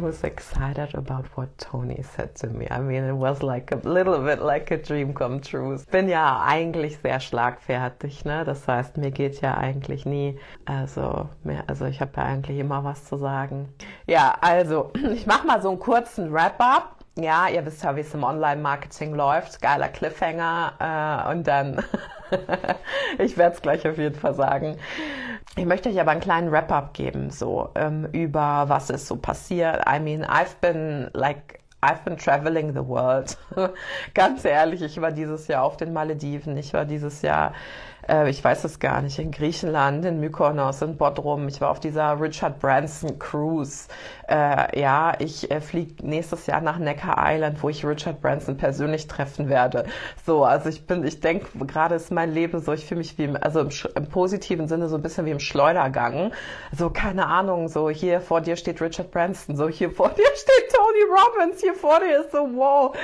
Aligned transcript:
was 0.00 0.24
excited 0.24 0.94
about 0.94 1.26
what 1.36 1.56
Tony 1.58 2.02
said 2.02 2.34
to 2.36 2.46
me. 2.48 2.66
I 2.70 2.80
mean, 2.80 3.04
it 3.04 3.14
was 3.14 3.42
like 3.42 3.72
a 3.72 3.76
little 3.76 4.18
bit 4.18 4.40
like 4.40 4.70
a 4.70 4.76
dream 4.76 5.12
come 5.12 5.40
true. 5.40 5.74
Ich 5.74 5.86
bin 5.86 6.08
ja 6.08 6.42
eigentlich 6.44 6.98
sehr 6.98 7.20
schlagfertig, 7.20 8.24
ne? 8.24 8.44
Das 8.44 8.66
heißt, 8.66 8.96
mir 8.96 9.10
geht 9.10 9.40
ja 9.40 9.56
eigentlich 9.56 10.06
nie, 10.06 10.38
also 10.64 11.28
mehr, 11.44 11.64
also 11.66 11.86
ich 11.86 12.00
habe 12.00 12.12
ja 12.16 12.24
eigentlich 12.24 12.58
immer 12.58 12.84
was 12.84 13.04
zu 13.04 13.16
sagen. 13.16 13.68
Ja, 14.06 14.36
also 14.40 14.90
ich 15.12 15.26
mache 15.26 15.46
mal 15.46 15.62
so 15.62 15.70
einen 15.70 15.78
kurzen 15.78 16.32
Wrap-up. 16.32 16.97
Ja, 17.20 17.48
ihr 17.48 17.66
wisst 17.66 17.82
ja, 17.82 17.96
wie 17.96 18.00
es 18.00 18.14
im 18.14 18.22
Online-Marketing 18.22 19.12
läuft. 19.12 19.60
Geiler 19.60 19.88
Cliffhanger 19.88 21.26
äh, 21.26 21.32
und 21.32 21.48
dann, 21.48 21.82
ich 23.18 23.36
werde 23.36 23.56
es 23.56 23.62
gleich 23.62 23.88
auf 23.88 23.98
jeden 23.98 24.14
Fall 24.14 24.34
sagen. 24.34 24.76
Ich 25.56 25.64
möchte 25.64 25.88
euch 25.88 26.00
aber 26.00 26.12
einen 26.12 26.20
kleinen 26.20 26.52
Wrap-up 26.52 26.94
geben, 26.94 27.30
so 27.30 27.70
ähm, 27.74 28.06
über 28.12 28.68
was 28.68 28.90
ist 28.90 29.08
so 29.08 29.16
passiert. 29.16 29.82
I 29.92 29.98
mean, 29.98 30.24
I've 30.24 30.60
been 30.60 31.10
like 31.12 31.58
I've 31.80 32.04
been 32.04 32.16
traveling 32.16 32.72
the 32.72 32.86
world. 32.86 33.36
Ganz 34.14 34.44
ehrlich, 34.44 34.82
ich 34.82 35.00
war 35.00 35.10
dieses 35.10 35.48
Jahr 35.48 35.64
auf 35.64 35.76
den 35.76 35.92
Malediven, 35.92 36.56
ich 36.56 36.72
war 36.72 36.84
dieses 36.84 37.22
Jahr 37.22 37.52
äh, 38.08 38.30
ich 38.30 38.42
weiß 38.42 38.64
es 38.64 38.78
gar 38.78 39.02
nicht, 39.02 39.18
in 39.18 39.30
Griechenland, 39.30 40.04
in 40.04 40.20
Mykonos, 40.20 40.82
in 40.82 40.96
Bodrum. 40.96 41.48
Ich 41.48 41.60
war 41.60 41.70
auf 41.70 41.80
dieser 41.80 42.20
Richard 42.20 42.58
Branson 42.60 43.18
Cruise. 43.18 43.88
Äh, 44.28 44.80
ja, 44.80 45.12
ich 45.18 45.50
äh, 45.50 45.60
fliege 45.60 46.06
nächstes 46.06 46.46
Jahr 46.46 46.60
nach 46.60 46.78
Necker 46.78 47.16
Island, 47.18 47.62
wo 47.62 47.68
ich 47.68 47.84
Richard 47.84 48.20
Branson 48.20 48.56
persönlich 48.56 49.06
treffen 49.06 49.48
werde. 49.48 49.84
So, 50.24 50.44
also 50.44 50.68
ich 50.68 50.86
bin, 50.86 51.04
ich 51.04 51.20
denke, 51.20 51.46
gerade 51.66 51.94
ist 51.94 52.10
mein 52.10 52.32
Leben 52.32 52.60
so, 52.60 52.72
ich 52.72 52.86
fühle 52.86 52.98
mich 52.98 53.16
wie 53.18 53.24
im, 53.24 53.36
also 53.40 53.60
im, 53.60 53.70
im, 53.94 54.06
positiven 54.08 54.68
Sinne 54.68 54.88
so 54.88 54.96
ein 54.96 55.02
bisschen 55.02 55.26
wie 55.26 55.30
im 55.30 55.40
Schleudergang. 55.40 56.32
So, 56.76 56.90
keine 56.90 57.26
Ahnung, 57.26 57.68
so 57.68 57.90
hier 57.90 58.20
vor 58.20 58.40
dir 58.40 58.56
steht 58.56 58.80
Richard 58.80 59.10
Branson, 59.10 59.56
so 59.56 59.68
hier 59.68 59.90
vor 59.90 60.08
dir 60.16 60.24
steht 60.34 60.72
Tony 60.72 61.04
Robbins, 61.10 61.60
hier 61.60 61.74
vor 61.74 62.00
dir 62.00 62.20
ist 62.20 62.32
so, 62.32 62.38
wow. 62.54 62.96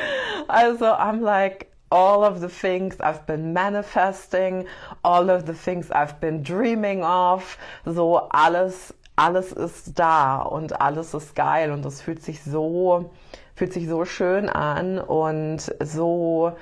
Also, 0.49 0.87
I'm 0.87 1.21
like, 1.21 1.67
all 1.95 2.25
of 2.25 2.41
the 2.41 2.49
things 2.49 2.97
I've 2.99 3.25
been 3.25 3.53
manifesting, 3.53 4.67
all 5.05 5.31
of 5.31 5.47
the 5.47 5.55
things 5.55 5.93
I've 5.93 6.19
been 6.19 6.43
dreaming 6.43 7.05
of, 7.05 7.57
so 7.87 8.29
alles, 8.33 8.93
alles 9.17 9.53
ist 9.53 9.97
da 9.97 10.43
und 10.43 10.81
alles 10.81 11.15
ist 11.15 11.37
geil 11.37 11.71
und 11.71 11.87
es 11.87 12.03
fühlt 12.03 12.21
sich 12.21 12.43
so, 12.43 13.13
fühlt 13.55 13.73
sich 13.73 13.89
so 13.89 14.05
schön 14.05 14.49
an 14.49 14.99
und 14.99 15.73
so, 15.81 16.53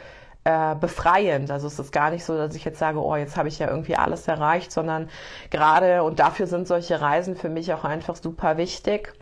äh, 0.45 0.75
befreiend. 0.75 1.51
Also 1.51 1.67
es 1.67 1.79
ist 1.79 1.93
gar 1.93 2.11
nicht 2.11 2.27
so, 2.27 2.37
dass 2.37 2.55
ich 2.55 2.67
jetzt 2.67 2.79
sage, 2.79 3.03
oh, 3.03 3.17
jetzt 3.17 3.39
habe 3.39 3.49
ich 3.49 3.59
ja 3.59 3.69
irgendwie 3.69 3.97
alles 3.97 4.29
erreicht, 4.29 4.71
sondern 4.71 5.09
gerade, 5.49 6.03
und 6.03 6.19
dafür 6.19 6.47
sind 6.47 6.69
solche 6.69 7.01
Reisen 7.01 7.37
für 7.37 7.49
mich 7.49 7.73
auch 7.73 7.85
einfach 7.85 8.17
super 8.17 8.59
wichtig, 8.59 9.15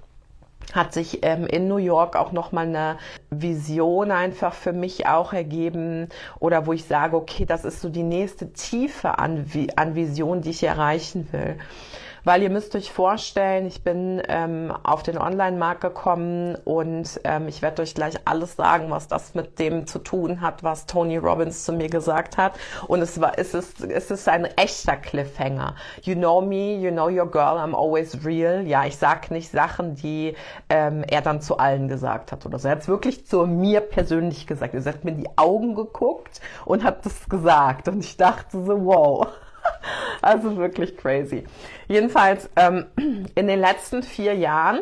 hat 0.73 0.93
sich 0.93 1.21
ähm, 1.23 1.47
in 1.47 1.69
New 1.69 1.77
York 1.77 2.17
auch 2.17 2.33
nochmal 2.33 2.67
eine 2.67 2.97
Vision 3.31 4.11
einfach 4.11 4.55
für 4.55 4.73
mich 4.73 5.07
auch 5.07 5.33
ergeben 5.33 6.09
oder 6.39 6.67
wo 6.67 6.73
ich 6.73 6.85
sage, 6.85 7.17
okay, 7.17 7.45
das 7.47 7.65
ist 7.65 7.81
so 7.81 7.89
die 7.89 8.03
nächste 8.03 8.53
Tiefe 8.53 9.19
an, 9.19 9.47
an 9.77 9.95
Vision, 9.95 10.43
die 10.43 10.51
ich 10.51 10.63
erreichen 10.63 11.29
will. 11.33 11.57
Weil 12.25 12.43
ihr 12.43 12.51
müsst 12.51 12.75
euch 12.75 12.93
vorstellen, 12.93 13.67
ich 13.67 13.83
bin 13.83 14.23
ähm, 14.29 14.73
auf 14.83 15.03
den 15.03 15.19
Online-Markt 15.19 15.81
gekommen 15.81 16.57
und 16.65 17.21
ähm, 17.25 17.49
ich 17.49 17.63
werde 17.63 17.83
euch 17.83 17.95
gleich 17.95 18.17
alles 18.25 18.57
sagen, 18.57 18.91
was 18.91 19.09
das 19.09 19.35
mit 19.35 19.59
dem 19.59 19.87
zu 19.87 19.99
tun 19.99 20.41
hat, 20.41 20.63
was 20.63 20.87
Tony 20.87 21.17
Robbins 21.17 21.65
zu 21.65 21.73
mir 21.73 21.89
gesagt 21.89 22.37
hat. 22.37 22.53
Und 22.87 23.01
es 23.01 23.21
war, 23.21 23.39
es 23.39 23.55
ist, 23.55 23.83
es 23.83 24.11
ist 24.11 24.29
ein 24.29 24.45
echter 24.45 24.97
Cliffhanger. 24.97 25.75
You 26.03 26.15
know 26.15 26.41
me, 26.41 26.75
you 26.75 26.91
know 26.91 27.09
your 27.09 27.31
girl, 27.31 27.59
I'm 27.59 27.75
always 27.75 28.25
real. 28.25 28.67
Ja, 28.67 28.85
ich 28.85 28.97
sag 28.97 29.31
nicht 29.31 29.51
Sachen, 29.51 29.95
die 29.95 30.35
ähm, 30.69 31.05
er 31.09 31.23
dann 31.23 31.41
zu 31.41 31.59
allen 31.59 31.89
gesagt 31.89 32.33
hat 32.33 32.45
oder 32.47 32.59
so. 32.59 32.69
Er 32.69 32.77
hat 32.77 32.89
wirklich 32.89 33.27
zu 33.27 33.47
mir 33.47 33.81
persönlich 33.81 34.47
gesagt. 34.47 34.75
Er 34.75 34.85
hat 34.85 35.05
mir 35.05 35.13
in 35.13 35.19
die 35.19 35.31
Augen 35.37 35.75
geguckt 35.75 36.41
und 36.65 36.85
hat 36.85 37.07
das 37.07 37.29
gesagt. 37.29 37.89
Und 37.89 38.05
ich 38.05 38.17
dachte 38.17 38.63
so, 38.63 38.85
wow. 38.85 39.29
Also 40.23 40.57
wirklich 40.59 40.99
crazy. 40.99 41.45
Jedenfalls, 41.89 42.51
ähm, 42.55 42.87
in 43.35 43.47
den 43.47 43.59
letzten 43.59 44.03
vier 44.03 44.35
Jahren 44.35 44.81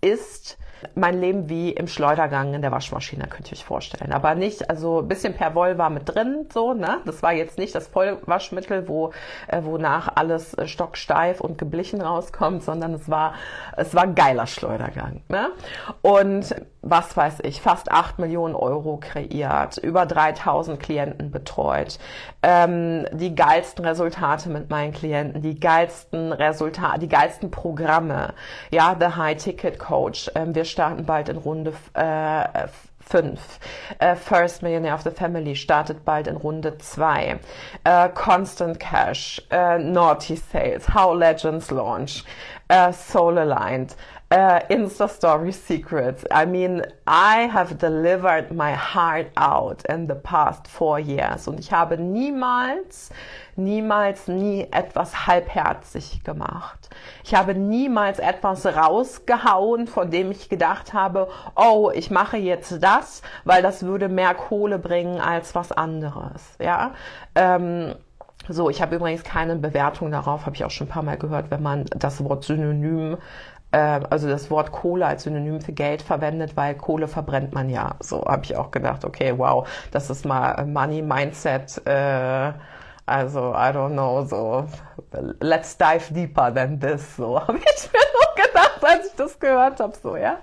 ist 0.00 0.58
mein 0.94 1.20
Leben 1.20 1.48
wie 1.48 1.70
im 1.70 1.88
Schleudergang 1.88 2.54
in 2.54 2.62
der 2.62 2.70
Waschmaschine, 2.70 3.26
könnt 3.28 3.50
ihr 3.50 3.56
euch 3.56 3.64
vorstellen. 3.64 4.12
Aber 4.12 4.34
nicht, 4.34 4.68
also 4.70 5.00
ein 5.00 5.08
bisschen 5.08 5.34
per 5.34 5.54
Woll 5.54 5.78
war 5.78 5.90
mit 5.90 6.08
drin, 6.08 6.46
so, 6.52 6.74
ne? 6.74 7.00
Das 7.04 7.22
war 7.22 7.32
jetzt 7.32 7.58
nicht 7.58 7.74
das 7.74 7.88
Vollwaschmittel, 7.88 8.88
wo, 8.88 9.12
äh, 9.48 9.62
wonach 9.62 10.08
alles 10.14 10.54
äh, 10.54 10.66
stocksteif 10.66 11.40
und 11.40 11.58
geblichen 11.58 12.00
rauskommt, 12.00 12.62
sondern 12.62 12.94
es 12.94 13.08
war, 13.08 13.34
es 13.76 13.94
war 13.94 14.02
ein 14.02 14.14
geiler 14.14 14.46
Schleudergang, 14.46 15.22
ne? 15.28 15.48
Und 16.02 16.54
was 16.90 17.16
weiß 17.16 17.40
ich, 17.42 17.60
fast 17.60 17.90
acht 17.90 18.18
Millionen 18.18 18.54
Euro 18.54 18.98
kreiert, 18.98 19.78
über 19.78 20.06
3000 20.06 20.80
Klienten 20.80 21.30
betreut, 21.30 21.98
ähm, 22.42 23.06
die 23.12 23.34
geilsten 23.34 23.84
Resultate 23.84 24.48
mit 24.48 24.70
meinen 24.70 24.92
Klienten, 24.92 25.42
die 25.42 25.58
geilsten 25.58 26.32
Resultate, 26.32 27.00
die 27.00 27.08
geilsten 27.08 27.50
Programme, 27.50 28.34
ja, 28.70 28.96
The 28.98 29.16
High 29.16 29.36
Ticket 29.42 29.78
Coach. 29.78 30.30
Ähm, 30.34 30.54
wir 30.54 30.64
starten 30.64 31.04
bald 31.04 31.28
in 31.28 31.36
Runde 31.36 31.72
äh, 31.94 32.68
5. 33.06 33.60
Uh, 34.00 34.14
First 34.16 34.62
Millionaire 34.62 34.94
of 34.94 35.02
the 35.02 35.10
Family 35.10 35.54
startet 35.54 36.04
bald 36.04 36.26
in 36.26 36.36
Runde 36.36 36.76
2. 36.76 37.38
Uh, 37.84 38.08
Constant 38.08 38.80
Cash, 38.80 39.40
uh, 39.52 39.78
Naughty 39.78 40.36
Sales, 40.36 40.92
How 40.92 41.14
Legends 41.14 41.70
Launch, 41.70 42.24
uh, 42.68 42.92
Soul 42.92 43.38
Aligned, 43.38 43.94
uh, 44.30 44.60
Insta 44.68 45.08
Story 45.08 45.52
Secrets. 45.52 46.24
I 46.30 46.46
mean, 46.46 46.82
I 47.06 47.48
have 47.48 47.78
delivered 47.78 48.50
my 48.50 48.72
heart 48.72 49.30
out 49.36 49.84
in 49.88 50.08
the 50.08 50.14
past 50.14 50.66
four 50.66 50.98
years 50.98 51.46
und 51.46 51.60
ich 51.60 51.70
habe 51.70 51.96
niemals, 51.96 53.10
niemals, 53.54 54.26
nie 54.26 54.66
etwas 54.72 55.26
halbherzig 55.26 56.24
gemacht. 56.24 56.90
Ich 57.22 57.34
habe 57.34 57.54
niemals 57.54 58.18
etwas 58.18 58.66
rausgehauen, 58.66 59.86
von 59.86 60.10
dem 60.10 60.32
ich 60.32 60.48
gedacht 60.48 60.92
habe, 60.92 61.28
oh, 61.54 61.92
ich 61.94 62.10
mache 62.10 62.36
jetzt 62.36 62.82
das, 62.82 63.22
weil 63.44 63.62
das 63.62 63.84
würde 63.84 64.08
mehr 64.08 64.34
Kohle 64.34 64.78
bringen 64.78 65.20
als 65.20 65.54
was 65.54 65.70
anderes. 65.70 66.42
Ja. 66.58 66.94
Ähm, 67.36 67.94
so, 68.48 68.70
ich 68.70 68.80
habe 68.80 68.94
übrigens 68.94 69.24
keine 69.24 69.56
Bewertung 69.56 70.12
darauf, 70.12 70.46
habe 70.46 70.54
ich 70.54 70.64
auch 70.64 70.70
schon 70.70 70.86
ein 70.86 70.90
paar 70.90 71.02
Mal 71.02 71.16
gehört, 71.16 71.50
wenn 71.50 71.62
man 71.62 71.84
das 71.90 72.22
Wort 72.22 72.44
Synonym 72.44 73.16
also 73.78 74.28
das 74.28 74.50
Wort 74.50 74.72
Kohle 74.72 75.06
als 75.06 75.24
Synonym 75.24 75.60
für 75.60 75.72
Geld 75.72 76.02
verwendet, 76.02 76.56
weil 76.56 76.74
Kohle 76.74 77.08
verbrennt 77.08 77.54
man 77.54 77.68
ja. 77.68 77.96
So 78.00 78.24
habe 78.24 78.44
ich 78.44 78.56
auch 78.56 78.70
gedacht, 78.70 79.04
okay, 79.04 79.34
wow, 79.36 79.68
das 79.90 80.10
ist 80.10 80.24
mal 80.24 80.64
Money 80.66 81.02
Mindset. 81.02 81.80
Äh, 81.86 82.52
also, 83.08 83.52
I 83.52 83.70
don't 83.72 83.92
know, 83.92 84.24
so, 84.24 84.66
let's 85.40 85.76
dive 85.78 86.12
deeper 86.12 86.52
than 86.52 86.80
this, 86.80 87.16
so 87.16 87.40
habe 87.46 87.58
ich 87.58 87.92
mir 87.92 88.00
noch 88.20 88.35
gedacht, 88.56 88.78
als 88.82 89.06
ich 89.06 89.14
das 89.16 89.38
gehört 89.38 89.80
habe, 89.80 89.92
so, 90.02 90.16
ja. 90.16 90.38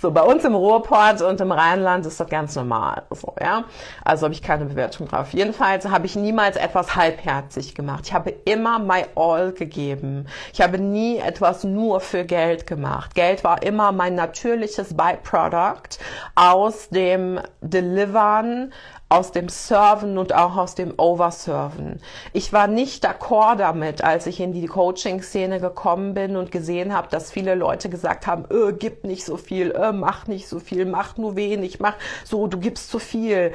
So, 0.00 0.10
bei 0.10 0.22
uns 0.22 0.44
im 0.44 0.54
Ruhrport 0.54 1.22
und 1.22 1.40
im 1.40 1.52
Rheinland 1.52 2.06
ist 2.06 2.20
das 2.20 2.28
ganz 2.28 2.56
normal, 2.56 3.02
so, 3.10 3.34
ja. 3.40 3.64
Also 4.04 4.24
habe 4.24 4.34
ich 4.34 4.42
keine 4.42 4.64
Bewertung 4.64 5.08
drauf. 5.08 5.32
Jedenfalls 5.32 5.86
habe 5.88 6.06
ich 6.06 6.16
niemals 6.16 6.56
etwas 6.56 6.96
halbherzig 6.96 7.74
gemacht. 7.74 8.04
Ich 8.06 8.14
habe 8.14 8.30
immer 8.44 8.78
my 8.78 9.04
all 9.14 9.52
gegeben. 9.52 10.26
Ich 10.52 10.60
habe 10.60 10.78
nie 10.78 11.18
etwas 11.18 11.64
nur 11.64 12.00
für 12.00 12.24
Geld 12.24 12.66
gemacht. 12.66 13.14
Geld 13.14 13.44
war 13.44 13.62
immer 13.62 13.92
mein 13.92 14.14
natürliches 14.14 14.96
Byproduct 14.96 15.98
aus 16.34 16.88
dem 16.88 17.40
Delivern 17.60 18.72
aus 19.08 19.30
dem 19.30 19.48
Serven 19.48 20.18
und 20.18 20.34
auch 20.34 20.56
aus 20.56 20.74
dem 20.74 20.94
Overserven. 20.96 22.00
Ich 22.32 22.52
war 22.52 22.66
nicht 22.66 23.04
d'accord 23.06 23.56
damit, 23.56 24.02
als 24.02 24.26
ich 24.26 24.40
in 24.40 24.52
die 24.52 24.66
Coaching-Szene 24.66 25.60
gekommen 25.60 26.14
bin 26.14 26.36
und 26.36 26.50
gesehen 26.50 26.92
habe, 26.92 27.08
dass 27.08 27.30
viele 27.30 27.54
Leute 27.54 27.88
gesagt 27.88 28.26
haben, 28.26 28.44
äh, 28.50 28.72
gib 28.72 29.04
nicht 29.04 29.24
so 29.24 29.36
viel, 29.36 29.70
äh, 29.70 29.92
mach 29.92 30.26
nicht 30.26 30.48
so 30.48 30.58
viel, 30.58 30.86
mach 30.86 31.16
nur 31.16 31.36
wenig, 31.36 31.78
mach 31.78 31.94
so, 32.24 32.48
du 32.48 32.58
gibst 32.58 32.90
zu 32.90 32.98
viel. 32.98 33.52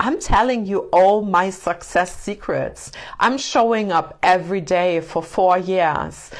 I'm 0.00 0.18
telling 0.18 0.64
you 0.64 0.88
all 0.90 1.22
my 1.22 1.52
success 1.52 2.24
secrets. 2.24 2.90
I'm 3.20 3.38
showing 3.38 3.92
up 3.92 4.18
every 4.22 4.60
day 4.60 5.00
for 5.00 5.22
four 5.22 5.56
years 5.56 6.30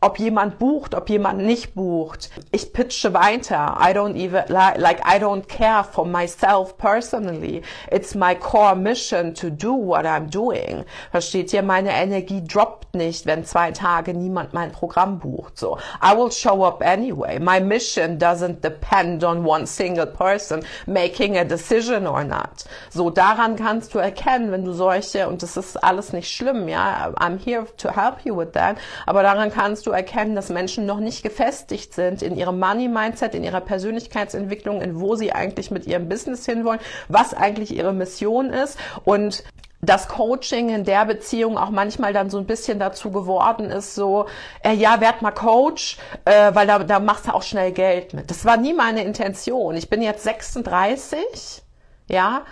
ob 0.00 0.18
jemand 0.20 0.58
bucht, 0.60 0.94
ob 0.94 1.10
jemand 1.10 1.40
nicht 1.40 1.74
bucht. 1.74 2.30
Ich 2.52 2.72
pitche 2.72 3.14
weiter. 3.14 3.78
I 3.80 3.92
don't 3.92 4.14
even, 4.14 4.44
like, 4.48 5.00
I 5.04 5.18
don't 5.18 5.48
care 5.48 5.82
for 5.82 6.06
myself 6.06 6.78
personally. 6.78 7.62
It's 7.90 8.14
my 8.14 8.36
core 8.36 8.76
mission 8.76 9.34
to 9.34 9.50
do 9.50 9.72
what 9.72 10.04
I'm 10.06 10.30
doing. 10.30 10.84
Versteht 11.10 11.52
ihr? 11.52 11.62
Meine 11.62 11.90
Energie 11.90 12.44
droppt 12.44 12.94
nicht, 12.94 13.26
wenn 13.26 13.44
zwei 13.44 13.72
Tage 13.72 14.14
niemand 14.14 14.54
mein 14.54 14.70
Programm 14.70 15.18
bucht. 15.18 15.58
So. 15.58 15.78
I 16.00 16.16
will 16.16 16.30
show 16.30 16.64
up 16.64 16.80
anyway. 16.80 17.40
My 17.40 17.58
mission 17.58 18.18
doesn't 18.18 18.60
depend 18.62 19.24
on 19.24 19.44
one 19.44 19.66
single 19.66 20.06
person 20.06 20.62
making 20.86 21.36
a 21.36 21.44
decision 21.44 22.06
or 22.06 22.22
not. 22.22 22.64
So, 22.90 23.10
daran 23.10 23.56
kannst 23.56 23.94
du 23.94 23.98
erkennen, 23.98 24.52
wenn 24.52 24.64
du 24.64 24.72
solche, 24.72 25.26
und 25.26 25.42
das 25.42 25.56
ist 25.56 25.76
alles 25.82 26.12
nicht 26.12 26.30
schlimm, 26.30 26.68
ja. 26.68 27.10
I'm 27.16 27.36
here 27.36 27.66
to 27.78 27.90
help 27.90 28.24
you 28.24 28.36
with 28.36 28.52
that. 28.52 28.76
Aber 29.04 29.24
daran 29.24 29.50
kannst 29.50 29.86
du 29.86 29.87
du 29.88 29.92
erkennen, 29.92 30.36
dass 30.36 30.50
Menschen 30.50 30.86
noch 30.86 31.00
nicht 31.00 31.22
gefestigt 31.22 31.94
sind 31.94 32.22
in 32.22 32.36
ihrem 32.36 32.60
Money-Mindset, 32.60 33.34
in 33.34 33.42
ihrer 33.42 33.60
Persönlichkeitsentwicklung, 33.60 34.82
in 34.82 35.00
wo 35.00 35.16
sie 35.16 35.32
eigentlich 35.32 35.70
mit 35.70 35.86
ihrem 35.86 36.08
Business 36.08 36.44
hinwollen, 36.44 36.80
was 37.08 37.34
eigentlich 37.34 37.74
ihre 37.74 37.92
Mission 37.92 38.50
ist 38.50 38.78
und 39.04 39.42
das 39.80 40.08
Coaching 40.08 40.70
in 40.70 40.84
der 40.84 41.04
Beziehung 41.04 41.56
auch 41.56 41.70
manchmal 41.70 42.12
dann 42.12 42.30
so 42.30 42.38
ein 42.38 42.46
bisschen 42.46 42.80
dazu 42.80 43.12
geworden 43.12 43.70
ist, 43.70 43.94
so, 43.94 44.26
äh, 44.64 44.72
ja, 44.72 45.00
werd 45.00 45.22
mal 45.22 45.30
Coach, 45.30 45.98
äh, 46.24 46.52
weil 46.52 46.66
da, 46.66 46.80
da 46.80 46.98
machst 46.98 47.28
du 47.28 47.34
auch 47.34 47.42
schnell 47.42 47.70
Geld 47.70 48.12
mit. 48.12 48.28
Das 48.28 48.44
war 48.44 48.56
nie 48.56 48.72
meine 48.72 49.04
Intention. 49.04 49.76
Ich 49.76 49.88
bin 49.88 50.02
jetzt 50.02 50.24
36, 50.24 51.62
ja, 52.08 52.42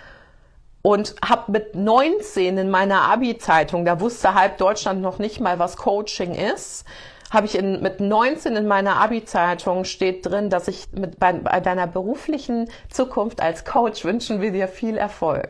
und 0.81 1.15
habe 1.21 1.51
mit 1.51 1.75
19 1.75 2.57
in 2.57 2.69
meiner 2.69 3.01
Abi-Zeitung, 3.01 3.83
da 3.83 3.99
wusste 3.99 4.33
halb 4.33 4.57
Deutschland 4.57 5.01
noch 5.01 5.19
nicht 5.19 5.41
mal, 5.41 5.59
was 5.59 5.75
Coaching 5.75 6.33
ist, 6.33 6.85
habe 7.29 7.45
ich 7.45 7.57
in, 7.57 7.81
mit 7.81 7.99
19 7.99 8.55
in 8.55 8.67
meiner 8.67 8.97
Abi-Zeitung 8.97 9.83
steht 9.83 10.25
drin, 10.25 10.49
dass 10.49 10.67
ich 10.67 10.85
mit 10.91 11.19
bei, 11.19 11.33
bei 11.33 11.59
deiner 11.59 11.87
beruflichen 11.87 12.69
Zukunft 12.89 13.41
als 13.41 13.65
Coach 13.65 14.05
wünschen 14.05 14.41
wir 14.41 14.51
dir 14.51 14.67
viel 14.67 14.97
Erfolg. 14.97 15.49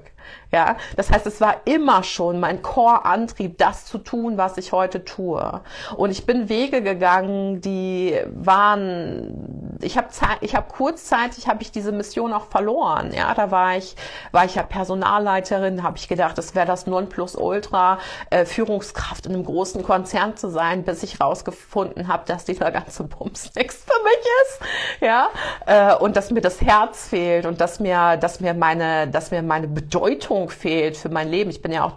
Ja, 0.51 0.77
das 0.95 1.11
heißt, 1.11 1.27
es 1.27 1.41
war 1.41 1.57
immer 1.65 2.03
schon 2.03 2.39
mein 2.39 2.61
Core-Antrieb, 2.61 3.57
das 3.57 3.85
zu 3.85 3.97
tun, 3.97 4.37
was 4.37 4.57
ich 4.57 4.71
heute 4.71 5.03
tue. 5.03 5.61
Und 5.97 6.11
ich 6.11 6.25
bin 6.25 6.47
Wege 6.47 6.81
gegangen, 6.81 7.59
die 7.59 8.17
waren, 8.33 9.77
ich 9.81 9.97
habe 9.97 10.07
ich 10.39 10.55
habe 10.55 10.67
kurzzeitig 10.71 11.49
habe 11.49 11.61
ich 11.61 11.71
diese 11.71 11.91
Mission 11.91 12.31
auch 12.31 12.45
verloren. 12.45 13.11
Ja, 13.13 13.33
da 13.33 13.51
war 13.51 13.75
ich, 13.75 13.97
war 14.31 14.45
ich 14.45 14.55
ja 14.55 14.63
Personalleiterin, 14.63 15.83
habe 15.83 15.97
ich 15.97 16.07
gedacht, 16.07 16.37
das 16.37 16.55
wäre 16.55 16.65
das 16.65 16.87
Nonplusultra, 16.87 17.99
äh, 18.29 18.45
Führungskraft 18.45 19.25
in 19.25 19.33
einem 19.33 19.43
großen 19.43 19.83
Konzern 19.83 20.37
zu 20.37 20.49
sein, 20.49 20.83
bis 20.83 21.03
ich 21.03 21.19
rausgefunden 21.19 22.07
habe, 22.07 22.23
dass 22.25 22.45
dieser 22.45 22.71
ganze 22.71 23.03
Bums 23.03 23.51
nichts 23.55 23.83
für 23.83 24.03
mich 24.03 24.25
ist. 24.43 25.01
Ja, 25.01 25.29
äh, 25.65 25.95
und 25.95 26.15
dass 26.15 26.31
mir 26.31 26.41
das 26.41 26.61
Herz 26.61 27.09
fehlt 27.09 27.45
und 27.45 27.59
dass 27.59 27.81
mir, 27.81 28.15
dass 28.15 28.39
mir 28.39 28.53
meine, 28.53 29.09
dass 29.09 29.31
mir 29.31 29.41
meine 29.41 29.67
Bedeutung 29.67 30.36
Bedeutung 30.37 30.49
fehlt 30.49 30.97
für 30.97 31.09
mein 31.09 31.29
Leben. 31.29 31.49
Ich 31.49 31.61
bin 31.61 31.71
ja 31.71 31.83
auch 31.83 31.93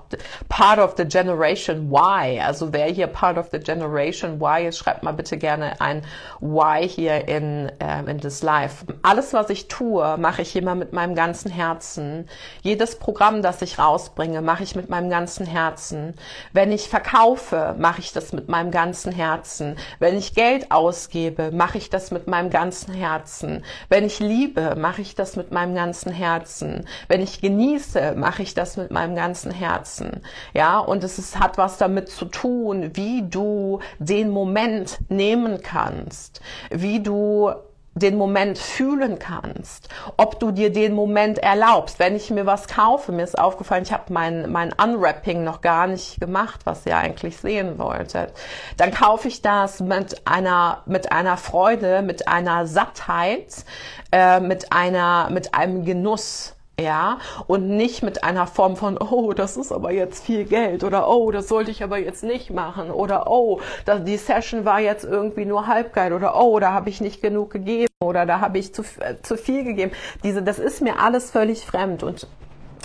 part 0.48 0.78
of 0.78 0.94
the 0.96 1.04
Generation 1.04 1.90
Y. 1.90 2.40
Also 2.40 2.72
wer 2.72 2.87
hier 2.87 3.06
part 3.06 3.37
of 3.38 3.48
the 3.52 3.58
Generation 3.58 4.40
Y 4.40 4.66
ist, 4.66 4.78
schreibt 4.78 5.02
mal 5.02 5.12
bitte 5.12 5.37
gerne 5.37 5.81
ein 5.81 6.02
Y 6.40 6.88
hier 6.88 7.28
in, 7.28 7.70
äh, 7.81 8.10
in 8.10 8.19
das 8.19 8.42
Live. 8.42 8.84
Alles, 9.02 9.32
was 9.32 9.50
ich 9.50 9.69
tue, 9.69 10.16
mache 10.19 10.42
ich 10.42 10.56
immer 10.56 10.75
mit 10.75 10.92
meinem 10.92 11.14
ganzen 11.14 11.50
Herzen. 11.50 12.28
Jedes 12.62 12.98
Programm, 12.98 13.42
das 13.42 13.62
ich 13.62 13.78
rausbringe, 13.78 14.40
mache 14.43 14.62
ich 14.62 14.75
mit 14.75 14.88
meinem 14.88 15.10
ganzen 15.10 15.46
Herzen. 15.46 16.14
Wenn 16.52 16.72
ich 16.72 16.88
verkaufe, 16.88 17.75
mache 17.78 18.00
ich 18.00 18.12
das 18.12 18.32
mit 18.32 18.48
meinem 18.48 18.70
ganzen 18.70 19.12
Herzen. 19.12 19.76
Wenn 19.98 20.16
ich 20.16 20.34
Geld 20.34 20.70
ausgebe, 20.70 21.50
mache 21.52 21.78
ich 21.78 21.90
das 21.90 22.10
mit 22.10 22.26
meinem 22.26 22.50
ganzen 22.50 22.94
Herzen. 22.94 23.64
Wenn 23.88 24.04
ich 24.04 24.20
liebe, 24.20 24.76
mache 24.76 25.02
ich 25.02 25.14
das 25.14 25.36
mit 25.36 25.50
meinem 25.52 25.75
ganzen 25.75 26.12
Herzen. 26.12 26.86
Wenn 27.08 27.22
ich 27.22 27.40
genieße, 27.40 28.14
mache 28.16 28.30
ich 28.38 28.55
das 28.55 28.77
mit 28.77 28.91
meinem 28.91 29.17
ganzen 29.17 29.50
Herzen. 29.50 30.23
Ja, 30.55 30.79
und 30.79 31.03
es 31.05 31.19
ist, 31.19 31.38
hat 31.38 31.59
was 31.59 31.77
damit 31.79 32.09
zu 32.09 32.27
tun, 32.27 32.91
wie 32.94 33.23
du 33.29 33.81
den 33.99 34.31
Moment 34.31 34.99
nehmen 35.09 35.61
kannst, 35.62 36.41
wie 36.71 37.03
du 37.03 37.53
den 37.94 38.17
Moment 38.17 38.56
fühlen 38.59 39.19
kannst, 39.19 39.88
ob 40.17 40.38
du 40.38 40.53
dir 40.53 40.73
den 40.73 40.94
Moment 40.94 41.38
erlaubst. 41.38 41.99
Wenn 41.99 42.15
ich 42.15 42.31
mir 42.31 42.47
was 42.47 42.69
kaufe, 42.69 43.11
mir 43.12 43.25
ist 43.25 43.38
aufgefallen, 43.38 43.82
ich 43.82 43.93
habe 43.93 44.12
mein, 44.12 44.50
mein 44.50 44.73
Unwrapping 44.73 45.43
noch 45.43 45.61
gar 45.61 45.87
nicht 45.87 46.21
gemacht, 46.21 46.61
was 46.65 46.87
ihr 46.87 46.97
eigentlich 46.97 47.38
sehen 47.38 47.79
wolltet, 47.79 48.32
dann 48.77 48.93
kaufe 48.93 49.29
ich 49.29 49.43
das 49.43 49.81
mit 49.81 50.27
einer, 50.27 50.82
mit 50.87 51.11
einer 51.11 51.37
Freude, 51.37 52.03
mit 52.03 52.29
einer 52.29 52.67
Sattheit, 52.67 53.65
äh, 54.12 54.41
mit 54.41 54.73
einer, 54.73 55.29
mit 55.31 55.55
einem 55.55 55.85
Genuss 55.85 56.55
ja, 56.81 57.19
und 57.47 57.69
nicht 57.69 58.03
mit 58.03 58.25
einer 58.25 58.47
Form 58.47 58.77
von, 58.77 58.99
oh, 58.99 59.32
das 59.32 59.56
ist 59.56 59.73
aber 59.73 59.93
jetzt 59.93 60.25
viel 60.25 60.44
Geld 60.44 60.85
oder 60.85 61.09
oh, 61.09 61.31
das 61.31 61.49
sollte 61.49 61.71
ich 61.71 61.82
aber 61.82 61.99
jetzt 61.99 62.25
nicht 62.25 62.50
machen 62.50 62.91
oder 62.91 63.31
oh, 63.31 63.61
die 64.06 64.17
Session 64.17 64.65
war 64.65 64.81
jetzt 64.81 65.05
irgendwie 65.05 65.44
nur 65.44 65.67
halb 65.67 65.93
geil 65.93 66.12
oder 66.12 66.41
oh, 66.41 66.59
da 66.59 66.73
habe 66.73 66.88
ich 66.88 67.00
nicht 67.00 67.23
genug 67.23 67.50
gegeben 67.50 67.91
oder 68.03 68.25
da 68.27 68.41
habe 68.41 68.59
ich 68.59 68.73
zu, 68.73 68.82
äh, 69.00 69.17
zu 69.23 69.37
viel 69.37 69.65
gegeben. 69.65 69.93
Diese, 70.25 70.43
das 70.43 70.59
ist 70.59 70.81
mir 70.81 71.00
alles 71.00 71.31
völlig 71.31 71.67
fremd. 71.67 72.03
Und 72.03 72.27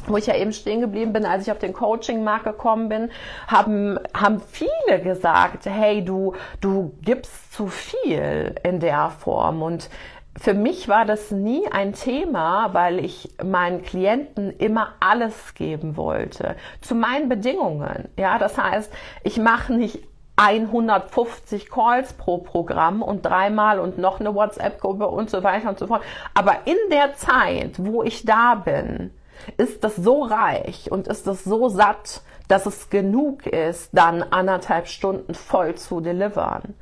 wo 0.08 0.18
ich 0.18 0.28
ja 0.28 0.36
eben 0.36 0.54
stehen 0.54 0.82
geblieben 0.82 1.14
bin, 1.14 1.26
als 1.26 1.44
ich 1.44 1.52
auf 1.52 1.58
den 1.58 1.74
Coaching-Markt 1.74 2.46
gekommen 2.46 2.90
bin, 2.90 3.12
haben, 3.48 3.98
haben 4.14 4.42
viele 4.52 5.02
gesagt, 5.02 5.66
hey, 5.66 6.04
du, 6.04 6.34
du 6.62 6.94
gibst 7.02 7.54
zu 7.54 7.68
viel 7.68 8.56
in 8.64 8.80
der 8.80 9.10
Form. 9.10 9.62
Und 9.62 9.90
für 10.38 10.54
mich 10.54 10.88
war 10.90 11.06
das 11.06 11.32
nie 11.32 11.68
ein 11.72 11.94
Thema, 11.94 12.74
weil 12.74 13.04
ich 13.04 13.30
meinen 13.44 13.84
Klienten 13.84 14.52
immer 14.52 14.90
alles 15.00 15.54
geben 15.56 15.96
wollte. 15.96 16.56
Zu 16.82 16.94
meinen 16.96 17.30
Bedingungen. 17.30 18.10
Ja, 18.18 18.38
das 18.38 18.58
heißt, 18.58 18.92
ich 19.24 19.38
mache 19.38 19.74
nicht 19.74 20.04
150 20.38 21.70
Calls 21.70 22.14
pro 22.14 22.40
Programm 22.40 23.02
und 23.02 23.26
dreimal 23.26 23.80
und 23.80 23.98
noch 23.98 24.20
eine 24.20 24.36
WhatsApp-Gruppe 24.36 25.08
und 25.08 25.30
so 25.30 25.44
weiter 25.44 25.70
und 25.70 25.80
so 25.80 25.88
fort. 25.88 26.02
Aber 26.34 26.58
in 26.66 26.76
der 26.92 27.16
Zeit, 27.16 27.76
wo 27.78 28.04
ich 28.04 28.26
da 28.26 28.56
bin, 28.56 29.12
ist 29.56 29.84
das 29.86 29.96
so 29.96 30.24
reich 30.24 30.92
und 30.92 31.08
ist 31.08 31.28
das 31.28 31.46
so 31.46 31.70
satt, 31.70 32.22
dass 32.50 32.66
es 32.66 32.90
genug 32.90 33.48
ist, 33.48 33.90
dann 33.94 34.22
anderthalb 34.22 34.88
Stunden 34.88 35.34
voll 35.34 35.76
zu 35.76 36.02
delivern. 36.02 36.76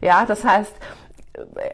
Ja, 0.00 0.24
das 0.24 0.44
heißt, 0.44 0.74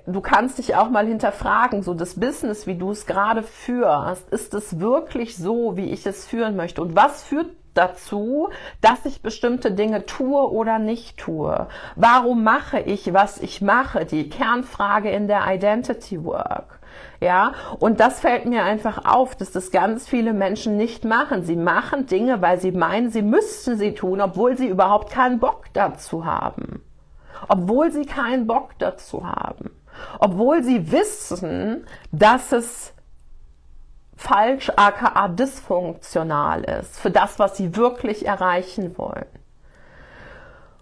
du 0.06 0.20
kannst 0.20 0.58
dich 0.58 0.74
auch 0.74 0.90
mal 0.90 1.06
hinterfragen, 1.06 1.82
so 1.82 1.94
das 1.94 2.18
Business, 2.18 2.66
wie 2.66 2.76
du 2.76 2.90
es 2.90 3.06
gerade 3.06 3.42
führst, 3.42 4.28
ist 4.30 4.54
es 4.54 4.80
wirklich 4.80 5.36
so, 5.36 5.76
wie 5.76 5.90
ich 5.90 6.06
es 6.06 6.26
führen 6.26 6.56
möchte? 6.56 6.82
Und 6.82 6.96
was 6.96 7.22
führt 7.22 7.50
dazu, 7.74 8.48
dass 8.80 9.04
ich 9.04 9.22
bestimmte 9.22 9.72
Dinge 9.72 10.06
tue 10.06 10.50
oder 10.50 10.78
nicht 10.78 11.18
tue? 11.18 11.68
Warum 11.94 12.42
mache 12.44 12.80
ich, 12.80 13.12
was 13.12 13.38
ich 13.38 13.60
mache? 13.60 14.04
Die 14.04 14.28
Kernfrage 14.28 15.10
in 15.10 15.28
der 15.28 15.42
Identity 15.46 16.24
Work. 16.24 16.80
Ja, 17.20 17.52
und 17.78 18.00
das 18.00 18.20
fällt 18.20 18.46
mir 18.46 18.64
einfach 18.64 19.04
auf, 19.04 19.36
dass 19.36 19.50
das 19.50 19.70
ganz 19.70 20.08
viele 20.08 20.32
Menschen 20.32 20.76
nicht 20.76 21.04
machen. 21.04 21.42
Sie 21.42 21.56
machen 21.56 22.06
Dinge, 22.06 22.40
weil 22.42 22.58
sie 22.58 22.72
meinen, 22.72 23.10
sie 23.10 23.22
müssten 23.22 23.76
sie 23.76 23.94
tun, 23.94 24.20
obwohl 24.20 24.56
sie 24.56 24.68
überhaupt 24.68 25.10
keinen 25.10 25.38
Bock 25.38 25.66
dazu 25.72 26.24
haben 26.24 26.82
obwohl 27.48 27.90
sie 27.92 28.06
keinen 28.06 28.46
Bock 28.46 28.70
dazu 28.78 29.26
haben, 29.26 29.70
obwohl 30.18 30.62
sie 30.62 30.92
wissen, 30.92 31.86
dass 32.12 32.52
es 32.52 32.92
falsch, 34.16 34.72
aka 34.76 35.28
dysfunktional 35.28 36.64
ist 36.64 36.98
für 36.98 37.10
das, 37.10 37.38
was 37.38 37.56
sie 37.56 37.76
wirklich 37.76 38.26
erreichen 38.26 38.96
wollen. 38.98 39.26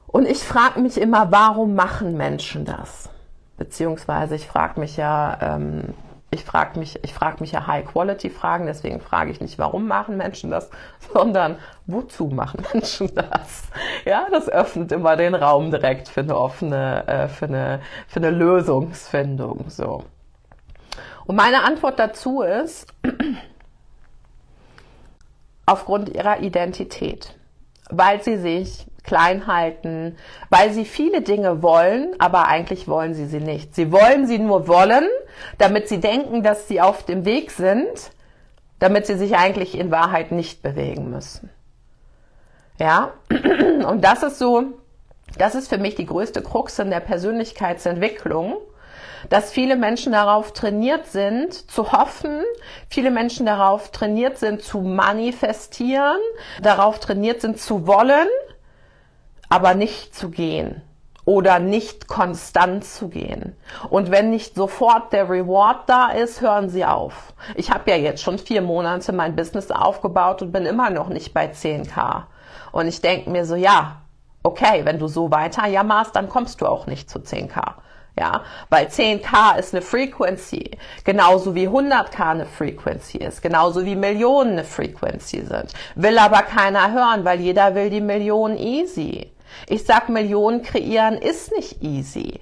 Und 0.06 0.26
ich 0.26 0.44
frage 0.44 0.80
mich 0.80 1.00
immer, 1.00 1.32
warum 1.32 1.74
machen 1.74 2.16
Menschen 2.16 2.64
das? 2.64 3.10
Beziehungsweise 3.56 4.36
ich 4.36 4.46
frage 4.46 4.78
mich 4.78 4.96
ja, 4.96 5.38
ähm, 5.40 5.94
ich 6.34 6.44
frage 6.44 6.78
mich, 6.78 6.98
ich 7.02 7.14
frage 7.14 7.36
mich 7.40 7.52
ja 7.52 7.66
High-Quality-Fragen, 7.66 8.66
deswegen 8.66 9.00
frage 9.00 9.30
ich 9.30 9.40
nicht, 9.40 9.58
warum 9.58 9.86
machen 9.86 10.16
Menschen 10.16 10.50
das, 10.50 10.68
sondern 11.14 11.56
wozu 11.86 12.26
machen 12.26 12.64
Menschen 12.72 13.14
das? 13.14 13.62
Ja, 14.04 14.26
das 14.30 14.48
öffnet 14.48 14.92
immer 14.92 15.16
den 15.16 15.34
Raum 15.34 15.70
direkt 15.70 16.08
für 16.08 16.20
eine 16.20 16.36
offene, 16.36 17.06
äh, 17.06 17.28
für 17.28 17.46
eine, 17.46 17.80
für 18.08 18.18
eine 18.18 18.30
Lösungsfindung, 18.30 19.66
so. 19.68 20.04
Und 21.24 21.36
meine 21.36 21.62
Antwort 21.62 21.98
dazu 21.98 22.42
ist, 22.42 22.86
aufgrund 25.66 26.10
ihrer 26.10 26.40
Identität, 26.40 27.34
weil 27.88 28.22
sie 28.22 28.36
sich 28.36 28.86
klein 29.04 29.46
halten, 29.46 30.16
weil 30.48 30.72
sie 30.72 30.84
viele 30.84 31.20
Dinge 31.20 31.62
wollen, 31.62 32.14
aber 32.18 32.48
eigentlich 32.48 32.88
wollen 32.88 33.14
sie 33.14 33.26
sie 33.26 33.40
nicht. 33.40 33.74
Sie 33.74 33.92
wollen 33.92 34.26
sie 34.26 34.38
nur 34.38 34.66
wollen, 34.66 35.06
damit 35.58 35.88
sie 35.88 36.00
denken, 36.00 36.42
dass 36.42 36.66
sie 36.66 36.80
auf 36.80 37.04
dem 37.04 37.24
Weg 37.24 37.50
sind, 37.50 38.10
damit 38.78 39.06
sie 39.06 39.16
sich 39.16 39.36
eigentlich 39.36 39.78
in 39.78 39.90
Wahrheit 39.90 40.32
nicht 40.32 40.62
bewegen 40.62 41.10
müssen. 41.10 41.50
Ja, 42.78 43.12
und 43.30 44.02
das 44.02 44.22
ist 44.22 44.38
so, 44.38 44.64
das 45.38 45.54
ist 45.54 45.68
für 45.68 45.78
mich 45.78 45.94
die 45.94 46.06
größte 46.06 46.42
Krux 46.42 46.78
in 46.78 46.90
der 46.90 47.00
Persönlichkeitsentwicklung, 47.00 48.56
dass 49.28 49.52
viele 49.52 49.76
Menschen 49.76 50.12
darauf 50.12 50.52
trainiert 50.52 51.06
sind, 51.06 51.70
zu 51.70 51.92
hoffen, 51.92 52.42
viele 52.88 53.10
Menschen 53.10 53.46
darauf 53.46 53.90
trainiert 53.90 54.38
sind, 54.38 54.62
zu 54.62 54.80
manifestieren, 54.80 56.18
darauf 56.62 57.00
trainiert 57.00 57.40
sind, 57.40 57.58
zu 57.60 57.86
wollen, 57.86 58.28
aber 59.54 59.74
nicht 59.74 60.16
zu 60.16 60.30
gehen 60.30 60.82
oder 61.24 61.60
nicht 61.60 62.08
konstant 62.08 62.84
zu 62.84 63.08
gehen. 63.08 63.54
Und 63.88 64.10
wenn 64.10 64.30
nicht 64.30 64.56
sofort 64.56 65.12
der 65.12 65.30
Reward 65.30 65.88
da 65.88 66.08
ist, 66.08 66.40
hören 66.40 66.68
Sie 66.68 66.84
auf. 66.84 67.32
Ich 67.54 67.70
habe 67.70 67.88
ja 67.88 67.96
jetzt 67.96 68.20
schon 68.20 68.38
vier 68.38 68.62
Monate 68.62 69.12
mein 69.12 69.36
Business 69.36 69.70
aufgebaut 69.70 70.42
und 70.42 70.50
bin 70.50 70.66
immer 70.66 70.90
noch 70.90 71.08
nicht 71.08 71.32
bei 71.32 71.46
10k. 71.46 72.24
Und 72.72 72.88
ich 72.88 73.00
denke 73.00 73.30
mir 73.30 73.46
so, 73.46 73.54
ja, 73.54 74.02
okay, 74.42 74.84
wenn 74.84 74.98
du 74.98 75.06
so 75.06 75.30
weiter 75.30 75.68
jammerst, 75.68 76.16
dann 76.16 76.28
kommst 76.28 76.60
du 76.60 76.66
auch 76.66 76.88
nicht 76.88 77.08
zu 77.08 77.20
10k. 77.20 77.74
Ja, 78.18 78.42
weil 78.70 78.86
10k 78.86 79.56
ist 79.56 79.72
eine 79.72 79.82
Frequency, 79.82 80.78
genauso 81.04 81.54
wie 81.56 81.68
100k 81.68 82.30
eine 82.30 82.46
Frequency 82.46 83.18
ist, 83.18 83.40
genauso 83.40 83.84
wie 83.84 83.96
Millionen 83.96 84.52
eine 84.52 84.64
Frequency 84.64 85.44
sind. 85.44 85.72
Will 85.96 86.18
aber 86.18 86.42
keiner 86.42 86.92
hören, 86.92 87.24
weil 87.24 87.40
jeder 87.40 87.74
will 87.74 87.90
die 87.90 88.00
Millionen 88.00 88.56
easy. 88.56 89.33
Ich 89.68 89.84
sag, 89.84 90.08
Millionen 90.08 90.62
kreieren 90.62 91.18
ist 91.18 91.52
nicht 91.52 91.82
easy. 91.82 92.40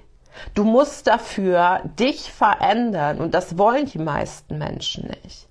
Du 0.53 0.63
musst 0.63 1.07
dafür 1.07 1.81
dich 1.99 2.31
verändern 2.31 3.19
und 3.19 3.33
das 3.33 3.57
wollen 3.57 3.85
die 3.85 3.99
meisten 3.99 4.57
Menschen 4.57 5.11
nicht. 5.23 5.47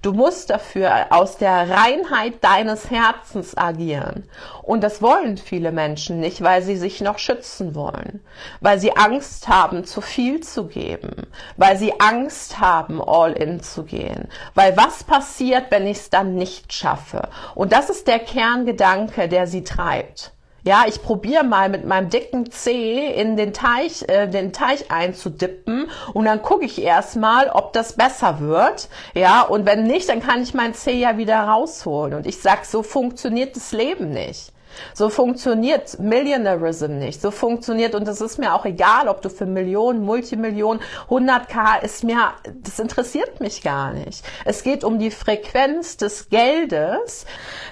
Du 0.00 0.12
musst 0.12 0.50
dafür 0.50 1.06
aus 1.10 1.36
der 1.38 1.68
Reinheit 1.68 2.42
deines 2.42 2.90
Herzens 2.90 3.56
agieren. 3.56 4.28
Und 4.62 4.82
das 4.82 5.02
wollen 5.02 5.36
viele 5.36 5.72
Menschen 5.72 6.20
nicht, 6.20 6.42
weil 6.42 6.62
sie 6.62 6.76
sich 6.76 7.00
noch 7.00 7.18
schützen 7.18 7.74
wollen, 7.74 8.20
weil 8.60 8.78
sie 8.78 8.96
Angst 8.96 9.48
haben, 9.48 9.84
zu 9.84 10.00
viel 10.00 10.40
zu 10.40 10.66
geben, 10.66 11.26
weil 11.56 11.76
sie 11.76 12.00
Angst 12.00 12.60
haben, 12.60 13.02
all 13.04 13.32
in 13.32 13.60
zu 13.60 13.84
gehen, 13.84 14.28
weil 14.54 14.76
was 14.76 15.04
passiert, 15.04 15.66
wenn 15.70 15.86
ich 15.86 15.98
es 15.98 16.10
dann 16.10 16.34
nicht 16.34 16.72
schaffe? 16.72 17.28
Und 17.54 17.72
das 17.72 17.90
ist 17.90 18.06
der 18.06 18.20
Kerngedanke, 18.20 19.28
der 19.28 19.46
sie 19.46 19.64
treibt. 19.64 20.32
Ja, 20.64 20.84
ich 20.86 21.02
probiere 21.02 21.42
mal 21.42 21.68
mit 21.68 21.84
meinem 21.84 22.08
dicken 22.08 22.48
Zeh 22.52 23.12
in 23.12 23.36
den 23.36 23.52
Teich, 23.52 24.04
äh, 24.08 24.28
den 24.28 24.52
Teich 24.52 24.92
einzudippen 24.92 25.90
und 26.14 26.24
dann 26.24 26.40
gucke 26.40 26.64
ich 26.64 26.80
erstmal, 26.80 27.48
ob 27.48 27.72
das 27.72 27.94
besser 27.94 28.38
wird. 28.38 28.88
Ja, 29.12 29.42
und 29.42 29.66
wenn 29.66 29.82
nicht, 29.82 30.08
dann 30.08 30.22
kann 30.22 30.40
ich 30.40 30.54
mein 30.54 30.72
Zeh 30.72 31.00
ja 31.00 31.18
wieder 31.18 31.40
rausholen. 31.40 32.14
Und 32.14 32.26
ich 32.28 32.40
sag, 32.40 32.64
so 32.64 32.84
funktioniert 32.84 33.56
das 33.56 33.72
Leben 33.72 34.10
nicht. 34.10 34.52
So 34.94 35.08
funktioniert 35.08 35.98
Millionairism 35.98 36.98
nicht. 36.98 37.20
So 37.20 37.30
funktioniert, 37.30 37.94
und 37.94 38.06
das 38.06 38.20
ist 38.20 38.38
mir 38.38 38.54
auch 38.54 38.64
egal, 38.64 39.08
ob 39.08 39.22
du 39.22 39.30
für 39.30 39.46
Millionen, 39.46 40.04
Multimillionen, 40.04 40.82
100k, 41.08 41.82
ist 41.82 42.04
mir, 42.04 42.32
das 42.62 42.78
interessiert 42.78 43.40
mich 43.40 43.62
gar 43.62 43.92
nicht. 43.92 44.24
Es 44.44 44.62
geht 44.62 44.84
um 44.84 44.98
die 44.98 45.10
Frequenz 45.10 45.96
des 45.96 46.28
Geldes, 46.28 47.26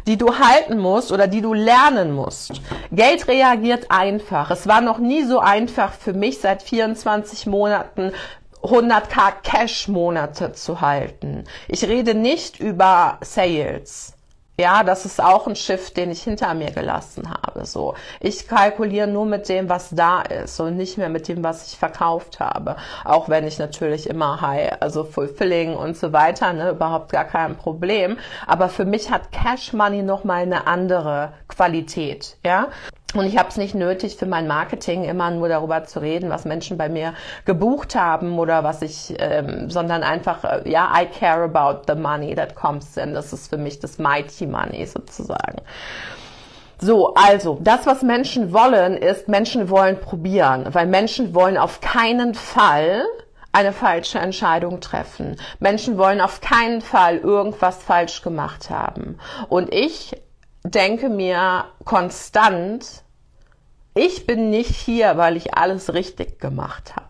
die 0.06 0.16
du 0.16 0.38
halten 0.38 0.78
musst 0.78 1.12
oder 1.12 1.26
die 1.26 1.40
du 1.40 1.54
lernen 1.54 2.12
musst. 2.12 2.60
Geld 2.90 3.28
reagiert 3.28 3.90
einfach. 3.90 4.50
Es 4.50 4.66
war 4.66 4.80
noch 4.80 4.98
nie 4.98 5.24
so 5.24 5.40
einfach 5.40 5.92
für 5.92 6.12
mich 6.12 6.40
seit 6.40 6.62
24 6.62 7.46
Monaten 7.46 8.12
100k 8.62 9.32
Cash-Monate 9.42 10.52
zu 10.52 10.80
halten. 10.80 11.44
Ich 11.68 11.84
rede 11.84 12.14
nicht 12.14 12.60
über 12.60 13.18
Sales. 13.22 14.14
Ja, 14.60 14.82
das 14.82 15.06
ist 15.06 15.22
auch 15.22 15.46
ein 15.46 15.56
Shift, 15.56 15.96
den 15.96 16.10
ich 16.10 16.22
hinter 16.22 16.52
mir 16.52 16.70
gelassen 16.70 17.30
habe. 17.30 17.64
So, 17.64 17.94
ich 18.20 18.46
kalkuliere 18.46 19.06
nur 19.06 19.24
mit 19.24 19.48
dem, 19.48 19.70
was 19.70 19.88
da 19.88 20.20
ist 20.20 20.60
und 20.60 20.76
nicht 20.76 20.98
mehr 20.98 21.08
mit 21.08 21.28
dem, 21.28 21.42
was 21.42 21.68
ich 21.68 21.78
verkauft 21.78 22.40
habe. 22.40 22.76
Auch 23.02 23.30
wenn 23.30 23.46
ich 23.46 23.58
natürlich 23.58 24.06
immer 24.06 24.42
high, 24.42 24.72
also 24.80 25.04
fulfilling 25.04 25.74
und 25.74 25.96
so 25.96 26.12
weiter, 26.12 26.52
ne, 26.52 26.72
überhaupt 26.72 27.10
gar 27.10 27.24
kein 27.24 27.56
Problem. 27.56 28.18
Aber 28.46 28.68
für 28.68 28.84
mich 28.84 29.10
hat 29.10 29.32
Cash 29.32 29.72
Money 29.72 30.02
noch 30.02 30.24
mal 30.24 30.42
eine 30.42 30.66
andere 30.66 31.32
Qualität. 31.48 32.36
Ja, 32.44 32.68
und 33.14 33.26
ich 33.26 33.36
habe 33.36 33.48
es 33.48 33.56
nicht 33.56 33.74
nötig, 33.74 34.16
für 34.16 34.26
mein 34.26 34.46
Marketing 34.46 35.04
immer 35.04 35.30
nur 35.30 35.48
darüber 35.48 35.84
zu 35.84 36.00
reden, 36.00 36.30
was 36.30 36.44
Menschen 36.44 36.78
bei 36.78 36.88
mir 36.88 37.14
gebucht 37.44 37.94
haben 37.96 38.38
oder 38.38 38.62
was 38.62 38.82
ich, 38.82 39.14
ähm, 39.18 39.68
sondern 39.68 40.02
einfach, 40.02 40.44
äh, 40.44 40.70
ja, 40.70 40.92
I 40.96 41.06
care 41.06 41.42
about 41.42 41.92
the 41.92 41.98
money 41.98 42.34
that 42.34 42.54
comes 42.54 42.96
in. 42.96 43.14
Das 43.14 43.32
ist 43.32 43.48
für 43.48 43.58
mich 43.58 43.80
das 43.80 43.98
Mighty 43.98 44.46
Money 44.46 44.86
sozusagen. 44.86 45.62
So, 46.78 47.12
also, 47.14 47.58
das, 47.60 47.86
was 47.86 48.02
Menschen 48.02 48.52
wollen, 48.52 48.96
ist, 48.96 49.28
Menschen 49.28 49.68
wollen 49.68 50.00
probieren, 50.00 50.66
weil 50.72 50.86
Menschen 50.86 51.34
wollen 51.34 51.58
auf 51.58 51.80
keinen 51.80 52.34
Fall 52.34 53.04
eine 53.52 53.72
falsche 53.72 54.18
Entscheidung 54.18 54.80
treffen. 54.80 55.36
Menschen 55.58 55.98
wollen 55.98 56.20
auf 56.20 56.40
keinen 56.40 56.80
Fall 56.80 57.18
irgendwas 57.18 57.82
falsch 57.82 58.22
gemacht 58.22 58.70
haben. 58.70 59.18
Und 59.48 59.74
ich 59.74 60.16
denke 60.64 61.08
mir 61.08 61.66
konstant, 61.84 63.04
ich 63.94 64.26
bin 64.26 64.50
nicht 64.50 64.74
hier, 64.74 65.16
weil 65.16 65.36
ich 65.36 65.54
alles 65.54 65.92
richtig 65.92 66.40
gemacht 66.40 66.94
habe. 66.96 67.06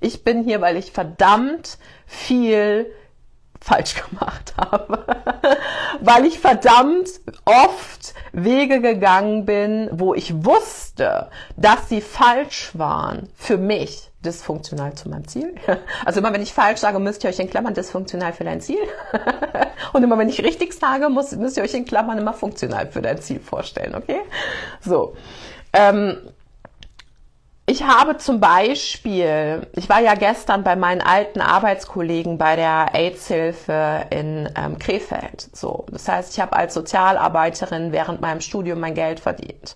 Ich 0.00 0.24
bin 0.24 0.44
hier, 0.44 0.60
weil 0.60 0.76
ich 0.76 0.92
verdammt 0.92 1.78
viel 2.06 2.92
falsch 3.60 3.94
gemacht 3.94 4.54
habe, 4.56 5.04
weil 6.00 6.24
ich 6.26 6.38
verdammt 6.38 7.08
oft 7.44 8.14
Wege 8.32 8.80
gegangen 8.80 9.44
bin, 9.44 9.88
wo 9.92 10.14
ich 10.14 10.44
wusste, 10.44 11.30
dass 11.56 11.88
sie 11.88 12.00
falsch 12.00 12.70
waren 12.74 13.28
für 13.34 13.56
mich, 13.56 14.10
dysfunktional 14.26 14.94
zu 14.94 15.08
meinem 15.08 15.26
Ziel. 15.26 15.54
Also 16.04 16.20
immer 16.20 16.32
wenn 16.32 16.42
ich 16.42 16.52
falsch 16.52 16.80
sage, 16.80 16.98
müsst 16.98 17.24
ihr 17.24 17.30
euch 17.30 17.38
in 17.38 17.48
Klammern 17.48 17.74
dysfunktional 17.74 18.32
für 18.32 18.44
dein 18.44 18.60
Ziel. 18.60 18.78
Und 19.92 20.02
immer 20.02 20.18
wenn 20.18 20.28
ich 20.28 20.42
richtig 20.42 20.72
sage, 20.74 21.08
müsst, 21.08 21.36
müsst 21.36 21.56
ihr 21.56 21.62
euch 21.62 21.74
in 21.74 21.84
Klammern 21.84 22.18
immer 22.18 22.32
funktional 22.32 22.86
für 22.88 23.02
dein 23.02 23.20
Ziel 23.20 23.40
vorstellen, 23.40 23.94
okay? 23.94 24.20
So. 24.80 25.16
Ähm, 25.72 26.18
ich 27.68 27.82
habe 27.82 28.16
zum 28.16 28.38
Beispiel, 28.38 29.66
ich 29.74 29.88
war 29.88 30.00
ja 30.00 30.14
gestern 30.14 30.62
bei 30.62 30.76
meinen 30.76 31.00
alten 31.00 31.40
Arbeitskollegen 31.40 32.38
bei 32.38 32.54
der 32.54 32.94
AIDS-Hilfe 32.94 34.06
in 34.10 34.48
ähm, 34.56 34.78
Krefeld. 34.78 35.48
So, 35.52 35.84
das 35.90 36.06
heißt, 36.06 36.32
ich 36.32 36.40
habe 36.40 36.54
als 36.54 36.74
Sozialarbeiterin 36.74 37.90
während 37.90 38.20
meinem 38.20 38.40
Studium 38.40 38.78
mein 38.78 38.94
Geld 38.94 39.18
verdient. 39.18 39.74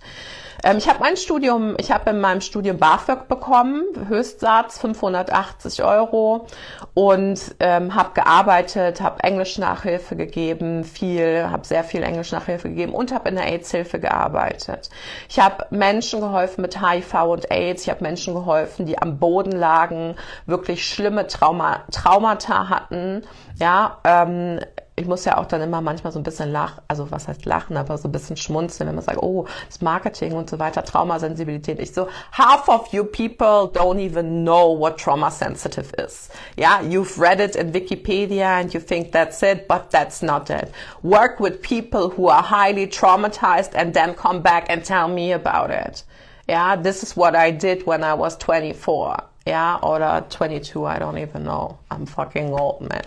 Ähm, 0.63 0.79
ich 0.79 0.89
habe 0.89 1.01
mein 1.01 1.17
Studium, 1.17 1.75
ich 1.79 1.91
habe 1.91 2.11
in 2.11 2.21
meinem 2.21 2.41
Studium 2.41 2.79
BAföG 2.79 3.29
bekommen, 3.29 3.85
Höchstsatz 4.09 4.79
580 4.79 5.83
Euro. 5.83 6.47
Und 6.95 7.55
ähm, 7.61 7.95
habe 7.95 8.11
gearbeitet, 8.15 9.01
habe 9.01 9.23
Englisch-Nachhilfe 9.23 10.17
gegeben, 10.17 10.85
viel, 10.85 11.47
habe 11.51 11.67
sehr 11.67 11.85
viel 11.85 12.03
Englisch-Nachhilfe 12.03 12.69
gegeben 12.69 12.93
und 12.93 13.13
habe 13.13 13.29
in 13.29 13.37
der 13.37 13.47
AIDS-Hilfe 13.47 14.01
gearbeitet. 14.01 14.91
Ich 15.29 15.39
habe 15.39 15.67
Menschen 15.71 16.21
geholfen 16.21 16.63
mit 16.63 16.81
HIV 16.81 17.15
und 17.25 17.51
AIDS, 17.51 17.85
ich 17.85 17.91
habe 17.91 18.03
Menschen 18.03 18.35
geholfen, 18.35 18.87
die 18.87 18.99
am 18.99 19.19
Boden 19.19 19.53
lagen, 19.53 20.17
wirklich 20.47 20.87
schlimme 20.87 21.27
Trauma, 21.27 21.85
Traumata 21.91 22.69
hatten, 22.69 23.23
ja, 23.59 23.99
ähm, 24.05 24.61
ich 25.01 25.07
muss 25.07 25.25
ja 25.25 25.39
auch 25.39 25.47
dann 25.47 25.63
immer 25.63 25.81
manchmal 25.81 26.13
so 26.13 26.19
ein 26.19 26.23
bisschen 26.23 26.53
lachen, 26.53 26.83
also 26.87 27.11
was 27.11 27.27
heißt 27.27 27.47
lachen, 27.47 27.77
aber 27.77 27.97
so 27.97 28.09
ein 28.09 28.13
bisschen 28.13 28.37
schmunzeln, 28.37 28.87
wenn 28.87 28.95
man 28.95 29.05
sagt, 29.05 29.23
oh, 29.23 29.47
das 29.67 29.81
Marketing 29.81 30.33
und 30.33 30.51
so 30.51 30.59
weiter, 30.59 30.85
Traumasensibilität. 30.85 31.81
Ich 31.81 31.95
so, 31.95 32.09
half 32.33 32.69
of 32.69 32.89
you 32.93 33.05
people 33.05 33.71
don't 33.73 33.99
even 33.99 34.45
know 34.45 34.79
what 34.79 34.99
trauma 34.99 35.31
sensitive 35.31 35.91
is. 35.97 36.29
Yeah, 36.59 36.83
you've 36.83 37.19
read 37.19 37.41
it 37.41 37.57
in 37.57 37.73
Wikipedia 37.73 38.61
and 38.61 38.75
you 38.75 38.81
think 38.81 39.13
that's 39.13 39.43
it, 39.43 39.67
but 39.67 39.91
that's 39.91 40.21
not 40.23 40.51
it. 40.51 40.71
Work 41.03 41.41
with 41.41 41.63
people 41.63 42.11
who 42.11 42.29
are 42.29 42.43
highly 42.43 42.87
traumatized 42.87 43.71
and 43.75 43.95
then 43.95 44.15
come 44.15 44.43
back 44.43 44.67
and 44.69 44.85
tell 44.85 45.09
me 45.09 45.33
about 45.33 45.71
it. 45.71 46.05
Yeah, 46.47 46.77
this 46.77 47.03
is 47.03 47.17
what 47.17 47.35
I 47.35 47.51
did 47.53 47.87
when 47.87 48.05
I 48.05 48.13
was 48.15 48.37
24. 48.37 49.17
Yeah, 49.47 49.79
or 49.83 50.27
22, 50.29 50.85
I 50.85 50.99
don't 50.99 51.17
even 51.17 51.45
know. 51.45 51.79
I'm 51.91 52.05
fucking 52.05 52.53
old, 52.53 52.83
man. 52.83 53.05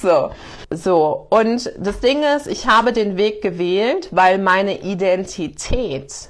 so, 0.06 0.32
so. 0.70 1.28
Und 1.30 1.72
das 1.80 2.00
Ding 2.00 2.24
ist, 2.24 2.48
ich 2.48 2.68
habe 2.68 2.94
den 2.94 3.18
Weg 3.18 3.42
gewählt, 3.42 4.10
weil 4.12 4.38
meine 4.38 4.82
Identität 4.82 6.30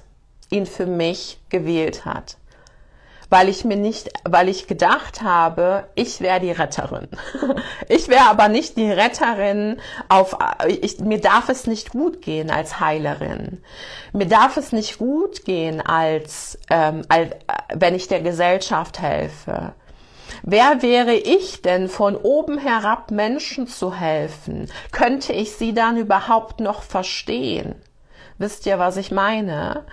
ihn 0.50 0.66
für 0.66 0.86
mich 0.86 1.40
gewählt 1.50 2.06
hat. 2.06 2.38
weil 3.30 3.50
ich 3.50 3.66
mir 3.66 3.76
nicht, 3.76 4.12
weil 4.24 4.50
ich 4.50 4.68
gedacht 4.68 5.22
habe, 5.22 5.86
ich 5.96 6.22
wäre 6.22 6.40
die 6.40 6.52
Retterin. 6.52 7.08
Ich 7.88 8.08
wäre 8.08 8.30
aber 8.30 8.48
nicht 8.48 8.78
die 8.78 8.90
Retterin 8.90 9.78
auf, 10.10 10.38
ich, 10.68 11.00
mir 11.00 11.20
darf 11.20 11.50
es 11.50 11.68
nicht 11.68 11.92
gut 11.92 12.22
gehen 12.22 12.50
als 12.50 12.80
Heilerin. 12.80 13.62
Mir 14.14 14.28
darf 14.28 14.58
es 14.58 14.72
nicht 14.72 14.98
gut 14.98 15.46
gehen 15.46 15.82
als, 15.82 16.58
ähm, 16.70 17.04
als 17.10 17.32
wenn 17.74 17.94
ich 17.94 18.08
der 18.08 18.22
Gesellschaft 18.22 19.02
helfe. 19.02 19.74
Wer 20.44 20.82
wäre 20.82 21.14
ich 21.14 21.62
denn, 21.62 21.90
von 21.90 22.16
oben 22.16 22.58
herab 22.58 23.12
Menschen 23.12 23.68
zu 23.68 23.94
helfen? 23.94 24.70
Könnte 24.92 25.34
ich 25.34 25.54
sie 25.54 25.74
dann 25.74 25.98
überhaupt 25.98 26.60
noch 26.60 26.84
verstehen? 26.84 27.76
Wisst 28.38 28.66
ihr, 28.66 28.80
was 28.80 28.98
ich 28.98 29.12
meine? 29.12 29.86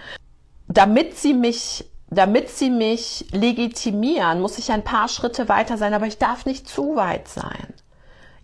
Damit 0.68 1.16
sie 1.16 1.34
mich 1.34 1.84
damit 2.14 2.50
sie 2.50 2.68
mich 2.68 3.24
legitimieren, 3.32 4.40
muss 4.40 4.58
ich 4.58 4.70
ein 4.70 4.84
paar 4.84 5.08
Schritte 5.08 5.48
weiter 5.48 5.78
sein, 5.78 5.94
aber 5.94 6.06
ich 6.06 6.18
darf 6.18 6.44
nicht 6.44 6.68
zu 6.68 6.94
weit 6.94 7.26
sein. 7.26 7.72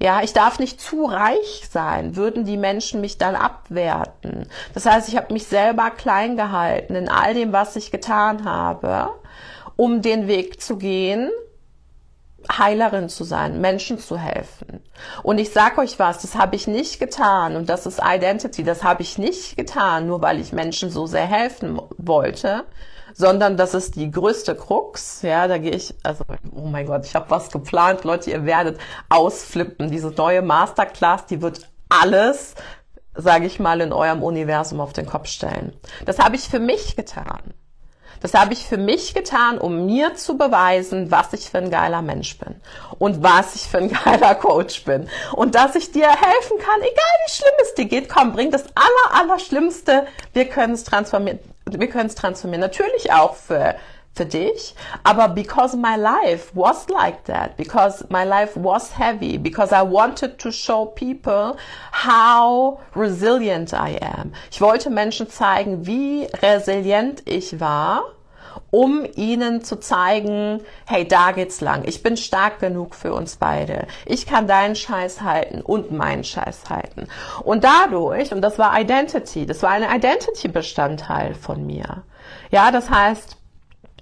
Ja, 0.01 0.23
ich 0.23 0.33
darf 0.33 0.59
nicht 0.59 0.81
zu 0.81 1.05
reich 1.05 1.65
sein, 1.71 2.17
würden 2.17 2.45
die 2.45 2.57
Menschen 2.57 3.01
mich 3.01 3.19
dann 3.19 3.35
abwerten. 3.35 4.49
Das 4.73 4.87
heißt, 4.87 5.09
ich 5.09 5.17
habe 5.17 5.33
mich 5.33 5.47
selber 5.47 5.91
klein 5.91 6.37
gehalten 6.37 6.95
in 6.95 7.09
all 7.09 7.35
dem, 7.35 7.53
was 7.53 7.75
ich 7.77 7.91
getan 7.91 8.45
habe, 8.45 9.11
um 9.77 10.01
den 10.01 10.29
Weg 10.29 10.63
zu 10.63 10.77
gehen, 10.77 11.31
Heilerin 12.51 13.09
zu 13.09 13.25
sein, 13.25 13.61
Menschen 13.61 13.99
zu 13.99 14.17
helfen. 14.19 14.83
Und 15.23 15.39
ich 15.39 15.53
sag 15.53 15.79
euch 15.79 15.99
was, 15.99 16.19
das 16.19 16.35
habe 16.35 16.57
ich 16.57 16.67
nicht 16.67 16.99
getan 16.99 17.57
und 17.57 17.69
das 17.69 17.87
ist 17.87 18.01
Identity, 18.05 18.65
das 18.65 18.83
habe 18.83 19.03
ich 19.03 19.19
nicht 19.19 19.57
getan, 19.57 20.07
nur 20.07 20.23
weil 20.23 20.41
ich 20.41 20.53
Menschen 20.53 20.91
so 20.91 21.07
sehr 21.07 21.27
helfen 21.27 21.81
wollte, 21.99 22.65
sondern 23.15 23.57
das 23.57 23.75
ist 23.75 23.97
die 23.97 24.11
größte 24.11 24.55
Krux. 24.55 25.23
Ja, 25.23 25.47
da 25.49 25.59
gehe 25.59 25.73
ich, 25.73 25.95
also 26.03 26.25
oh 26.55 26.67
mein 26.67 26.87
Gott, 26.87 27.05
ich 27.05 27.15
habe 27.15 27.31
was 27.31 27.51
geplant, 27.51 28.05
Leute, 28.05 28.31
ihr 28.31 28.45
werdet 28.47 28.79
ausflippen. 29.09 29.91
Diese 29.91 30.11
neue 30.11 30.43
Masterclass, 30.43 31.27
die 31.27 31.43
wird 31.43 31.69
alles, 31.89 32.55
sage 33.15 33.47
ich 33.47 33.61
mal, 33.61 33.81
in 33.81 33.93
eurem 33.93 34.23
Universum 34.23 34.81
auf 34.81 34.93
den 34.93 35.07
Kopf 35.07 35.29
stellen. 35.29 35.75
Das 36.07 36.19
habe 36.19 36.37
ich 36.37 36.49
für 36.49 36.61
mich 36.61 36.97
getan. 36.97 37.55
Das 38.21 38.35
habe 38.35 38.53
ich 38.53 38.67
für 38.67 38.79
mich 38.79 39.15
getan, 39.15 39.59
um 39.59 39.87
mir 39.87 40.15
zu 40.15 40.37
beweisen, 40.37 41.11
was 41.11 41.33
ich 41.33 41.51
für 41.51 41.59
ein 41.59 41.71
geiler 41.71 42.03
Mensch 42.03 42.39
bin 42.39 42.57
und 42.99 43.23
was 43.23 43.55
ich 43.55 43.63
für 43.63 43.79
ein 43.79 43.93
geiler 44.05 44.35
Coach 44.35 44.85
bin 44.85 45.09
und 45.33 45.55
dass 45.55 45.75
ich 45.75 45.93
dir 45.93 46.09
helfen 46.09 46.59
kann, 46.59 46.81
egal 46.81 47.15
wie 47.27 47.33
schlimm 47.33 47.55
es 47.63 47.75
dir 47.75 47.85
geht. 47.87 48.09
Komm, 48.09 48.33
bring 48.33 48.51
das 48.51 48.65
aller, 48.75 49.21
aller. 49.21 49.39
Wir 50.33 50.45
können 50.49 50.75
es 50.75 50.85
transformieren 50.85 51.39
wir 51.71 51.89
können 51.89 52.07
es 52.07 52.15
transformieren. 52.15 52.61
Natürlich 52.61 53.13
auch 53.13 53.35
für, 53.35 53.75
für 54.19 54.27
dich, 54.27 54.75
aber 55.05 55.29
because 55.29 55.77
my 55.77 55.97
life 55.97 56.51
was 56.55 56.89
like 56.89 57.25
that, 57.25 57.57
because 57.57 58.05
my 58.11 58.25
life 58.25 58.57
was 58.57 58.99
heavy, 58.99 59.39
because 59.39 59.73
I 59.73 59.83
wanted 59.83 60.39
to 60.39 60.51
show 60.51 60.87
people 60.87 61.57
how 61.93 62.81
resilient 62.95 63.73
I 63.73 63.99
am. 64.01 64.33
Ich 64.51 64.61
wollte 64.61 64.91
Menschen 64.91 65.31
zeigen, 65.31 65.87
wie 65.87 66.27
resilient 66.43 67.23
ich 67.27 67.61
war 67.61 68.03
um 68.71 69.07
ihnen 69.15 69.63
zu 69.63 69.77
zeigen, 69.77 70.61
hey, 70.87 71.07
da 71.07 71.33
geht's 71.33 71.61
lang. 71.61 71.85
Ich 71.87 72.03
bin 72.03 72.17
stark 72.17 72.59
genug 72.59 72.95
für 72.95 73.15
uns 73.15 73.37
beide. 73.37 73.87
Ich 74.05 74.27
kann 74.27 74.47
deinen 74.47 74.77
Scheiß 74.77 75.23
halten 75.23 75.63
und 75.63 75.91
meinen 75.91 76.25
Scheiß 76.25 76.69
halten. 76.69 77.07
Und 77.45 77.65
dadurch, 77.65 78.33
und 78.33 78.43
das 78.43 78.59
war 78.59 78.79
Identity, 78.79 79.47
das 79.47 79.63
war 79.63 79.71
ein 79.71 79.85
Identity-Bestandteil 79.85 81.35
von 81.35 81.67
mir. 81.67 82.03
Ja, 82.51 82.71
das 82.71 82.91
heißt, 82.91 83.38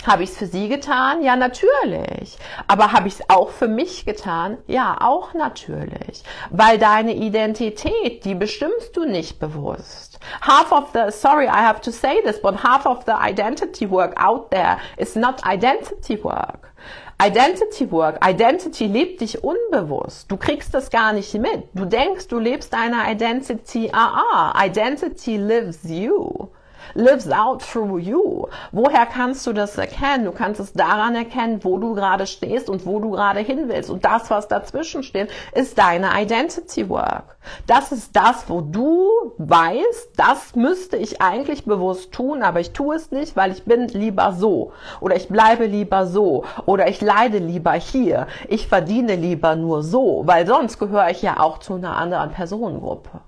habe 0.06 0.22
ich 0.22 0.30
es 0.30 0.36
für 0.36 0.46
sie 0.46 0.68
getan? 0.68 1.22
Ja, 1.22 1.36
natürlich. 1.36 2.38
Aber 2.66 2.92
habe 2.92 3.08
ich 3.08 3.14
es 3.14 3.30
auch 3.30 3.50
für 3.50 3.68
mich 3.68 4.04
getan? 4.04 4.58
Ja, 4.66 4.98
auch 5.00 5.34
natürlich. 5.34 6.22
Weil 6.50 6.78
deine 6.78 7.14
Identität, 7.14 8.24
die 8.24 8.34
bestimmst 8.34 8.96
du 8.96 9.04
nicht 9.04 9.38
bewusst. 9.38 10.18
Half 10.40 10.72
of 10.72 10.90
the, 10.92 11.10
sorry, 11.10 11.46
I 11.46 11.62
have 11.62 11.80
to 11.82 11.90
say 11.90 12.22
this, 12.22 12.40
but 12.40 12.62
half 12.62 12.86
of 12.86 13.04
the 13.06 13.12
identity 13.12 13.90
work 13.90 14.14
out 14.20 14.50
there 14.50 14.78
is 14.96 15.16
not 15.16 15.44
identity 15.46 16.22
work. 16.22 16.72
Identity 17.18 17.90
Work, 17.90 18.18
Identity 18.22 18.86
lebt 18.86 19.22
dich 19.22 19.42
unbewusst. 19.42 20.30
Du 20.30 20.36
kriegst 20.36 20.74
das 20.74 20.90
gar 20.90 21.14
nicht 21.14 21.32
mit. 21.32 21.64
Du 21.72 21.86
denkst, 21.86 22.28
du 22.28 22.38
lebst 22.38 22.74
deine 22.74 23.10
Identity. 23.10 23.88
Ah, 23.90 24.20
ah, 24.34 24.64
Identity 24.66 25.38
lives 25.38 25.78
you 25.84 26.50
lives 26.94 27.30
out 27.30 27.62
through 27.62 27.98
you. 27.98 28.46
Woher 28.72 29.06
kannst 29.06 29.46
du 29.46 29.52
das 29.52 29.76
erkennen? 29.78 30.24
Du 30.24 30.32
kannst 30.32 30.60
es 30.60 30.72
daran 30.72 31.14
erkennen, 31.14 31.62
wo 31.62 31.78
du 31.78 31.94
gerade 31.94 32.26
stehst 32.26 32.68
und 32.68 32.86
wo 32.86 33.00
du 33.00 33.10
gerade 33.10 33.40
hin 33.40 33.68
willst. 33.68 33.90
Und 33.90 34.04
das, 34.04 34.30
was 34.30 34.48
dazwischen 34.48 35.02
steht, 35.02 35.30
ist 35.54 35.78
deine 35.78 36.10
Identity 36.20 36.88
Work. 36.88 37.36
Das 37.66 37.92
ist 37.92 38.14
das, 38.14 38.48
wo 38.48 38.60
du 38.60 39.08
weißt, 39.38 40.10
das 40.16 40.54
müsste 40.54 40.96
ich 40.96 41.20
eigentlich 41.20 41.64
bewusst 41.64 42.12
tun, 42.12 42.42
aber 42.42 42.60
ich 42.60 42.72
tue 42.72 42.96
es 42.96 43.10
nicht, 43.10 43.36
weil 43.36 43.52
ich 43.52 43.64
bin 43.64 43.88
lieber 43.88 44.32
so. 44.32 44.72
Oder 45.00 45.16
ich 45.16 45.28
bleibe 45.28 45.66
lieber 45.66 46.06
so. 46.06 46.44
Oder 46.66 46.88
ich 46.88 47.00
leide 47.00 47.38
lieber 47.38 47.72
hier. 47.72 48.26
Ich 48.48 48.68
verdiene 48.68 49.16
lieber 49.16 49.56
nur 49.56 49.82
so, 49.82 50.22
weil 50.26 50.46
sonst 50.46 50.78
gehöre 50.78 51.10
ich 51.10 51.22
ja 51.22 51.40
auch 51.40 51.58
zu 51.58 51.74
einer 51.74 51.96
anderen 51.96 52.30
Personengruppe. 52.30 53.20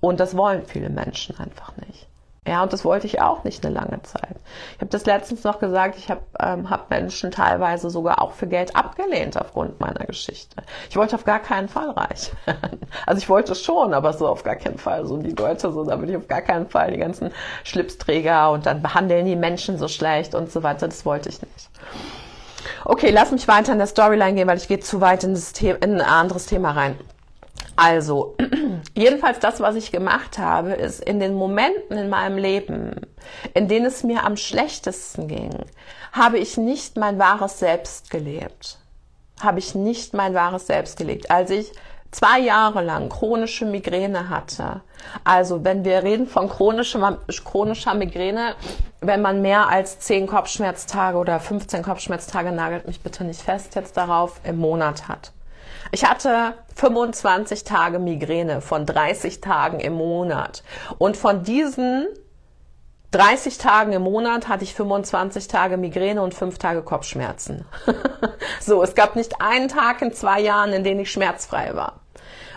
Und 0.00 0.20
das 0.20 0.36
wollen 0.36 0.64
viele 0.64 0.90
Menschen 0.90 1.38
einfach 1.38 1.76
nicht. 1.76 2.07
Ja, 2.48 2.62
und 2.62 2.72
das 2.72 2.82
wollte 2.82 3.06
ich 3.06 3.20
auch 3.20 3.44
nicht 3.44 3.64
eine 3.64 3.74
lange 3.74 4.00
Zeit. 4.02 4.36
Ich 4.74 4.80
habe 4.80 4.90
das 4.90 5.04
letztens 5.04 5.44
noch 5.44 5.58
gesagt, 5.58 5.98
ich 5.98 6.10
habe 6.10 6.22
ähm, 6.40 6.70
hab 6.70 6.88
Menschen 6.88 7.30
teilweise 7.30 7.90
sogar 7.90 8.22
auch 8.22 8.32
für 8.32 8.46
Geld 8.46 8.74
abgelehnt 8.74 9.36
aufgrund 9.36 9.78
meiner 9.80 10.06
Geschichte. 10.06 10.56
Ich 10.88 10.96
wollte 10.96 11.14
auf 11.16 11.24
gar 11.24 11.40
keinen 11.40 11.68
Fall 11.68 11.90
reich 11.90 12.32
werden. 12.46 12.80
Also 13.04 13.18
ich 13.18 13.28
wollte 13.28 13.54
schon, 13.54 13.92
aber 13.92 14.14
so 14.14 14.26
auf 14.26 14.44
gar 14.44 14.56
keinen 14.56 14.78
Fall. 14.78 15.06
So 15.06 15.18
die 15.18 15.32
Leute, 15.32 15.70
so 15.70 15.84
da 15.84 16.00
will 16.00 16.08
ich 16.08 16.16
auf 16.16 16.26
gar 16.26 16.40
keinen 16.40 16.70
Fall 16.70 16.90
die 16.90 16.96
ganzen 16.96 17.32
Schlipsträger 17.64 18.50
und 18.50 18.64
dann 18.64 18.80
behandeln 18.80 19.26
die 19.26 19.36
Menschen 19.36 19.76
so 19.76 19.86
schlecht 19.86 20.34
und 20.34 20.50
so 20.50 20.62
weiter. 20.62 20.88
Das 20.88 21.04
wollte 21.04 21.28
ich 21.28 21.42
nicht. 21.42 21.70
Okay, 22.86 23.10
lass 23.10 23.30
mich 23.30 23.46
weiter 23.46 23.72
in 23.72 23.78
der 23.78 23.86
Storyline 23.86 24.34
gehen, 24.34 24.48
weil 24.48 24.56
ich 24.56 24.68
gehe 24.68 24.80
zu 24.80 25.02
weit 25.02 25.22
in, 25.22 25.34
das 25.34 25.52
The 25.54 25.74
in 25.82 25.96
ein 25.96 26.00
anderes 26.00 26.46
Thema 26.46 26.70
rein. 26.70 26.98
Also, 27.78 28.36
jedenfalls 28.96 29.38
das, 29.38 29.60
was 29.60 29.76
ich 29.76 29.92
gemacht 29.92 30.36
habe, 30.36 30.72
ist 30.72 31.00
in 31.00 31.20
den 31.20 31.34
Momenten 31.34 31.96
in 31.96 32.08
meinem 32.08 32.36
Leben, 32.36 33.02
in 33.54 33.68
denen 33.68 33.86
es 33.86 34.02
mir 34.02 34.24
am 34.24 34.36
schlechtesten 34.36 35.28
ging, 35.28 35.64
habe 36.10 36.38
ich 36.38 36.56
nicht 36.56 36.96
mein 36.96 37.20
wahres 37.20 37.60
Selbst 37.60 38.10
gelebt. 38.10 38.80
Habe 39.40 39.60
ich 39.60 39.76
nicht 39.76 40.12
mein 40.12 40.34
wahres 40.34 40.66
Selbst 40.66 40.98
gelebt. 40.98 41.30
Als 41.30 41.50
ich 41.50 41.70
zwei 42.10 42.40
Jahre 42.40 42.82
lang 42.82 43.10
chronische 43.10 43.64
Migräne 43.64 44.28
hatte, 44.28 44.80
also 45.22 45.62
wenn 45.62 45.84
wir 45.84 46.02
reden 46.02 46.26
von 46.26 46.48
chronischer, 46.48 47.20
chronischer 47.44 47.94
Migräne, 47.94 48.56
wenn 49.00 49.22
man 49.22 49.40
mehr 49.40 49.68
als 49.68 50.00
zehn 50.00 50.26
Kopfschmerztage 50.26 51.16
oder 51.16 51.38
15 51.38 51.84
Kopfschmerztage, 51.84 52.50
nagelt 52.50 52.88
mich 52.88 53.02
bitte 53.02 53.22
nicht 53.22 53.40
fest 53.40 53.76
jetzt 53.76 53.96
darauf, 53.96 54.40
im 54.42 54.56
Monat 54.56 55.06
hat 55.06 55.30
ich 55.90 56.04
hatte 56.04 56.54
25 56.76 57.64
Tage 57.64 57.98
Migräne 57.98 58.60
von 58.60 58.86
30 58.86 59.40
Tagen 59.40 59.80
im 59.80 59.94
Monat. 59.94 60.62
Und 60.98 61.16
von 61.16 61.42
diesen 61.42 62.06
30 63.10 63.56
Tagen 63.58 63.92
im 63.92 64.02
Monat 64.02 64.48
hatte 64.48 64.64
ich 64.64 64.74
25 64.74 65.48
Tage 65.48 65.76
Migräne 65.76 66.22
und 66.22 66.34
5 66.34 66.58
Tage 66.58 66.82
Kopfschmerzen. 66.82 67.64
so, 68.60 68.82
es 68.82 68.94
gab 68.94 69.16
nicht 69.16 69.40
einen 69.40 69.68
Tag 69.68 70.02
in 70.02 70.12
zwei 70.12 70.40
Jahren, 70.40 70.72
in 70.72 70.84
denen 70.84 71.00
ich 71.00 71.10
schmerzfrei 71.10 71.74
war. 71.74 72.00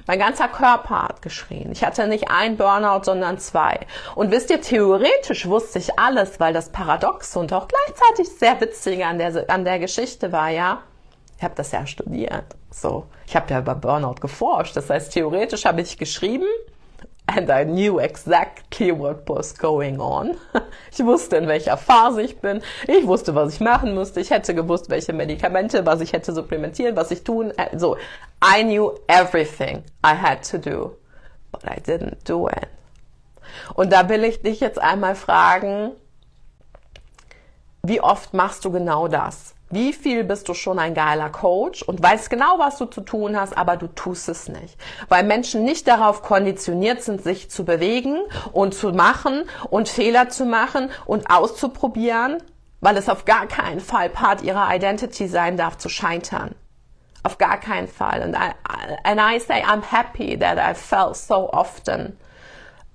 Mein 0.08 0.20
ganzer 0.20 0.48
Körper 0.48 1.04
hat 1.04 1.22
geschrien. 1.22 1.72
Ich 1.72 1.86
hatte 1.86 2.08
nicht 2.08 2.30
ein 2.30 2.58
Burnout, 2.58 3.04
sondern 3.04 3.38
zwei. 3.38 3.80
Und 4.16 4.32
wisst 4.32 4.50
ihr, 4.50 4.60
theoretisch 4.60 5.48
wusste 5.48 5.80
ich 5.80 5.98
alles, 5.98 6.40
weil 6.40 6.54
das 6.54 6.70
Paradox 6.70 7.38
und 7.38 7.54
auch 7.54 7.68
gleichzeitig 7.68 8.28
sehr 8.38 8.60
witzige 8.60 9.06
an 9.06 9.20
der, 9.20 9.50
an 9.50 9.64
der 9.64 9.80
Geschichte 9.80 10.32
war, 10.32 10.50
ja, 10.50 10.80
ich 11.38 11.44
habe 11.44 11.56
das 11.56 11.72
ja 11.72 11.86
studiert. 11.86 12.44
So, 12.72 13.06
ich 13.28 13.36
habe 13.36 13.52
ja 13.52 13.60
über 13.60 13.76
Burnout 13.76 14.16
geforscht. 14.22 14.76
Das 14.76 14.90
heißt, 14.90 15.12
theoretisch 15.14 15.66
habe 15.66 15.82
ich 15.82 15.98
geschrieben 15.98 16.48
and 17.28 17.50
I 17.50 17.64
knew 17.64 18.00
exactly 18.00 18.92
what 18.92 19.28
was 19.28 19.54
going 19.58 20.00
on. 20.00 20.38
Ich 20.92 21.06
wusste, 21.06 21.38
in 21.38 21.48
welcher 21.48 21.78
Phase 21.78 22.22
ich 22.22 22.40
bin. 22.40 22.62
Ich 22.86 23.08
wusste, 23.08 23.34
was 23.34 23.54
ich 23.54 23.60
machen 23.62 23.96
musste. 23.96 24.20
Ich 24.20 24.30
hätte 24.30 24.54
gewusst, 24.54 24.90
welche 24.90 25.14
Medikamente, 25.14 25.86
was 25.86 26.02
ich 26.02 26.12
hätte 26.12 26.34
supplementieren, 26.34 26.98
was 26.98 27.12
ich 27.12 27.24
tun. 27.24 27.54
So, 27.78 27.96
I 28.44 28.64
knew 28.64 28.92
everything 29.08 29.84
I 30.06 30.16
had 30.16 30.44
to 30.52 30.58
do, 30.58 30.98
but 31.52 31.64
I 31.64 31.80
didn't 31.80 32.26
do 32.26 32.50
it. 32.50 32.68
Und 33.74 33.94
da 33.94 34.10
will 34.10 34.26
ich 34.26 34.42
dich 34.42 34.60
jetzt 34.60 34.80
einmal 34.80 35.16
fragen, 35.16 35.92
wie 37.84 38.02
oft 38.02 38.34
machst 38.34 38.66
du 38.66 38.72
genau 38.72 39.08
das? 39.08 39.56
Wie 39.72 39.94
viel 39.94 40.24
bist 40.24 40.50
du 40.50 40.54
schon 40.54 40.80
ein 40.80 40.94
geiler 40.94 41.30
Coach 41.30 41.82
und 41.82 42.04
weißt 42.04 42.30
genau, 42.30 42.60
was 42.60 42.78
du 42.78 42.86
zu 42.86 43.02
tun 43.02 43.40
hast, 43.40 43.58
aber 43.58 43.78
du 43.78 43.88
tust 43.88 44.28
es 44.30 44.50
nicht. 44.50 44.78
Weil 45.08 45.24
Menschen 45.24 45.64
nicht 45.64 45.88
darauf 45.88 46.22
konditioniert 46.22 47.02
sind, 47.02 47.24
sich 47.24 47.50
zu 47.50 47.64
bewegen 47.64 48.20
und 48.52 48.74
zu 48.74 48.92
machen 48.92 49.44
und 49.70 49.88
Fehler 49.88 50.30
zu 50.30 50.46
machen 50.46 50.90
und 51.06 51.30
auszuprobieren, 51.30 52.44
weil 52.82 52.98
es 52.98 53.08
auf 53.08 53.26
gar 53.26 53.48
keinen 53.48 53.80
Fall 53.80 54.10
Part 54.10 54.42
ihrer 54.42 54.74
Identity 54.76 55.28
sein 55.28 55.56
darf, 55.56 55.78
zu 55.78 55.88
scheitern. 55.88 56.54
Auf 57.24 57.38
gar 57.38 57.60
keinen 57.60 57.88
Fall. 57.88 58.22
And 58.22 58.36
I, 58.36 58.52
and 59.04 59.20
I 59.20 59.40
say 59.40 59.64
I'm 59.64 59.84
happy 59.84 60.38
that 60.38 60.58
I 60.58 60.74
felt 60.74 61.16
so 61.16 61.52
often. 61.54 62.18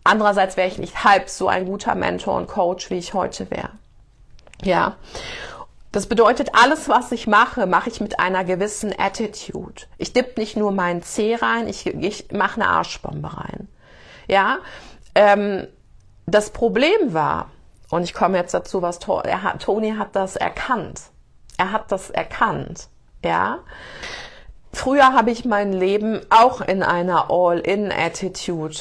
Andererseits 0.05 0.57
wäre 0.57 0.69
ich 0.69 0.79
nicht 0.79 1.05
halb 1.05 1.29
so 1.29 1.49
ein 1.49 1.65
guter 1.65 1.95
Mentor 1.95 2.37
und 2.37 2.49
Coach, 2.49 2.91
wie 2.91 2.99
ich 2.99 3.15
heute 3.15 3.51
wäre. 3.51 3.71
Ja. 4.63 4.97
Das 5.97 6.09
bedeutet, 6.09 6.51
alles, 6.53 6.91
was 6.91 7.11
ich 7.11 7.27
mache, 7.27 7.65
mache 7.65 7.89
ich 7.89 8.03
mit 8.03 8.21
einer 8.21 8.45
gewissen 8.45 8.93
Attitude. 8.99 9.85
Ich 9.97 10.13
dipp 10.13 10.37
nicht 10.37 10.55
nur 10.55 10.71
meinen 10.71 11.03
Zeh 11.03 11.37
rein, 11.37 11.69
ich, 11.69 11.87
ich 11.87 12.31
mache 12.33 12.61
eine 12.61 12.69
Arschbombe 12.69 13.35
rein. 13.35 13.67
Ja. 14.29 14.59
Ähm, 15.15 15.67
das 16.27 16.51
Problem 16.51 17.15
war, 17.15 17.51
und 17.89 18.03
ich 18.03 18.13
komme 18.13 18.37
jetzt 18.37 18.53
dazu, 18.53 18.83
was 18.83 18.99
er 19.25 19.43
hat, 19.43 19.63
Tony 19.63 19.95
hat 19.97 20.15
das 20.15 20.37
erkannt. 20.37 21.01
Er 21.57 21.73
hat 21.73 21.91
das 21.91 22.11
erkannt. 22.11 22.89
Ja. 23.25 23.61
Früher 24.75 25.15
habe 25.15 25.31
ich 25.31 25.47
mein 25.47 25.73
Leben 25.73 26.21
auch 26.29 26.61
in 26.61 26.83
einer 26.83 27.31
All-in-Attitude 27.31 28.77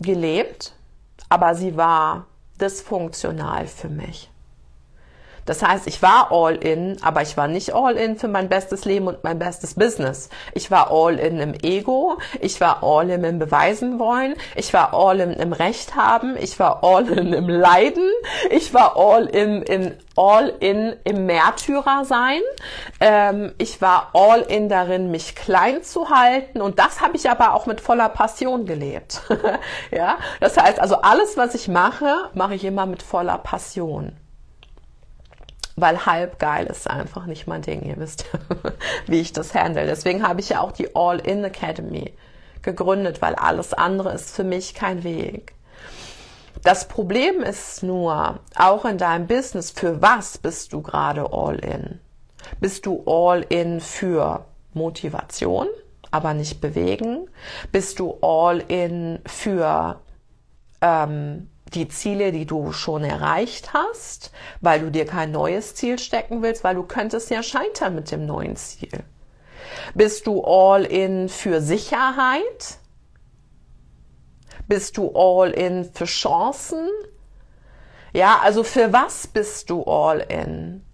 gelebt, 0.00 0.72
aber 1.28 1.54
sie 1.54 1.76
war 1.76 2.24
dysfunktional 2.58 3.66
für 3.66 3.90
mich. 3.90 4.31
Das 5.44 5.62
heißt, 5.62 5.86
ich 5.86 6.02
war 6.02 6.30
all 6.30 6.56
in, 6.56 6.96
aber 7.02 7.22
ich 7.22 7.36
war 7.36 7.48
nicht 7.48 7.74
all 7.74 7.96
in 7.96 8.16
für 8.16 8.28
mein 8.28 8.48
bestes 8.48 8.84
Leben 8.84 9.08
und 9.08 9.24
mein 9.24 9.38
bestes 9.38 9.74
Business. 9.74 10.28
Ich 10.54 10.70
war 10.70 10.90
all 10.90 11.18
in 11.18 11.38
im 11.40 11.54
Ego, 11.62 12.18
ich 12.40 12.60
war 12.60 12.82
all 12.82 13.10
in 13.10 13.24
im 13.24 13.38
Beweisen 13.38 13.98
wollen, 13.98 14.34
ich 14.54 14.72
war 14.72 14.94
all 14.94 15.20
in 15.20 15.32
im 15.32 15.52
Recht 15.52 15.96
haben, 15.96 16.36
ich 16.38 16.58
war 16.58 16.84
all 16.84 17.08
in 17.08 17.32
im 17.32 17.48
Leiden, 17.48 18.08
ich 18.50 18.72
war 18.72 18.96
all 18.96 19.26
in, 19.26 19.62
in 19.62 19.96
all 20.16 20.52
in 20.60 20.94
im 21.04 21.26
Märtyrer 21.26 22.04
sein. 22.04 22.40
Ähm, 23.00 23.52
ich 23.58 23.80
war 23.82 24.10
all 24.12 24.42
in 24.42 24.68
darin, 24.68 25.10
mich 25.10 25.34
klein 25.34 25.82
zu 25.82 26.10
halten 26.10 26.60
und 26.60 26.78
das 26.78 27.00
habe 27.00 27.16
ich 27.16 27.28
aber 27.28 27.54
auch 27.54 27.66
mit 27.66 27.80
voller 27.80 28.08
Passion 28.08 28.64
gelebt. 28.64 29.22
ja, 29.90 30.18
das 30.40 30.56
heißt 30.56 30.78
also 30.78 30.96
alles, 30.96 31.36
was 31.36 31.54
ich 31.54 31.66
mache, 31.66 32.30
mache 32.34 32.54
ich 32.54 32.64
immer 32.64 32.86
mit 32.86 33.02
voller 33.02 33.38
Passion 33.38 34.16
weil 35.76 36.06
halb 36.06 36.38
geil 36.38 36.66
ist 36.66 36.88
einfach 36.88 37.26
nicht 37.26 37.46
mein 37.46 37.62
Ding. 37.62 37.82
Ihr 37.82 37.96
wisst, 37.98 38.26
wie 39.06 39.20
ich 39.20 39.32
das 39.32 39.54
handle. 39.54 39.86
Deswegen 39.86 40.26
habe 40.26 40.40
ich 40.40 40.50
ja 40.50 40.60
auch 40.60 40.72
die 40.72 40.94
All-In 40.94 41.44
Academy 41.44 42.14
gegründet, 42.62 43.22
weil 43.22 43.34
alles 43.34 43.72
andere 43.74 44.12
ist 44.12 44.34
für 44.34 44.44
mich 44.44 44.74
kein 44.74 45.04
Weg. 45.04 45.54
Das 46.62 46.86
Problem 46.86 47.42
ist 47.42 47.82
nur, 47.82 48.38
auch 48.54 48.84
in 48.84 48.98
deinem 48.98 49.26
Business, 49.26 49.70
für 49.72 50.00
was 50.00 50.38
bist 50.38 50.72
du 50.72 50.80
gerade 50.80 51.32
All-In? 51.32 51.98
Bist 52.60 52.86
du 52.86 53.02
All-In 53.06 53.80
für 53.80 54.44
Motivation, 54.72 55.66
aber 56.10 56.34
nicht 56.34 56.60
bewegen? 56.60 57.28
Bist 57.72 57.98
du 57.98 58.16
All-In 58.20 59.20
für 59.26 60.00
ähm, 60.80 61.48
die 61.74 61.88
Ziele, 61.88 62.32
die 62.32 62.46
du 62.46 62.72
schon 62.72 63.04
erreicht 63.04 63.72
hast, 63.72 64.32
weil 64.60 64.80
du 64.80 64.90
dir 64.90 65.06
kein 65.06 65.32
neues 65.32 65.74
Ziel 65.74 65.98
stecken 65.98 66.42
willst, 66.42 66.64
weil 66.64 66.74
du 66.74 66.82
könntest 66.82 67.30
ja 67.30 67.42
scheitern 67.42 67.94
mit 67.94 68.10
dem 68.10 68.26
neuen 68.26 68.56
Ziel. 68.56 69.04
Bist 69.94 70.26
du 70.26 70.42
all 70.44 70.84
in 70.84 71.28
für 71.28 71.60
Sicherheit? 71.60 72.78
Bist 74.68 74.96
du 74.96 75.12
all 75.14 75.50
in 75.50 75.84
für 75.92 76.04
Chancen? 76.04 76.88
Ja, 78.12 78.40
also 78.42 78.62
für 78.62 78.92
was 78.92 79.26
bist 79.26 79.70
du 79.70 79.82
all 79.84 80.20
in? 80.20 80.84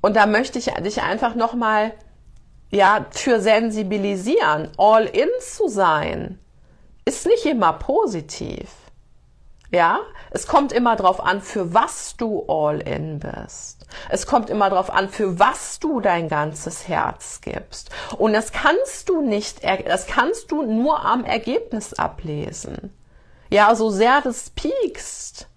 Und 0.00 0.16
da 0.16 0.26
möchte 0.26 0.58
ich 0.58 0.66
dich 0.66 1.02
einfach 1.02 1.34
nochmal, 1.34 1.92
ja, 2.70 3.06
für 3.10 3.40
sensibilisieren. 3.40 4.70
All 4.76 5.06
in 5.06 5.28
zu 5.40 5.68
sein 5.68 6.38
ist 7.04 7.26
nicht 7.26 7.46
immer 7.46 7.72
positiv. 7.74 8.68
Ja, 9.70 10.00
es 10.30 10.46
kommt 10.46 10.72
immer 10.72 10.94
darauf 10.94 11.20
an, 11.20 11.40
für 11.40 11.74
was 11.74 12.16
du 12.16 12.44
all 12.46 12.80
in 12.80 13.18
bist. 13.18 13.86
Es 14.08 14.26
kommt 14.26 14.50
immer 14.50 14.70
darauf 14.70 14.90
an, 14.92 15.08
für 15.08 15.38
was 15.38 15.80
du 15.80 16.00
dein 16.00 16.28
ganzes 16.28 16.86
Herz 16.86 17.40
gibst. 17.40 17.90
Und 18.16 18.34
das 18.34 18.52
kannst 18.52 19.08
du 19.08 19.20
nicht, 19.20 19.64
das 19.86 20.06
kannst 20.06 20.52
du 20.52 20.62
nur 20.62 21.04
am 21.04 21.24
Ergebnis 21.24 21.94
ablesen. 21.94 22.92
Ja, 23.50 23.74
so 23.74 23.90
sehr 23.90 24.20
das 24.20 24.50
piekst 24.50 25.48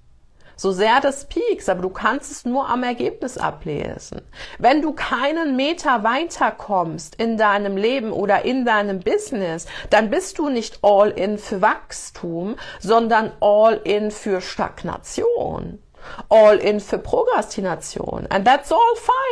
so 0.57 0.71
sehr 0.71 0.99
das 0.99 1.25
piekst, 1.25 1.69
aber 1.69 1.83
du 1.83 1.89
kannst 1.89 2.31
es 2.31 2.45
nur 2.45 2.67
am 2.67 2.83
Ergebnis 2.83 3.37
ablesen. 3.37 4.21
Wenn 4.59 4.81
du 4.81 4.91
keinen 4.91 5.55
Meter 5.55 6.03
weiterkommst 6.03 7.15
in 7.15 7.37
deinem 7.37 7.77
Leben 7.77 8.11
oder 8.11 8.43
in 8.43 8.65
deinem 8.65 8.99
Business, 8.99 9.67
dann 9.89 10.09
bist 10.09 10.37
du 10.39 10.49
nicht 10.49 10.79
all 10.81 11.11
in 11.11 11.37
für 11.37 11.61
Wachstum, 11.61 12.55
sondern 12.79 13.31
all 13.39 13.79
in 13.83 14.11
für 14.11 14.41
Stagnation 14.41 15.79
all 16.29 16.57
in 16.57 16.79
für 16.79 16.97
Prokrastination. 16.97 18.27
And 18.29 18.45
that's 18.45 18.71
all 18.71 18.79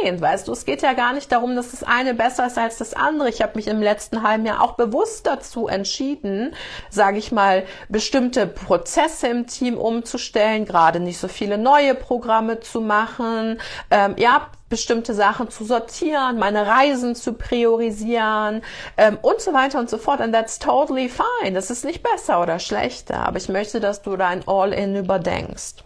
fine. 0.01 0.19
Weißt 0.21 0.47
du, 0.47 0.51
es 0.51 0.65
geht 0.65 0.81
ja 0.81 0.93
gar 0.93 1.13
nicht 1.13 1.31
darum, 1.31 1.55
dass 1.55 1.71
das 1.71 1.83
eine 1.83 2.13
besser 2.13 2.47
ist 2.47 2.57
als 2.57 2.77
das 2.77 2.93
andere. 2.93 3.29
Ich 3.29 3.41
habe 3.41 3.53
mich 3.55 3.67
im 3.67 3.81
letzten 3.81 4.23
halben 4.23 4.45
Jahr 4.45 4.61
auch 4.61 4.73
bewusst 4.73 5.27
dazu 5.27 5.67
entschieden, 5.67 6.53
sage 6.89 7.17
ich 7.17 7.31
mal, 7.31 7.63
bestimmte 7.89 8.47
Prozesse 8.47 9.27
im 9.27 9.47
Team 9.47 9.77
umzustellen, 9.77 10.65
gerade 10.65 10.99
nicht 10.99 11.19
so 11.19 11.27
viele 11.27 11.57
neue 11.57 11.95
Programme 11.95 12.59
zu 12.59 12.81
machen. 12.81 13.59
Ähm, 13.91 14.15
ja, 14.17 14.47
bestimmte 14.69 15.13
Sachen 15.13 15.49
zu 15.49 15.63
sortieren, 15.63 16.37
meine 16.37 16.65
Reisen 16.67 17.15
zu 17.15 17.33
priorisieren 17.33 18.61
ähm, 18.97 19.17
und 19.21 19.39
so 19.39 19.53
weiter 19.53 19.79
und 19.79 19.89
so 19.89 19.97
fort. 19.97 20.21
And 20.21 20.33
that's 20.33 20.59
totally 20.59 21.09
fine. 21.09 21.53
Das 21.53 21.69
ist 21.69 21.85
nicht 21.85 22.03
besser 22.03 22.41
oder 22.41 22.59
schlechter, 22.59 23.25
aber 23.25 23.37
ich 23.37 23.47
möchte, 23.47 23.79
dass 23.79 24.01
du 24.01 24.17
dein 24.17 24.47
All-in 24.47 24.95
überdenkst 24.95 25.84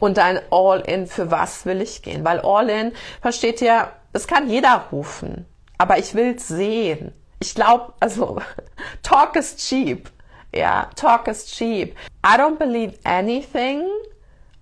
und 0.00 0.16
dein 0.16 0.40
All-in, 0.50 1.06
für 1.06 1.30
was 1.30 1.66
will 1.66 1.80
ich 1.80 2.02
gehen? 2.02 2.24
Weil 2.24 2.40
All-in, 2.40 2.92
versteht 3.20 3.60
ihr, 3.62 3.88
das 4.12 4.26
kann 4.26 4.48
jeder 4.48 4.86
rufen, 4.92 5.46
aber 5.78 5.98
ich 5.98 6.14
will's 6.14 6.48
sehen. 6.48 7.12
Ich 7.40 7.54
glaube, 7.54 7.92
also, 8.00 8.40
talk 9.02 9.36
is 9.36 9.56
cheap. 9.56 10.10
Ja, 10.54 10.88
talk 10.96 11.28
is 11.28 11.46
cheap. 11.46 11.94
I 12.24 12.38
don't 12.38 12.58
believe 12.58 12.98
anything 13.04 13.82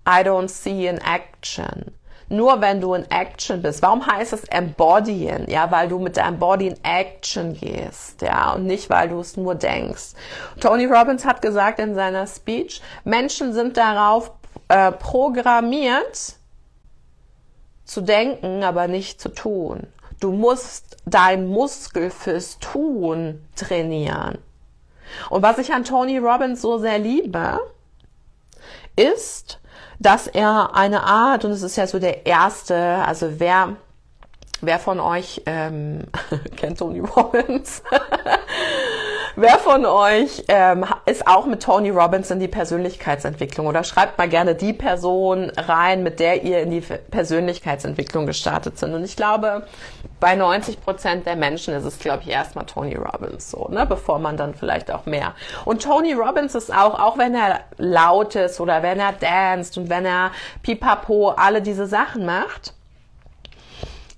I 0.07 0.23
don't 0.23 0.49
see 0.49 0.87
in 0.87 0.99
action. 0.99 1.95
Nur 2.29 2.61
wenn 2.61 2.81
du 2.81 2.95
in 2.95 3.11
Action 3.11 3.63
bist. 3.63 3.83
Warum 3.83 4.07
heißt 4.07 4.33
es 4.33 4.45
embodyen? 4.45 5.49
Ja, 5.49 5.71
weil 5.71 5.89
du 5.89 5.99
mit 5.99 6.17
deinem 6.17 6.39
Body 6.39 6.69
in 6.69 6.85
Action 6.85 7.55
gehst, 7.55 8.23
ja, 8.23 8.53
und 8.53 8.67
nicht, 8.67 8.89
weil 8.89 9.11
du 9.11 9.21
es 9.21 9.37
nur 9.37 9.55
denkst. 9.55 10.15
Tony 10.59 10.87
Robbins 10.87 11.25
hat 11.25 11.43
gesagt 11.43 11.79
in 11.79 11.95
seiner 11.95 12.27
Speech, 12.27 12.81
Menschen 13.05 13.53
sind 13.53 13.77
darauf 13.77 14.33
äh, 14.69 14.93
programmiert 14.93 16.37
zu 17.85 18.01
denken, 18.01 18.63
aber 18.63 18.89
nicht 18.89 19.21
zu 19.21 19.29
tun. 19.29 19.87
Du 20.21 20.33
musst 20.33 20.97
dein 21.05 21.47
Muskel 21.47 22.11
fürs 22.11 22.59
Tun 22.59 23.47
trainieren. 23.57 24.39
Und 25.31 25.43
was 25.43 25.59
ich 25.59 25.73
an 25.73 25.85
Tony 25.85 26.19
Robbins 26.19 26.63
so 26.63 26.79
sehr 26.79 26.99
liebe, 26.99 27.61
ist, 28.97 29.61
dass 29.99 30.27
er 30.27 30.75
eine 30.75 31.03
Art, 31.03 31.45
und 31.45 31.51
es 31.51 31.63
ist 31.63 31.77
ja 31.77 31.87
so 31.87 31.99
der 31.99 32.27
erste, 32.27 32.77
also 33.05 33.39
wer, 33.39 33.77
wer 34.61 34.79
von 34.79 35.01
euch 35.01 35.43
ähm, 35.47 36.05
kennt 36.57 36.79
Tony 36.79 37.01
Robbins? 37.01 37.83
Wer 39.37 39.59
von 39.59 39.85
euch 39.85 40.45
ähm, 40.47 40.85
ist 41.07 41.27
auch 41.27 41.47
mit 41.47 41.61
Tony 41.61 41.91
Robbins 41.91 42.31
in 42.31 42.39
die 42.39 42.47
Persönlichkeitsentwicklung 42.47 43.67
oder 43.67 43.83
schreibt 43.83 44.17
mal 44.17 44.29
gerne 44.29 44.55
die 44.55 44.73
Person 44.73 45.51
rein, 45.57 46.05
mit 46.05 46.21
der 46.21 46.45
ihr 46.45 46.61
in 46.61 46.71
die 46.71 46.81
Persönlichkeitsentwicklung 46.81 48.27
gestartet 48.27 48.79
sind. 48.79 48.95
Und 48.95 49.03
ich 49.03 49.17
glaube, 49.17 49.67
bei 50.21 50.37
90 50.37 50.81
Prozent 50.81 51.27
der 51.27 51.35
Menschen 51.35 51.75
ist 51.75 51.85
es, 51.85 51.99
glaube 51.99 52.23
ich, 52.23 52.29
erstmal 52.29 52.65
Tony 52.67 52.95
Robbins 52.95 53.51
so, 53.51 53.67
ne, 53.73 53.85
bevor 53.87 54.21
man 54.21 54.37
dann 54.37 54.55
vielleicht 54.55 54.93
auch 54.93 55.05
mehr. 55.05 55.35
Und 55.65 55.83
Tony 55.83 56.13
Robbins 56.13 56.55
ist 56.55 56.73
auch, 56.73 57.01
auch 57.01 57.19
wenn 57.19 57.35
er 57.35 57.63
laut 57.77 58.37
ist 58.37 58.61
oder 58.61 58.85
wenn 58.85 59.01
er 59.01 59.15
danst 59.19 59.77
und 59.77 59.91
wenn 59.91 60.07
er 60.07 60.31
pipapo 60.63 61.31
alle 61.31 61.61
diese 61.61 61.89
Sachen 61.89 62.25
macht, 62.25 62.73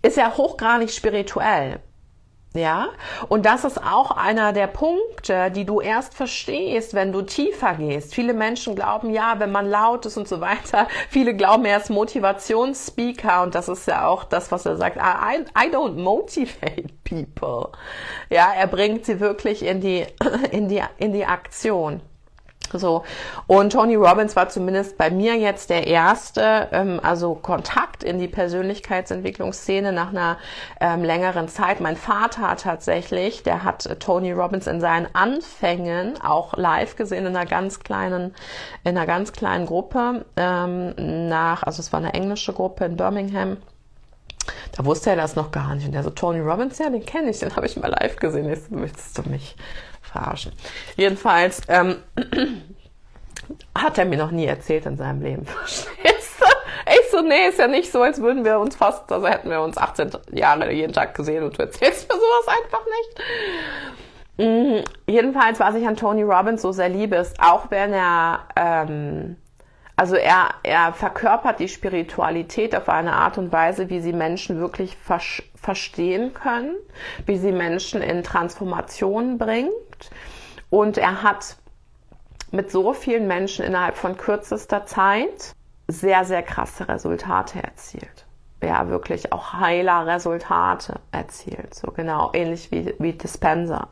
ist 0.03 0.19
er 0.19 0.37
hochgradig 0.37 0.91
spirituell. 0.91 1.81
Ja, 2.57 2.89
und 3.29 3.45
das 3.45 3.65
ist 3.65 3.83
auch 3.83 4.11
einer 4.11 4.55
der 4.55 4.67
Punkte, 4.67 5.51
die 5.51 5.67
du 5.67 5.81
erst 5.81 6.15
verstehst, 6.15 6.95
wenn 6.95 7.13
du 7.13 7.21
tiefer 7.23 7.75
gehst. 7.75 8.15
Viele 8.15 8.33
Menschen 8.33 8.75
glauben, 8.75 9.11
ja, 9.11 9.35
wenn 9.39 9.53
man 9.53 9.69
laut 9.69 10.07
ist 10.07 10.17
und 10.17 10.27
so 10.27 10.41
weiter. 10.41 10.89
Viele 11.11 11.37
glauben, 11.37 11.67
er 11.67 11.77
ist 11.77 11.91
Motivationsspeaker 11.91 13.43
und 13.43 13.55
das 13.55 13.69
ist 13.69 13.87
ja 13.87 14.07
auch 14.07 14.25
das, 14.25 14.51
was 14.51 14.65
er 14.65 14.77
sagt. 14.77 14.97
I, 14.97 15.43
I 15.59 15.71
don't 15.71 15.95
motivate 15.95 16.89
people. 17.05 17.73
Ja, 18.31 18.53
er 18.57 18.67
bringt 18.67 19.05
sie 19.05 19.21
wirklich 19.21 19.63
in 19.63 19.81
die, 19.83 20.07
in 20.51 20.69
die, 20.69 20.83
in 20.97 21.13
die 21.13 21.27
Aktion. 21.27 22.01
So. 22.79 23.05
Und 23.47 23.73
Tony 23.73 23.95
Robbins 23.95 24.37
war 24.37 24.49
zumindest 24.49 24.99
bei 24.99 25.11
mir 25.11 25.37
jetzt 25.37 25.71
der 25.71 25.87
erste, 25.87 26.69
ähm, 26.73 27.01
also 27.03 27.35
Kontakt 27.35 28.03
in 28.03 28.19
die 28.19 28.29
Persönlichkeitsentwicklungsszene 28.29 29.93
nach 29.93 30.11
einer 30.11 30.39
ähm, 30.81 31.05
längeren 31.05 31.49
Zeit. 31.49 31.81
Mein 31.81 31.97
Vater 31.97 32.57
tatsächlich, 32.57 33.43
der 33.43 33.65
hat 33.65 33.87
äh, 33.87 33.97
Tony 33.97 34.33
Robbins 34.33 34.67
in 34.67 34.81
seinen 34.81 35.09
Anfängen 35.15 36.21
auch 36.23 36.57
live 36.57 36.97
gesehen 36.97 37.27
in 37.27 37.37
einer 37.37 37.47
ganz 37.47 37.81
kleinen, 37.81 38.35
in 38.85 38.97
einer 38.97 39.07
ganz 39.07 39.33
kleinen 39.33 39.67
Gruppe 39.67 40.25
ähm, 40.37 41.29
nach, 41.29 41.63
also 41.63 41.81
es 41.81 41.93
war 41.93 42.01
eine 42.01 42.15
englische 42.15 42.53
Gruppe 42.53 42.85
in 42.85 42.97
Birmingham. 42.97 43.59
Da 44.77 44.85
wusste 44.85 45.11
er 45.11 45.17
das 45.17 45.37
noch 45.37 45.51
gar 45.51 45.75
nicht. 45.75 45.87
Und 45.87 45.93
der 45.93 46.03
so, 46.03 46.11
Tony 46.11 46.41
Robbins, 46.41 46.79
ja, 46.79 46.91
den 46.91 47.05
kenne 47.05 47.31
ich, 47.31 47.39
den 47.39 47.55
habe 47.57 47.67
ich 47.67 47.77
mal 47.77 47.89
live 47.89 48.17
gesehen. 48.17 48.49
Jetzt 48.49 48.71
möchtest 48.71 49.19
du 49.19 49.29
mich 49.29 49.57
verarschen. 50.07 50.53
Jedenfalls 50.97 51.63
ähm, 51.69 51.97
hat 53.77 53.99
er 53.99 54.05
mir 54.05 54.19
noch 54.19 54.31
nie 54.31 54.47
erzählt 54.47 54.87
in 54.87 54.97
seinem 54.97 55.23
Leben. 55.23 55.47
Ich 56.89 57.11
so, 57.11 57.21
nee, 57.21 57.49
ist 57.49 57.59
ja 57.59 57.67
nicht 57.67 57.91
so, 57.91 58.03
als 58.03 58.21
würden 58.23 58.45
wir 58.45 58.61
uns 58.61 58.77
fast, 58.77 59.11
also 59.11 59.27
hätten 59.27 59.51
wir 59.51 59.61
uns 59.61 59.77
18 59.77 60.11
Jahre 60.31 60.71
jeden 60.73 60.93
Tag 60.93 61.17
gesehen 61.17 61.43
und 61.43 61.59
du 61.59 61.63
erzählst 61.63 62.09
mir 62.09 62.15
sowas 62.15 62.57
einfach 62.63 62.85
nicht. 62.87 63.21
Mhm. 64.39 64.85
Jedenfalls, 65.07 65.59
was 65.59 65.75
ich 65.75 65.87
an 65.87 65.97
Tony 65.97 66.23
Robbins 66.23 66.63
so 66.63 66.73
sehr 66.73 66.89
liebe, 66.89 67.17
ist, 67.17 67.41
auch 67.41 67.71
wenn 67.71 67.93
er, 67.93 68.41
ähm, 68.55 69.37
also 69.97 70.15
er, 70.15 70.51
er 70.63 70.93
verkörpert 70.93 71.59
die 71.59 71.69
Spiritualität 71.69 72.77
auf 72.77 72.89
eine 72.89 73.15
Art 73.15 73.39
und 73.39 73.51
Weise, 73.51 73.89
wie 73.89 74.01
sie 74.01 74.13
Menschen 74.13 74.61
wirklich 74.61 74.97
ver 74.97 75.21
verstehen 75.55 76.33
können, 76.33 76.77
wie 77.25 77.39
sie 77.39 77.51
Menschen 77.51 78.01
in 78.01 78.23
Transformation 78.23 79.37
bringt. 79.37 79.73
Und 80.71 80.99
er 80.99 81.23
hat 81.23 81.57
mit 82.51 82.71
so 82.71 82.93
vielen 82.93 83.27
Menschen 83.27 83.65
innerhalb 83.65 83.97
von 83.97 84.17
kürzester 84.17 84.87
Zeit 84.87 85.55
sehr, 85.89 86.25
sehr 86.25 86.43
krasse 86.43 86.89
Resultate 86.89 87.63
erzielt. 87.63 88.27
Ja, 88.63 88.89
wirklich 88.89 89.33
auch 89.33 89.53
heiler 89.53 90.07
Resultate 90.07 90.99
erzielt. 91.13 91.75
So 91.75 91.91
genau, 91.93 92.31
ähnlich 92.33 92.71
wie, 92.73 92.95
wie 92.99 93.13
Dispenser. 93.13 93.89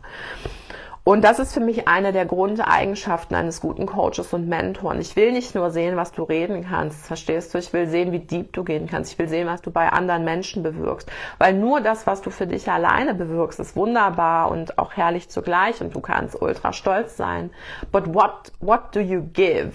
Und 1.06 1.22
das 1.22 1.38
ist 1.38 1.52
für 1.52 1.60
mich 1.60 1.86
eine 1.86 2.12
der 2.12 2.24
Grundeigenschaften 2.24 3.36
eines 3.36 3.60
guten 3.60 3.84
Coaches 3.84 4.32
und 4.32 4.48
Mentoren. 4.48 5.02
Ich 5.02 5.16
will 5.16 5.32
nicht 5.32 5.54
nur 5.54 5.70
sehen, 5.70 5.98
was 5.98 6.12
du 6.12 6.22
reden 6.22 6.66
kannst, 6.66 7.04
verstehst 7.04 7.52
du? 7.52 7.58
Ich 7.58 7.74
will 7.74 7.86
sehen, 7.86 8.10
wie 8.10 8.20
deep 8.20 8.54
du 8.54 8.64
gehen 8.64 8.86
kannst. 8.86 9.12
Ich 9.12 9.18
will 9.18 9.28
sehen, 9.28 9.46
was 9.46 9.60
du 9.60 9.70
bei 9.70 9.90
anderen 9.90 10.24
Menschen 10.24 10.62
bewirkst. 10.62 11.10
Weil 11.36 11.52
nur 11.52 11.82
das, 11.82 12.06
was 12.06 12.22
du 12.22 12.30
für 12.30 12.46
dich 12.46 12.70
alleine 12.70 13.12
bewirkst, 13.12 13.60
ist 13.60 13.76
wunderbar 13.76 14.50
und 14.50 14.78
auch 14.78 14.94
herrlich 14.94 15.28
zugleich 15.28 15.82
und 15.82 15.94
du 15.94 16.00
kannst 16.00 16.40
ultra 16.40 16.72
stolz 16.72 17.18
sein. 17.18 17.50
But 17.92 18.14
what, 18.14 18.50
what 18.60 18.96
do 18.96 19.00
you 19.00 19.24
give? 19.34 19.72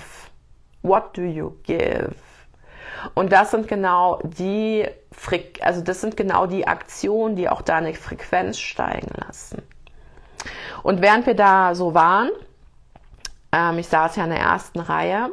What 0.82 1.15
do 1.15 1.22
you 1.22 1.52
give? 1.62 2.15
Und 3.13 3.32
das 3.32 3.52
sind 3.52 3.68
genau 3.68 4.20
die, 4.24 4.84
also 5.62 5.82
das 5.82 6.02
sind 6.02 6.18
genau 6.18 6.48
die 6.48 6.68
Aktionen, 6.68 7.36
die 7.36 7.50
auch 7.50 7.62
deine 7.62 7.94
Frequenz 7.94 8.58
steigen 8.58 9.12
lassen. 9.28 9.62
Und 10.84 11.02
während 11.02 11.26
wir 11.26 11.36
da 11.36 11.76
so 11.76 11.94
waren, 11.94 12.30
ähm, 13.52 13.78
ich 13.80 13.88
saß 13.88 14.15
ja 14.15 14.24
in 14.24 14.30
der 14.30 14.39
ersten 14.39 14.80
Reihe 14.80 15.32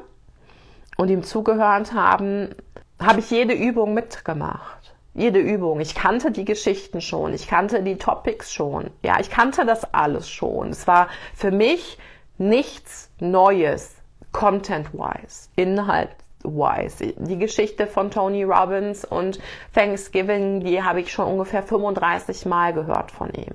und 0.97 1.11
ihm 1.11 1.23
zugehört 1.23 1.93
haben, 1.93 2.55
habe 3.01 3.21
ich 3.21 3.31
jede 3.31 3.55
Übung 3.55 3.95
mitgemacht. 3.95 4.95
Jede 5.15 5.39
Übung. 5.39 5.81
Ich 5.81 5.95
kannte 5.95 6.31
die 6.31 6.45
Geschichten 6.45 7.01
schon. 7.01 7.33
Ich 7.33 7.49
kannte 7.49 7.83
die 7.83 7.97
Topics 7.97 8.53
schon. 8.53 8.91
Ja, 9.03 9.19
ich 9.19 9.31
kannte 9.31 9.65
das 9.65 9.95
alles 9.95 10.29
schon. 10.29 10.69
Es 10.69 10.87
war 10.87 11.09
für 11.35 11.51
mich 11.51 11.99
nichts 12.37 13.11
Neues, 13.19 13.95
content-wise, 14.33 15.49
inhalt-wise. 15.57 17.15
Die 17.17 17.39
Geschichte 17.39 17.87
von 17.87 18.11
Tony 18.11 18.45
Robbins 18.45 19.07
und 19.07 19.39
Thanksgiving, 19.75 20.61
die 20.61 20.83
habe 20.83 21.01
ich 21.01 21.11
schon 21.11 21.27
ungefähr 21.27 21.63
35 21.63 22.45
Mal 22.45 22.75
gehört 22.75 23.11
von 23.11 23.31
ihm. 23.33 23.55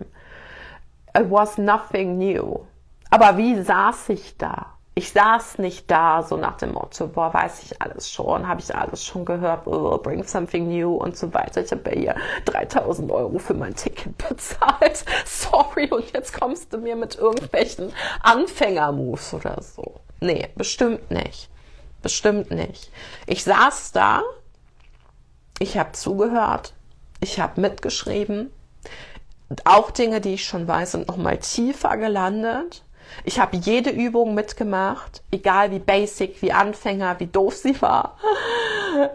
It 1.17 1.29
was 1.29 1.57
nothing 1.57 2.17
new. 2.17 2.65
Aber 3.09 3.37
wie 3.37 3.61
saß 3.61 4.09
ich 4.09 4.37
da? 4.37 4.77
Ich 4.93 5.11
saß 5.11 5.57
nicht 5.59 5.89
da 5.89 6.21
so 6.21 6.35
nach 6.35 6.57
dem 6.57 6.73
Motto, 6.73 7.07
boah, 7.07 7.33
weiß 7.33 7.63
ich 7.63 7.81
alles 7.81 8.11
schon, 8.11 8.45
habe 8.47 8.59
ich 8.59 8.75
alles 8.75 9.05
schon 9.05 9.23
gehört, 9.23 9.65
oh, 9.65 9.97
bring 9.97 10.23
something 10.23 10.67
new 10.67 10.95
und 10.95 11.15
so 11.15 11.33
weiter. 11.33 11.63
Ich 11.63 11.71
habe 11.71 11.89
ja 11.91 11.97
hier 11.97 12.15
3000 12.45 13.09
Euro 13.09 13.39
für 13.39 13.53
mein 13.53 13.73
Ticket 13.73 14.17
bezahlt. 14.29 15.05
Sorry, 15.25 15.89
und 15.91 16.11
jetzt 16.11 16.37
kommst 16.37 16.73
du 16.73 16.77
mir 16.77 16.97
mit 16.97 17.15
irgendwelchen 17.15 17.93
Anfängermoves 18.21 19.33
oder 19.33 19.61
so. 19.61 20.01
Nee, 20.19 20.49
bestimmt 20.55 21.09
nicht. 21.09 21.49
Bestimmt 22.01 22.51
nicht. 22.51 22.91
Ich 23.27 23.43
saß 23.45 23.93
da, 23.93 24.23
ich 25.59 25.77
habe 25.77 25.93
zugehört, 25.93 26.73
ich 27.21 27.39
habe 27.39 27.61
mitgeschrieben, 27.61 28.51
auch 29.65 29.91
Dinge, 29.91 30.21
die 30.21 30.35
ich 30.35 30.45
schon 30.45 30.67
weiß, 30.67 30.93
sind 30.93 31.07
nochmal 31.07 31.37
tiefer 31.37 31.97
gelandet. 31.97 32.83
Ich 33.23 33.39
habe 33.39 33.57
jede 33.57 33.89
Übung 33.89 34.33
mitgemacht, 34.33 35.21
egal 35.31 35.71
wie 35.71 35.79
basic, 35.79 36.41
wie 36.41 36.51
Anfänger, 36.51 37.19
wie 37.19 37.27
doof 37.27 37.55
sie 37.55 37.81
war. 37.81 38.17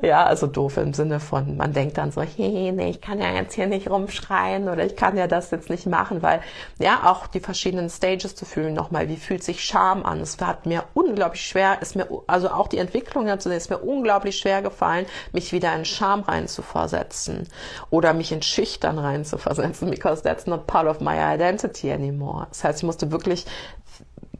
Ja, 0.02 0.24
also 0.24 0.46
doof 0.46 0.78
im 0.78 0.94
Sinne 0.94 1.20
von, 1.20 1.56
man 1.56 1.72
denkt 1.72 1.98
dann 1.98 2.10
so, 2.10 2.22
hey, 2.22 2.72
nee, 2.72 2.90
ich 2.90 3.00
kann 3.00 3.20
ja 3.20 3.32
jetzt 3.32 3.54
hier 3.54 3.66
nicht 3.66 3.90
rumschreien 3.90 4.68
oder 4.68 4.84
ich 4.84 4.96
kann 4.96 5.16
ja 5.16 5.26
das 5.26 5.50
jetzt 5.50 5.70
nicht 5.70 5.86
machen, 5.86 6.22
weil 6.22 6.40
ja 6.78 7.00
auch 7.04 7.26
die 7.26 7.40
verschiedenen 7.40 7.90
Stages 7.90 8.34
zu 8.34 8.44
fühlen 8.44 8.74
nochmal, 8.74 9.08
wie 9.08 9.16
fühlt 9.16 9.42
sich 9.42 9.62
Scham 9.62 10.04
an? 10.04 10.20
Es 10.20 10.38
hat 10.40 10.66
mir 10.66 10.84
unglaublich 10.94 11.42
schwer, 11.42 11.80
ist 11.82 11.96
mir, 11.96 12.08
also 12.26 12.48
auch 12.50 12.68
die 12.68 12.78
Entwicklung 12.78 13.26
dazu 13.26 13.50
ist 13.50 13.70
mir 13.70 13.78
unglaublich 13.78 14.38
schwer 14.38 14.62
gefallen, 14.62 15.06
mich 15.32 15.52
wieder 15.52 15.74
in 15.74 15.84
Scham 15.84 16.20
reinzuversetzen 16.20 17.48
oder 17.90 18.14
mich 18.14 18.32
in 18.32 18.42
Schüchtern 18.42 18.98
reinzuversetzen, 18.98 19.90
because 19.90 20.22
that's 20.22 20.46
not 20.46 20.66
part 20.66 20.86
of 20.86 21.00
my 21.00 21.16
identity 21.34 21.92
anymore. 21.92 22.46
Das 22.48 22.64
heißt, 22.64 22.78
ich 22.78 22.84
musste 22.84 23.10
wirklich 23.10 23.46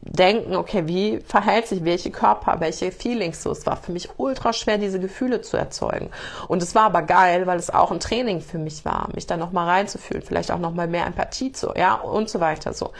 denken, 0.09 0.55
okay, 0.55 0.87
wie 0.87 1.19
verhält 1.19 1.67
sich 1.67 1.83
welche 1.83 2.11
Körper, 2.11 2.59
welche 2.59 2.91
Feelings 2.91 3.43
so. 3.43 3.51
Es 3.51 3.65
war 3.65 3.77
für 3.77 3.91
mich 3.91 4.09
ultra 4.17 4.53
schwer, 4.53 4.77
diese 4.77 4.99
Gefühle 4.99 5.41
zu 5.41 5.57
erzeugen. 5.57 6.11
Und 6.47 6.63
es 6.63 6.75
war 6.75 6.83
aber 6.83 7.01
geil, 7.01 7.47
weil 7.47 7.59
es 7.59 7.69
auch 7.69 7.91
ein 7.91 7.99
Training 7.99 8.41
für 8.41 8.57
mich 8.57 8.85
war, 8.85 9.09
mich 9.13 9.27
da 9.27 9.37
nochmal 9.37 9.67
reinzufühlen, 9.67 10.23
vielleicht 10.23 10.51
auch 10.51 10.59
nochmal 10.59 10.87
mehr 10.87 11.05
Empathie 11.05 11.51
zu, 11.51 11.73
ja, 11.75 11.95
und 11.95 12.29
so 12.29 12.39
weiter 12.39 12.73
so. 12.73 12.91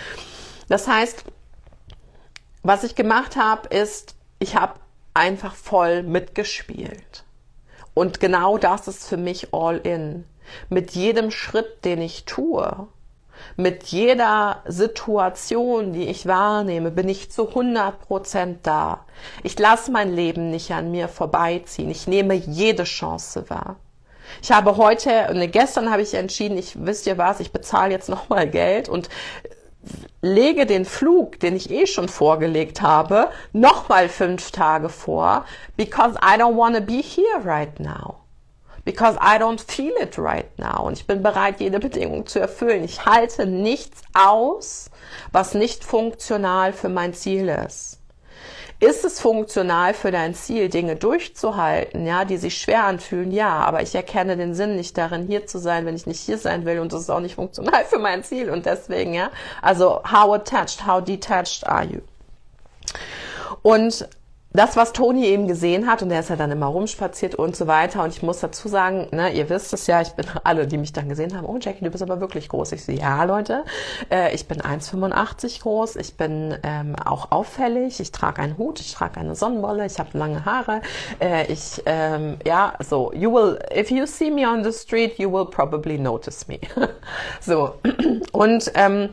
Das 0.69 0.87
heißt, 0.87 1.23
was 2.63 2.83
ich 2.83 2.95
gemacht 2.95 3.37
habe, 3.37 3.67
ist, 3.69 4.15
ich 4.39 4.55
habe 4.55 4.73
einfach 5.13 5.55
voll 5.55 6.03
mitgespielt. 6.03 7.23
Und 7.93 8.19
genau 8.19 8.57
das 8.57 8.87
ist 8.87 9.07
für 9.07 9.17
mich 9.17 9.53
all 9.53 9.77
in. 9.77 10.25
Mit 10.69 10.91
jedem 10.91 11.31
Schritt, 11.31 11.83
den 11.83 12.01
ich 12.01 12.25
tue, 12.25 12.87
mit 13.57 13.85
jeder 13.85 14.61
Situation, 14.67 15.91
die 15.91 16.07
ich 16.07 16.27
wahrnehme, 16.27 16.91
bin 16.91 17.09
ich 17.09 17.31
zu 17.31 17.49
100 17.49 17.99
Prozent 17.99 18.59
da. 18.63 19.05
Ich 19.43 19.57
lasse 19.57 19.91
mein 19.91 20.13
Leben 20.13 20.51
nicht 20.51 20.71
an 20.71 20.91
mir 20.91 21.07
vorbeiziehen. 21.07 21.89
Ich 21.89 22.07
nehme 22.07 22.35
jede 22.35 22.83
Chance 22.83 23.49
wahr. 23.49 23.77
Ich 24.43 24.51
habe 24.51 24.77
heute, 24.77 25.33
ne, 25.33 25.47
gestern 25.47 25.91
habe 25.91 26.03
ich 26.03 26.13
entschieden, 26.13 26.57
ich 26.57 26.85
wisst 26.85 27.07
ihr 27.07 27.17
was, 27.17 27.39
ich 27.39 27.51
bezahle 27.51 27.91
jetzt 27.91 28.09
nochmal 28.09 28.47
Geld 28.47 28.89
und 28.89 29.09
lege 30.21 30.65
den 30.67 30.85
Flug, 30.85 31.39
den 31.39 31.55
ich 31.55 31.71
eh 31.71 31.87
schon 31.87 32.09
vorgelegt 32.09 32.81
habe, 32.81 33.29
nochmal 33.53 34.09
fünf 34.09 34.51
Tage 34.51 34.89
vor, 34.89 35.45
because 35.77 36.15
I 36.15 36.39
don't 36.39 36.57
want 36.57 36.75
to 36.75 36.81
be 36.81 37.01
here 37.01 37.43
right 37.43 37.79
now 37.79 38.26
because 38.87 39.17
I 39.17 39.37
don't 39.37 39.59
feel 39.59 39.93
it 40.01 40.17
right 40.17 40.47
now. 40.57 40.85
Und 40.87 40.93
ich 40.93 41.05
bin 41.05 41.21
bereit, 41.21 41.59
jede 41.59 41.77
Bedingung 41.77 42.25
zu 42.25 42.39
erfüllen. 42.39 42.85
Ich 42.85 43.05
halte 43.05 43.45
nichts 43.45 44.01
aus, 44.13 44.89
was 45.33 45.53
nicht 45.53 45.83
funktional 45.83 46.71
für 46.71 46.87
mein 46.87 47.13
Ziel 47.13 47.49
ist. 47.49 47.99
Ist 48.79 49.03
es 49.03 49.19
funktional 49.19 49.93
für 49.93 50.11
dein 50.11 50.35
Ziel, 50.35 50.69
Dinge 50.69 50.95
durchzuhalten, 50.95 52.05
ja, 52.05 52.23
die 52.23 52.37
sich 52.37 52.57
schwer 52.59 52.85
anfühlen? 52.85 53.31
Ja, 53.31 53.57
aber 53.57 53.81
ich 53.81 53.93
erkenne 53.93 54.37
den 54.37 54.53
Sinn 54.53 54.77
nicht 54.77 54.97
darin, 54.97 55.27
hier 55.27 55.47
zu 55.47 55.57
sein, 55.57 55.85
wenn 55.85 55.95
ich 55.95 56.05
nicht 56.05 56.21
hier 56.21 56.37
sein 56.37 56.63
will 56.63 56.79
und 56.79 56.93
das 56.93 57.01
ist 57.01 57.09
auch 57.09 57.19
nicht 57.19 57.35
funktional 57.35 57.83
für 57.83 57.99
mein 57.99 58.23
Ziel 58.23 58.49
und 58.49 58.65
deswegen, 58.65 59.13
ja, 59.13 59.31
also 59.61 60.01
how 60.09 60.33
attached, 60.33 60.87
how 60.87 61.03
detached 61.03 61.67
are 61.67 61.83
you? 61.83 61.99
Und 63.63 64.07
das, 64.53 64.75
was 64.75 64.93
Toni 64.93 65.25
eben 65.25 65.47
gesehen 65.47 65.87
hat, 65.87 66.01
und 66.01 66.09
der 66.09 66.21
ist 66.21 66.29
ja 66.29 66.35
dann 66.35 66.51
immer 66.51 66.67
rumspaziert 66.67 67.35
und 67.35 67.55
so 67.55 67.67
weiter. 67.67 68.03
Und 68.03 68.09
ich 68.09 68.23
muss 68.23 68.39
dazu 68.39 68.67
sagen, 68.67 69.07
ne, 69.11 69.31
ihr 69.31 69.49
wisst 69.49 69.73
es 69.73 69.87
ja, 69.87 70.01
ich 70.01 70.11
bin 70.11 70.25
alle, 70.43 70.67
die 70.67 70.77
mich 70.77 70.93
dann 70.93 71.09
gesehen 71.09 71.35
haben, 71.35 71.45
oh 71.45 71.57
Jackie, 71.59 71.83
du 71.83 71.91
bist 71.91 72.01
aber 72.01 72.19
wirklich 72.19 72.49
groß. 72.49 72.71
Ich 72.71 72.85
so, 72.85 72.91
ja, 72.91 73.23
Leute, 73.23 73.63
äh, 74.09 74.33
ich 74.33 74.47
bin 74.47 74.61
1,85 74.61 75.61
groß, 75.61 75.95
ich 75.97 76.15
bin 76.17 76.57
ähm, 76.63 76.95
auch 77.03 77.31
auffällig, 77.31 77.99
ich 77.99 78.11
trage 78.11 78.41
einen 78.41 78.57
Hut, 78.57 78.79
ich 78.79 78.93
trage 78.93 79.19
eine 79.19 79.35
Sonnenwolle, 79.35 79.85
ich 79.85 79.99
habe 79.99 80.17
lange 80.17 80.45
Haare. 80.45 80.81
Äh, 81.19 81.51
ich, 81.51 81.83
ähm, 81.85 82.37
ja, 82.45 82.73
so, 82.79 83.11
you 83.13 83.31
will, 83.31 83.59
if 83.75 83.91
you 83.91 84.05
see 84.05 84.31
me 84.31 84.47
on 84.47 84.63
the 84.63 84.71
street, 84.71 85.19
you 85.19 85.31
will 85.31 85.45
probably 85.45 85.97
notice 85.97 86.47
me. 86.47 86.59
so, 87.41 87.75
und 88.31 88.71
ähm, 88.75 89.09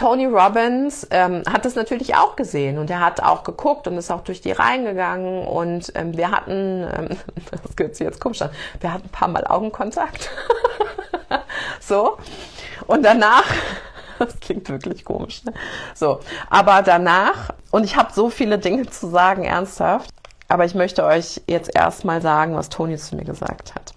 Tony 0.00 0.24
Robbins 0.24 1.06
ähm, 1.10 1.42
hat 1.46 1.66
das 1.66 1.74
natürlich 1.74 2.14
auch 2.14 2.34
gesehen 2.34 2.78
und 2.78 2.88
er 2.88 3.00
hat 3.00 3.22
auch 3.22 3.44
geguckt 3.44 3.86
und 3.86 3.98
ist 3.98 4.10
auch 4.10 4.22
durch 4.22 4.40
die 4.40 4.50
Reihen 4.50 4.86
gegangen 4.86 5.46
und 5.46 5.92
ähm, 5.94 6.16
wir 6.16 6.30
hatten, 6.30 6.88
ähm, 6.90 7.08
das 7.62 7.76
gehört 7.76 7.96
sich 7.96 8.06
jetzt 8.06 8.18
komisch 8.18 8.40
an, 8.40 8.48
wir 8.80 8.94
hatten 8.94 9.08
ein 9.08 9.10
paar 9.10 9.28
Mal 9.28 9.46
Augenkontakt. 9.46 10.30
so. 11.80 12.16
Und 12.86 13.02
danach, 13.02 13.44
das 14.18 14.40
klingt 14.40 14.70
wirklich 14.70 15.04
komisch, 15.04 15.44
ne? 15.44 15.52
So. 15.94 16.20
Aber 16.48 16.80
danach, 16.80 17.50
und 17.70 17.84
ich 17.84 17.96
habe 17.96 18.10
so 18.14 18.30
viele 18.30 18.58
Dinge 18.58 18.86
zu 18.88 19.06
sagen, 19.06 19.44
ernsthaft, 19.44 20.08
aber 20.48 20.64
ich 20.64 20.74
möchte 20.74 21.04
euch 21.04 21.42
jetzt 21.46 21.76
erstmal 21.76 22.22
sagen, 22.22 22.56
was 22.56 22.70
Toni 22.70 22.96
zu 22.96 23.16
mir 23.16 23.24
gesagt 23.24 23.74
hat. 23.74 23.92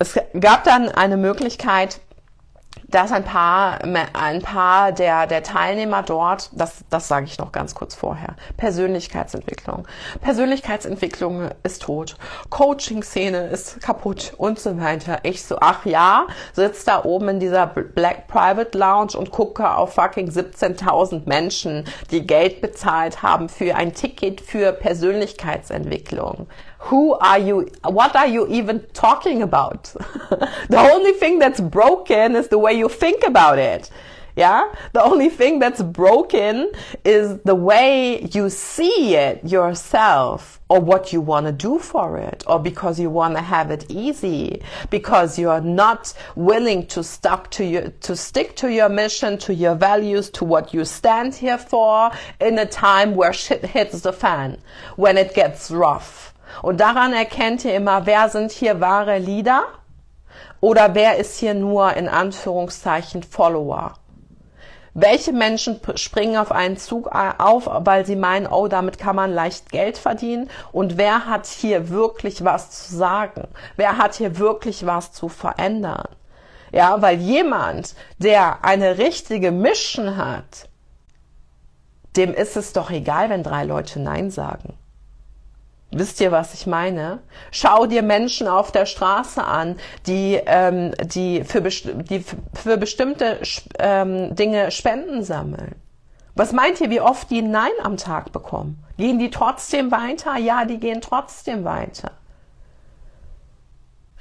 es 0.00 0.18
gab 0.40 0.64
dann 0.64 0.88
eine 0.88 1.16
Möglichkeit, 1.16 2.00
dass 2.88 3.12
ein 3.12 3.24
paar, 3.24 3.84
ein 3.84 4.42
paar 4.42 4.92
der, 4.92 5.26
der 5.26 5.42
Teilnehmer 5.42 6.02
dort, 6.02 6.50
das, 6.52 6.84
das 6.88 7.06
sage 7.06 7.26
ich 7.26 7.38
noch 7.38 7.52
ganz 7.52 7.74
kurz 7.74 7.94
vorher, 7.94 8.34
Persönlichkeitsentwicklung. 8.56 9.86
Persönlichkeitsentwicklung 10.22 11.50
ist 11.62 11.82
tot. 11.82 12.16
Coaching-Szene 12.48 13.48
ist 13.48 13.80
kaputt 13.82 14.32
und 14.38 14.58
so 14.58 14.80
weiter. 14.80 15.18
Ich 15.22 15.44
so, 15.44 15.58
ach 15.60 15.84
ja, 15.84 16.26
sitz 16.54 16.84
da 16.84 17.04
oben 17.04 17.28
in 17.28 17.40
dieser 17.40 17.66
Black 17.66 18.26
Private 18.26 18.76
Lounge 18.76 19.18
und 19.18 19.30
gucke 19.30 19.70
auf 19.70 19.94
fucking 19.94 20.30
17.000 20.30 21.22
Menschen, 21.26 21.84
die 22.10 22.26
Geld 22.26 22.62
bezahlt 22.62 23.22
haben 23.22 23.50
für 23.50 23.76
ein 23.76 23.92
Ticket 23.92 24.40
für 24.40 24.72
Persönlichkeitsentwicklung. 24.72 26.48
Who 26.78 27.14
are 27.14 27.38
you? 27.38 27.68
What 27.84 28.14
are 28.14 28.26
you 28.26 28.46
even 28.48 28.86
talking 28.92 29.42
about? 29.42 29.84
the 30.68 30.78
only 30.78 31.12
thing 31.12 31.38
that's 31.38 31.60
broken 31.60 32.36
is 32.36 32.48
the 32.48 32.58
way 32.58 32.72
you 32.74 32.88
think 32.88 33.24
about 33.26 33.58
it. 33.58 33.90
Yeah. 34.38 34.72
The 34.92 35.02
only 35.02 35.30
thing 35.30 35.58
that's 35.58 35.82
broken 35.82 36.70
is 37.04 37.40
the 37.40 37.56
way 37.56 38.22
you 38.32 38.50
see 38.50 39.16
it 39.16 39.44
yourself 39.44 40.60
or 40.68 40.78
what 40.78 41.12
you 41.12 41.20
want 41.20 41.46
to 41.46 41.52
do 41.52 41.80
for 41.80 42.18
it 42.18 42.44
or 42.46 42.60
because 42.60 43.00
you 43.00 43.10
want 43.10 43.34
to 43.34 43.42
have 43.42 43.72
it 43.72 43.90
easy 43.90 44.62
because 44.90 45.40
you're 45.40 45.60
not 45.60 46.14
willing 46.36 46.86
to 46.86 47.02
stuck 47.02 47.50
to 47.50 47.64
your, 47.64 47.88
to 48.02 48.14
stick 48.14 48.54
to 48.54 48.72
your 48.72 48.88
mission, 48.88 49.38
to 49.38 49.52
your 49.52 49.74
values, 49.74 50.30
to 50.30 50.44
what 50.44 50.72
you 50.72 50.84
stand 50.84 51.34
here 51.34 51.58
for 51.58 52.12
in 52.40 52.60
a 52.60 52.66
time 52.66 53.16
where 53.16 53.32
shit 53.32 53.64
hits 53.64 54.02
the 54.02 54.12
fan, 54.12 54.56
when 54.94 55.18
it 55.18 55.34
gets 55.34 55.68
rough 55.68 56.32
und 56.62 56.80
daran 56.80 57.12
erkennt 57.12 57.64
ihr 57.64 57.74
immer, 57.74 58.06
wer 58.06 58.28
sind 58.28 58.52
hier 58.52 58.80
wahre 58.80 59.18
Leader 59.18 59.64
oder 60.60 60.94
wer 60.94 61.16
ist 61.16 61.38
hier 61.38 61.54
nur 61.54 61.94
in 61.94 62.08
Anführungszeichen 62.08 63.22
Follower. 63.22 63.94
Welche 64.94 65.32
Menschen 65.32 65.80
springen 65.94 66.36
auf 66.36 66.50
einen 66.50 66.76
Zug 66.76 67.08
auf, 67.08 67.68
weil 67.70 68.04
sie 68.04 68.16
meinen, 68.16 68.48
oh, 68.48 68.66
damit 68.66 68.98
kann 68.98 69.14
man 69.14 69.32
leicht 69.32 69.70
Geld 69.70 69.96
verdienen? 69.96 70.50
Und 70.72 70.96
wer 70.96 71.26
hat 71.26 71.46
hier 71.46 71.90
wirklich 71.90 72.44
was 72.44 72.70
zu 72.70 72.96
sagen? 72.96 73.46
Wer 73.76 73.96
hat 73.98 74.16
hier 74.16 74.38
wirklich 74.38 74.86
was 74.86 75.12
zu 75.12 75.28
verändern? 75.28 76.08
Ja, 76.72 77.00
weil 77.00 77.18
jemand, 77.18 77.94
der 78.18 78.64
eine 78.64 78.98
richtige 78.98 79.52
Mission 79.52 80.16
hat, 80.16 80.68
dem 82.16 82.34
ist 82.34 82.56
es 82.56 82.72
doch 82.72 82.90
egal, 82.90 83.30
wenn 83.30 83.42
drei 83.42 83.64
Leute 83.64 84.00
Nein 84.00 84.30
sagen. 84.30 84.77
Wisst 85.90 86.20
ihr, 86.20 86.30
was 86.32 86.52
ich 86.52 86.66
meine? 86.66 87.20
Schau 87.50 87.86
dir 87.86 88.02
Menschen 88.02 88.46
auf 88.46 88.72
der 88.72 88.84
Straße 88.84 89.42
an, 89.42 89.76
die, 90.06 90.38
ähm, 90.44 90.92
die, 91.02 91.44
für, 91.44 91.62
die 91.62 92.24
für 92.52 92.76
bestimmte 92.76 93.40
ähm, 93.78 94.34
Dinge 94.34 94.70
Spenden 94.70 95.22
sammeln. 95.24 95.76
Was 96.34 96.52
meint 96.52 96.80
ihr, 96.80 96.90
wie 96.90 97.00
oft 97.00 97.30
die 97.30 97.42
Nein 97.42 97.72
am 97.82 97.96
Tag 97.96 98.32
bekommen? 98.32 98.84
Gehen 98.98 99.18
die 99.18 99.30
trotzdem 99.30 99.90
weiter? 99.90 100.36
Ja, 100.36 100.66
die 100.66 100.78
gehen 100.78 101.00
trotzdem 101.00 101.64
weiter. 101.64 102.12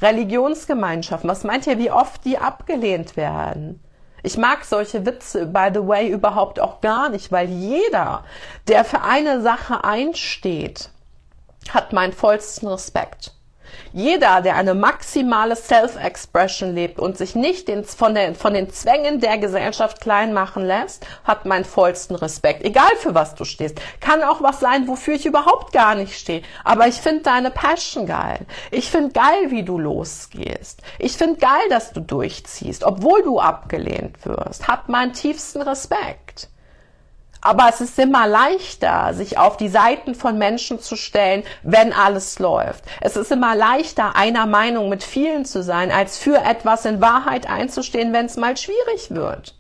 Religionsgemeinschaften, 0.02 1.30
was 1.30 1.44
meint 1.44 1.68
ihr, 1.68 1.78
wie 1.80 1.92
oft 1.92 2.24
die 2.24 2.38
abgelehnt 2.38 3.18
werden? 3.18 3.84
Ich 4.24 4.38
mag 4.38 4.64
solche 4.64 5.06
Witze, 5.06 5.46
by 5.48 5.70
the 5.74 5.86
way, 5.88 6.10
überhaupt 6.10 6.60
auch 6.60 6.82
gar 6.82 7.10
nicht, 7.10 7.32
weil 7.32 7.50
jeder, 7.50 8.24
der 8.68 8.86
für 8.86 9.02
eine 9.02 9.42
Sache 9.42 9.84
einsteht, 9.84 10.92
hat 11.70 11.94
meinen 11.94 12.14
vollsten 12.14 12.68
Respekt. 12.68 13.34
Jeder, 13.94 14.42
der 14.42 14.56
eine 14.56 14.74
maximale 14.74 15.56
Self-Expression 15.56 16.74
lebt 16.74 17.00
und 17.00 17.18
sich 17.18 17.36
nicht 17.36 17.70
von, 17.96 18.16
den, 18.16 18.36
von 18.36 18.54
den 18.54 18.70
Zwängen 18.70 19.20
der 19.20 19.38
Gesellschaft 19.38 20.02
klein 20.02 20.34
machen 20.34 20.66
lässt, 20.66 21.06
hat 21.24 21.46
meinen 21.46 21.66
vollsten 21.66 22.16
Respekt. 22.16 22.64
Egal 22.64 22.96
für 22.98 23.16
was 23.16 23.36
du 23.36 23.46
stehst. 23.46 23.80
Kann 24.00 24.24
auch 24.24 24.42
was 24.42 24.60
sein, 24.60 24.88
wofür 24.88 25.16
ich 25.16 25.26
überhaupt 25.26 25.74
gar 25.74 25.96
nicht 25.96 26.18
stehe. 26.18 26.44
Aber 26.64 26.88
ich 26.88 26.96
finde 26.96 27.24
deine 27.24 27.52
Passion 27.52 28.06
geil. 28.06 28.46
Ich 28.72 28.90
finde 28.90 29.12
geil, 29.12 29.50
wie 29.50 29.64
du 29.64 29.78
losgehst. 29.78 30.82
Ich 31.00 31.14
finde 31.18 31.40
geil, 31.40 31.70
dass 31.70 31.92
du 31.92 32.02
durchziehst, 32.02 32.84
obwohl 32.84 33.24
du 33.24 33.40
abgelehnt 33.40 34.26
wirst. 34.26 34.68
Hat 34.68 34.90
meinen 34.90 35.14
tiefsten 35.14 35.62
Respekt. 35.62 36.27
Aber 37.42 37.68
es 37.70 37.82
ist 37.82 37.98
immer 38.00 38.28
leichter, 38.28 39.14
sich 39.14 39.38
auf 39.38 39.58
die 39.58 39.70
Seiten 39.70 40.16
von 40.16 40.38
Menschen 40.38 40.80
zu 40.80 40.96
stellen, 40.96 41.44
wenn 41.64 41.94
alles 41.94 42.40
läuft. 42.40 42.84
Es 43.02 43.16
ist 43.16 43.32
immer 43.32 43.56
leichter, 43.56 44.16
einer 44.16 44.46
Meinung 44.46 44.90
mit 44.90 45.04
vielen 45.04 45.46
zu 45.46 45.64
sein, 45.64 45.92
als 45.92 46.18
für 46.18 46.38
etwas 46.38 46.86
in 46.86 47.02
Wahrheit 47.02 47.50
einzustehen, 47.50 48.14
wenn 48.14 48.26
es 48.26 48.38
mal 48.38 48.58
schwierig 48.58 49.12
wird. 49.12 49.57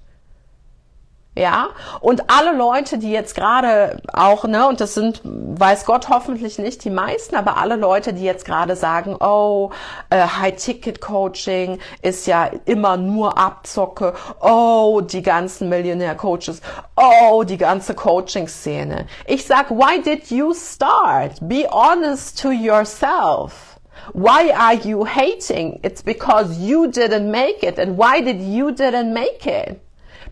Ja, 1.37 1.69
und 1.99 2.31
alle 2.31 2.57
Leute, 2.57 2.97
die 2.97 3.11
jetzt 3.11 3.35
gerade 3.35 4.01
auch, 4.11 4.45
ne, 4.45 4.67
und 4.67 4.81
das 4.81 4.95
sind, 4.95 5.21
weiß 5.23 5.85
Gott 5.85 6.09
hoffentlich 6.09 6.57
nicht 6.57 6.83
die 6.83 6.89
meisten, 6.89 7.35
aber 7.35 7.57
alle 7.57 7.75
Leute, 7.75 8.13
die 8.13 8.23
jetzt 8.23 8.43
gerade 8.43 8.75
sagen, 8.75 9.15
oh, 9.19 9.69
äh, 10.09 10.17
High-Ticket-Coaching 10.17 11.77
ist 12.01 12.25
ja 12.25 12.49
immer 12.65 12.97
nur 12.97 13.37
Abzocke, 13.37 14.15
oh, 14.41 15.01
die 15.01 15.21
ganzen 15.21 15.69
Millionär-Coaches, 15.69 16.61
oh, 16.95 17.43
die 17.43 17.57
ganze 17.57 17.93
Coaching-Szene. 17.93 19.05
Ich 19.27 19.45
sag, 19.45 19.69
why 19.69 20.01
did 20.01 20.31
you 20.31 20.55
start? 20.55 21.33
Be 21.41 21.67
honest 21.69 22.41
to 22.41 22.49
yourself. 22.49 23.77
Why 24.13 24.51
are 24.53 24.73
you 24.73 25.05
hating? 25.05 25.81
It's 25.83 26.01
because 26.01 26.57
you 26.57 26.87
didn't 26.87 27.29
make 27.29 27.61
it. 27.61 27.77
And 27.77 27.95
why 27.95 28.21
did 28.21 28.41
you 28.41 28.71
didn't 28.71 29.13
make 29.13 29.45
it? 29.45 29.81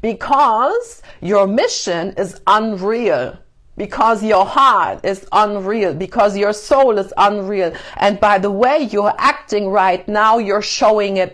Because 0.05 1.01
your 1.19 1.47
mission 1.47 2.13
is 2.15 2.39
unreal. 2.45 3.39
Because 3.75 4.23
your 4.23 4.45
heart 4.45 5.03
is 5.03 5.25
unreal, 5.31 5.95
because 5.95 6.37
your 6.37 6.53
soul 6.53 6.99
is 6.99 7.11
unreal. 7.17 7.73
And 7.97 8.19
by 8.19 8.37
the 8.37 8.51
way 8.51 8.87
you're 8.91 9.15
acting 9.17 9.67
right 9.69 10.07
now, 10.07 10.37
you're 10.37 10.61
showing 10.61 11.17
it 11.17 11.33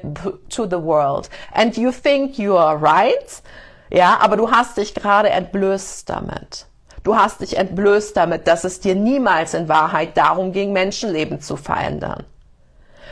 to 0.51 0.65
the 0.65 0.79
world. 0.79 1.27
And 1.51 1.77
you 1.77 1.91
think 1.91 2.39
you 2.39 2.55
are 2.55 2.77
right, 2.77 3.41
ja, 3.91 4.17
aber 4.21 4.37
du 4.37 4.49
hast 4.49 4.77
dich 4.77 4.95
gerade 4.95 5.29
entblößt 5.29 6.09
damit. 6.09 6.65
Du 7.03 7.15
hast 7.15 7.41
dich 7.41 7.57
entblößt 7.57 8.15
damit, 8.15 8.47
dass 8.47 8.63
es 8.63 8.79
dir 8.79 8.95
niemals 8.95 9.53
in 9.53 9.67
Wahrheit 9.67 10.15
darum 10.15 10.53
ging, 10.53 10.71
Menschenleben 10.71 11.41
zu 11.41 11.57
verändern, 11.57 12.23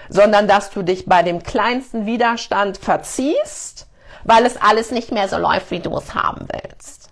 sondern 0.07 0.47
dass 0.47 0.69
du 0.69 0.83
dich 0.83 1.05
bei 1.05 1.21
dem 1.21 1.43
kleinsten 1.43 2.05
Widerstand 2.05 2.77
verziehst 2.77 3.78
weil 4.23 4.45
es 4.45 4.57
alles 4.57 4.91
nicht 4.91 5.11
mehr 5.11 5.27
so 5.27 5.37
läuft, 5.37 5.71
wie 5.71 5.79
du 5.79 5.95
es 5.97 6.13
haben 6.13 6.47
willst. 6.51 7.09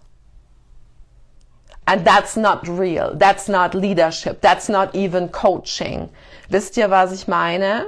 And 1.86 2.06
that's 2.06 2.36
not 2.36 2.68
real. 2.68 3.16
That's 3.18 3.48
not 3.48 3.74
leadership. 3.74 4.42
That's 4.42 4.68
not 4.68 4.94
even 4.94 5.32
coaching. 5.32 6.10
Wisst 6.50 6.76
ihr, 6.76 6.90
was 6.90 7.14
ich 7.14 7.28
meine? 7.28 7.86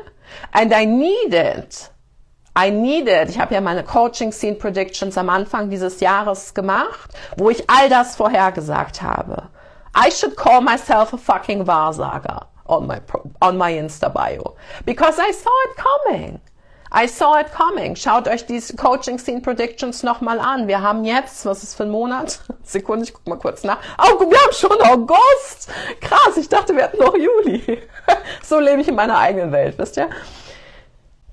And 0.54 0.74
I 0.74 0.86
need 0.86 1.34
it. 1.34 1.90
I 2.56 2.70
need 2.72 3.08
it. 3.08 3.30
Ich 3.30 3.40
habe 3.40 3.54
ja 3.54 3.62
meine 3.62 3.84
Coaching 3.84 4.32
Scene 4.32 4.56
Predictions 4.56 5.18
am 5.18 5.30
Anfang 5.30 5.70
dieses 5.70 6.00
Jahres 6.00 6.54
gemacht, 6.54 7.12
wo 7.38 7.50
ich 7.50 7.70
all 7.70 7.90
das 7.90 8.16
vorhergesagt 8.16 9.02
habe. 9.02 9.50
I 9.96 10.10
should 10.12 10.36
call 10.36 10.62
myself 10.62 11.14
a 11.14 11.18
fucking 11.18 11.66
Wahrsager 11.66 12.48
on 12.66 12.88
my, 12.88 13.02
on 13.42 13.58
my 13.58 13.72
Insta 13.72 14.10
bio. 14.10 14.56
Because 14.86 15.20
I 15.20 15.32
saw 15.32 15.50
it 15.66 15.78
coming. 15.78 16.40
I 16.92 17.08
saw 17.08 17.40
it 17.40 17.52
coming. 17.52 17.96
Schaut 17.96 18.28
euch 18.28 18.48
die 18.48 18.60
Coaching 18.76 19.20
Scene 19.20 19.42
Predictions 19.42 20.02
nochmal 20.02 20.40
an. 20.40 20.68
Wir 20.68 20.82
haben 20.82 21.06
jetzt, 21.06 21.46
was 21.46 21.62
ist 21.62 21.76
für 21.76 21.84
ein 21.84 21.92
Monat? 21.92 22.40
Sekunde, 22.64 23.06
ich 23.06 23.14
guck 23.14 23.28
mal 23.28 23.38
kurz 23.38 23.64
nach. 23.64 23.78
Oh, 24.00 24.20
wir 24.20 24.38
haben 24.40 24.54
schon 24.54 24.82
August. 24.82 25.70
Krass, 26.02 26.38
ich 26.38 26.50
dachte, 26.50 26.76
wir 26.76 26.84
hatten 26.84 26.98
noch 26.98 27.16
Juli. 27.16 27.84
so 28.44 28.60
lebe 28.60 28.82
ich 28.82 28.88
in 28.88 28.96
meiner 28.96 29.20
eigenen 29.20 29.52
Welt, 29.52 29.78
wisst 29.78 29.98
ihr? 29.98 30.10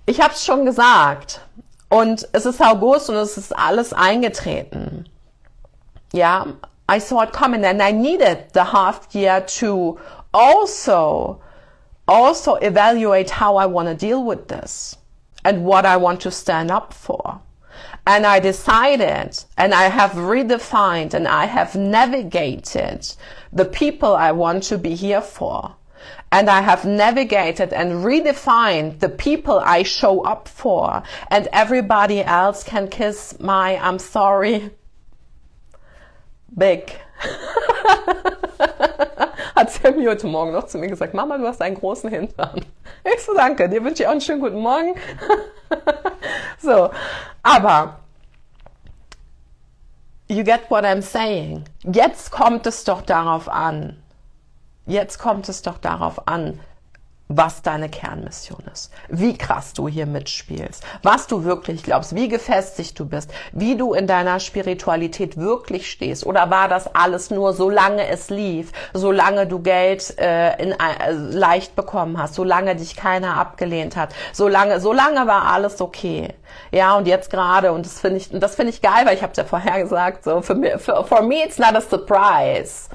Ich 0.05 0.21
habe 0.21 0.35
es 0.35 0.45
schon 0.45 0.67
gesagt. 0.67 1.41
Und 1.89 2.29
es 2.33 2.45
ist 2.45 2.61
August 2.61 3.09
und 3.09 3.17
es 3.17 3.39
ist 3.39 3.57
alles 3.57 3.95
eingetreten. 3.95 5.09
Ja, 6.13 6.47
I 6.91 7.01
saw 7.01 7.23
it 7.23 7.33
coming 7.33 7.65
and 7.65 7.81
I 7.81 7.93
needed 7.93 8.49
the 8.53 8.61
half 8.61 9.09
year 9.15 9.45
to 9.61 9.99
also, 10.33 11.41
also 12.07 12.57
evaluate 12.57 13.41
how 13.41 13.57
I 13.57 13.67
want 13.67 13.89
to 13.89 13.95
deal 13.95 14.23
with 14.23 14.49
this 14.49 14.99
and 15.47 15.65
what 15.65 15.87
I 15.87 15.97
want 15.97 16.21
to 16.23 16.31
stand 16.33 16.73
up 16.73 16.93
for. 16.93 17.41
And 18.05 18.27
I 18.27 18.41
decided 18.41 19.45
and 19.57 19.73
I 19.73 19.85
have 19.85 20.13
redefined 20.13 21.15
and 21.15 21.29
I 21.29 21.45
have 21.45 21.77
navigated 21.77 23.15
the 23.53 23.65
people 23.65 24.17
I 24.17 24.33
want 24.33 24.65
to 24.65 24.77
be 24.77 24.97
here 24.97 25.21
for. 25.21 25.77
And 26.33 26.51
I 26.51 26.63
have 26.63 26.85
navigated 26.85 27.73
and 27.73 28.05
redefined 28.05 28.99
the 28.99 29.09
people 29.09 29.61
I 29.61 29.85
show 29.85 30.23
up 30.23 30.49
for. 30.49 31.05
And 31.31 31.47
everybody 31.53 32.23
else 32.23 32.65
can 32.65 32.89
kiss 32.89 33.39
my, 33.39 33.77
I'm 33.77 34.01
sorry, 34.01 34.71
big. 36.59 36.93
Hat 39.57 39.71
Sammy 39.71 40.05
heute 40.05 40.27
Morgen 40.27 40.53
noch 40.53 40.67
zu 40.67 40.77
mir 40.77 40.89
gesagt, 40.89 41.15
Mama, 41.15 41.39
du 41.39 41.47
hast 41.47 41.63
einen 41.63 41.77
großen 41.77 42.11
Hintern. 42.11 42.61
Ich 43.05 43.25
so, 43.25 43.33
danke, 43.35 43.71
dir 43.71 43.83
wünsche 43.83 44.03
ich 44.03 44.07
auch 44.07 44.13
einen 44.13 44.21
schönen 44.21 44.43
guten 44.43 44.61
Morgen. 44.61 44.95
so, 46.59 46.91
aber 47.43 48.01
you 50.29 50.45
get 50.45 50.71
what 50.71 50.85
I'm 50.85 51.01
saying. 51.01 51.65
Jetzt 51.85 52.31
kommt 52.31 52.67
es 52.67 52.85
doch 52.85 53.01
darauf 53.01 53.49
an. 53.49 53.97
Jetzt 54.85 55.19
kommt 55.19 55.49
es 55.49 55.63
doch 55.63 55.79
darauf 55.79 56.29
an, 56.29 56.61
was 57.29 57.63
deine 57.63 57.89
Kernmission 57.89 58.63
ist, 58.73 58.93
wie 59.09 59.37
krass 59.37 59.73
du 59.73 59.89
hier 59.89 60.07
mitspielst, 60.07 60.85
was 61.03 61.27
du 61.27 61.45
wirklich 61.45 61.83
glaubst, 61.83 62.15
wie 62.15 62.29
gefestigt 62.29 62.99
du 62.99 63.07
bist, 63.07 63.31
wie 63.53 63.77
du 63.77 63.95
in 63.95 64.07
deiner 64.07 64.39
Spiritualität 64.39 65.37
wirklich 65.37 65.91
stehst. 65.91 66.25
Oder 66.25 66.51
war 66.51 66.69
das 66.69 66.95
alles 66.95 67.31
nur, 67.31 67.53
solange 67.53 68.07
es 68.09 68.31
lief, 68.31 68.73
solange 68.95 69.47
du 69.47 69.59
Geld 69.61 70.17
äh, 70.19 70.63
in, 70.63 70.73
äh, 70.73 71.13
leicht 71.13 71.75
bekommen 71.75 72.17
hast, 72.19 72.35
solange 72.35 72.77
dich 72.77 72.97
keiner 72.97 73.37
abgelehnt 73.37 73.97
hat, 73.97 74.15
solange, 74.33 74.81
solange 74.81 75.27
war 75.27 75.51
alles 75.51 75.81
okay. 75.81 76.29
Ja, 76.71 76.97
und 76.97 77.07
jetzt 77.07 77.31
gerade, 77.31 77.73
und 77.73 77.85
das 77.85 78.01
finde 78.01 78.19
ich, 78.19 78.31
das 78.31 78.55
finde 78.55 78.71
ich 78.71 78.81
geil, 78.81 79.05
weil 79.05 79.17
ich 79.17 79.23
habe 79.23 79.33
ja 79.37 79.45
vorher 79.45 79.83
gesagt, 79.83 80.25
so 80.25 80.43
für 80.43 80.55
mich, 80.55 80.81
for, 80.81 81.05
for 81.05 81.23
me 81.23 81.45
it's 81.45 81.59
not 81.59 81.75
a 81.75 81.81
surprise. 81.81 82.89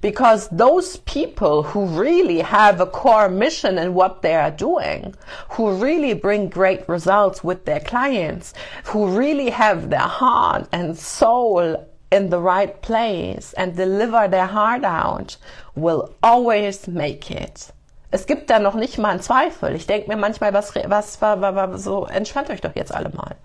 Because 0.00 0.48
those 0.48 0.98
people 0.98 1.62
who 1.62 1.86
really 1.86 2.40
have 2.40 2.80
a 2.80 2.86
core 2.86 3.28
mission 3.28 3.78
in 3.78 3.94
what 3.94 4.22
they 4.22 4.34
are 4.34 4.50
doing, 4.50 5.14
who 5.50 5.72
really 5.72 6.14
bring 6.14 6.48
great 6.48 6.88
results 6.88 7.42
with 7.42 7.64
their 7.64 7.80
clients, 7.80 8.54
who 8.84 9.08
really 9.08 9.50
have 9.50 9.90
their 9.90 10.00
heart 10.00 10.68
and 10.72 10.96
soul 10.96 11.88
in 12.10 12.30
the 12.30 12.40
right 12.40 12.80
place 12.80 13.52
and 13.54 13.76
deliver 13.76 14.28
their 14.28 14.46
heart 14.46 14.84
out, 14.84 15.36
will 15.74 16.14
always 16.22 16.88
make 16.88 17.30
it. 17.30 17.72
Es 18.10 18.24
gibt 18.24 18.48
da 18.48 18.58
noch 18.58 18.74
nicht 18.74 18.96
mal 18.96 19.10
einen 19.10 19.20
Zweifel. 19.20 19.74
Ich 19.74 19.86
denke 19.86 20.08
mir 20.08 20.16
manchmal, 20.16 20.54
was, 20.54 20.74
was 20.74 21.20
war, 21.20 21.40
war 21.40 21.76
so, 21.76 22.06
entspannt 22.06 22.48
euch 22.48 22.62
doch 22.62 22.74
jetzt 22.74 22.94
alle 22.94 23.10
mal. 23.10 23.36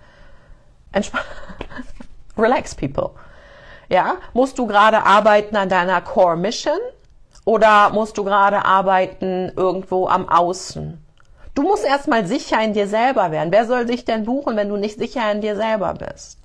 Entspannt. 0.93 1.25
Relax, 2.37 2.73
people. 2.73 3.15
Ja, 3.89 4.15
musst 4.33 4.57
du 4.57 4.67
gerade 4.67 5.05
arbeiten 5.05 5.55
an 5.55 5.69
deiner 5.69 6.01
Core 6.01 6.37
Mission 6.37 6.79
oder 7.45 7.89
musst 7.89 8.17
du 8.17 8.23
gerade 8.23 8.65
arbeiten 8.65 9.51
irgendwo 9.55 10.07
am 10.07 10.29
Außen? 10.29 11.03
Du 11.55 11.61
musst 11.61 11.85
erstmal 11.85 12.25
sicher 12.25 12.61
in 12.63 12.73
dir 12.73 12.87
selber 12.87 13.31
werden. 13.31 13.51
Wer 13.51 13.65
soll 13.65 13.87
sich 13.87 14.05
denn 14.05 14.25
buchen, 14.25 14.55
wenn 14.55 14.69
du 14.69 14.77
nicht 14.77 14.97
sicher 14.97 15.31
in 15.31 15.41
dir 15.41 15.55
selber 15.55 15.93
bist? 15.93 16.39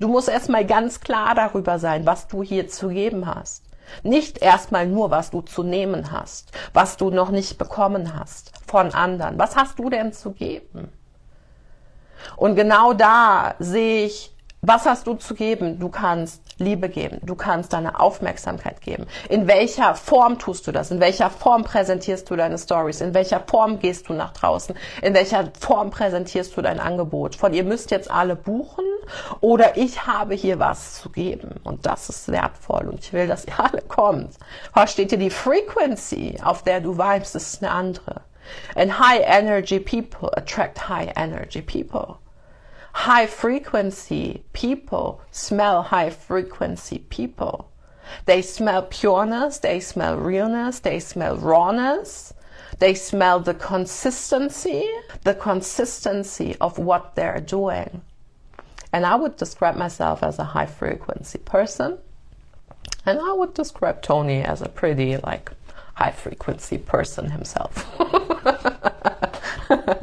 Du 0.00 0.08
musst 0.08 0.28
erstmal 0.28 0.64
ganz 0.64 1.00
klar 1.00 1.34
darüber 1.34 1.78
sein, 1.78 2.06
was 2.06 2.26
du 2.26 2.42
hier 2.42 2.68
zu 2.68 2.88
geben 2.88 3.26
hast. 3.26 3.64
Nicht 4.02 4.40
erstmal 4.40 4.86
nur, 4.86 5.10
was 5.10 5.30
du 5.30 5.42
zu 5.42 5.62
nehmen 5.62 6.10
hast, 6.10 6.52
was 6.72 6.96
du 6.96 7.10
noch 7.10 7.30
nicht 7.30 7.58
bekommen 7.58 8.18
hast 8.18 8.52
von 8.66 8.94
anderen. 8.94 9.38
Was 9.38 9.56
hast 9.56 9.78
du 9.78 9.90
denn 9.90 10.12
zu 10.12 10.32
geben? 10.32 10.90
Und 12.36 12.54
genau 12.54 12.92
da 12.94 13.54
sehe 13.58 14.06
ich 14.06 14.34
was 14.62 14.84
hast 14.84 15.06
du 15.06 15.14
zu 15.14 15.34
geben? 15.34 15.78
Du 15.78 15.88
kannst 15.88 16.42
Liebe 16.58 16.90
geben. 16.90 17.20
Du 17.22 17.34
kannst 17.34 17.72
deine 17.72 17.98
Aufmerksamkeit 17.98 18.82
geben. 18.82 19.06
In 19.30 19.46
welcher 19.46 19.94
Form 19.94 20.38
tust 20.38 20.66
du 20.66 20.72
das? 20.72 20.90
In 20.90 21.00
welcher 21.00 21.30
Form 21.30 21.64
präsentierst 21.64 22.28
du 22.28 22.36
deine 22.36 22.58
Stories? 22.58 23.00
In 23.00 23.14
welcher 23.14 23.40
Form 23.40 23.78
gehst 23.78 24.10
du 24.10 24.12
nach 24.12 24.32
draußen? 24.32 24.76
In 25.00 25.14
welcher 25.14 25.50
Form 25.58 25.90
präsentierst 25.90 26.54
du 26.56 26.60
dein 26.60 26.78
Angebot? 26.78 27.36
Von 27.36 27.54
ihr 27.54 27.64
müsst 27.64 27.90
jetzt 27.90 28.10
alle 28.10 28.36
buchen 28.36 28.84
oder 29.40 29.78
ich 29.78 30.06
habe 30.06 30.34
hier 30.34 30.58
was 30.58 31.00
zu 31.00 31.08
geben 31.08 31.54
und 31.64 31.86
das 31.86 32.10
ist 32.10 32.30
wertvoll 32.30 32.88
und 32.88 33.00
ich 33.00 33.12
will, 33.14 33.26
dass 33.26 33.46
ihr 33.46 33.58
alle 33.58 33.80
kommt. 33.80 34.34
Versteht 34.74 35.12
ihr 35.12 35.18
die 35.18 35.30
Frequency, 35.30 36.36
auf 36.44 36.62
der 36.62 36.82
du 36.82 36.98
vibest, 36.98 37.34
ist 37.34 37.62
eine 37.62 37.72
andere. 37.72 38.20
And 38.74 38.98
high 38.98 39.22
energy 39.24 39.80
people 39.80 40.30
attract 40.36 40.88
high 40.88 41.10
energy 41.16 41.62
people. 41.62 42.18
High 43.00 43.26
frequency 43.26 44.44
people 44.52 45.22
smell 45.30 45.84
high 45.84 46.10
frequency 46.10 46.98
people. 47.08 47.72
They 48.26 48.42
smell 48.42 48.82
pureness, 48.82 49.58
they 49.58 49.80
smell 49.80 50.18
realness, 50.18 50.80
they 50.80 51.00
smell 51.00 51.36
rawness, 51.36 52.34
they 52.78 52.92
smell 52.92 53.40
the 53.40 53.54
consistency, 53.54 54.86
the 55.24 55.34
consistency 55.34 56.56
of 56.60 56.78
what 56.78 57.14
they're 57.14 57.40
doing. 57.40 58.02
And 58.92 59.06
I 59.06 59.14
would 59.14 59.38
describe 59.38 59.76
myself 59.76 60.22
as 60.22 60.38
a 60.38 60.44
high 60.44 60.66
frequency 60.66 61.38
person. 61.38 61.96
And 63.06 63.18
I 63.18 63.32
would 63.32 63.54
describe 63.54 64.02
Tony 64.02 64.42
as 64.42 64.60
a 64.60 64.68
pretty, 64.68 65.16
like, 65.16 65.52
high 65.94 66.10
frequency 66.10 66.76
person 66.76 67.30
himself. 67.30 67.86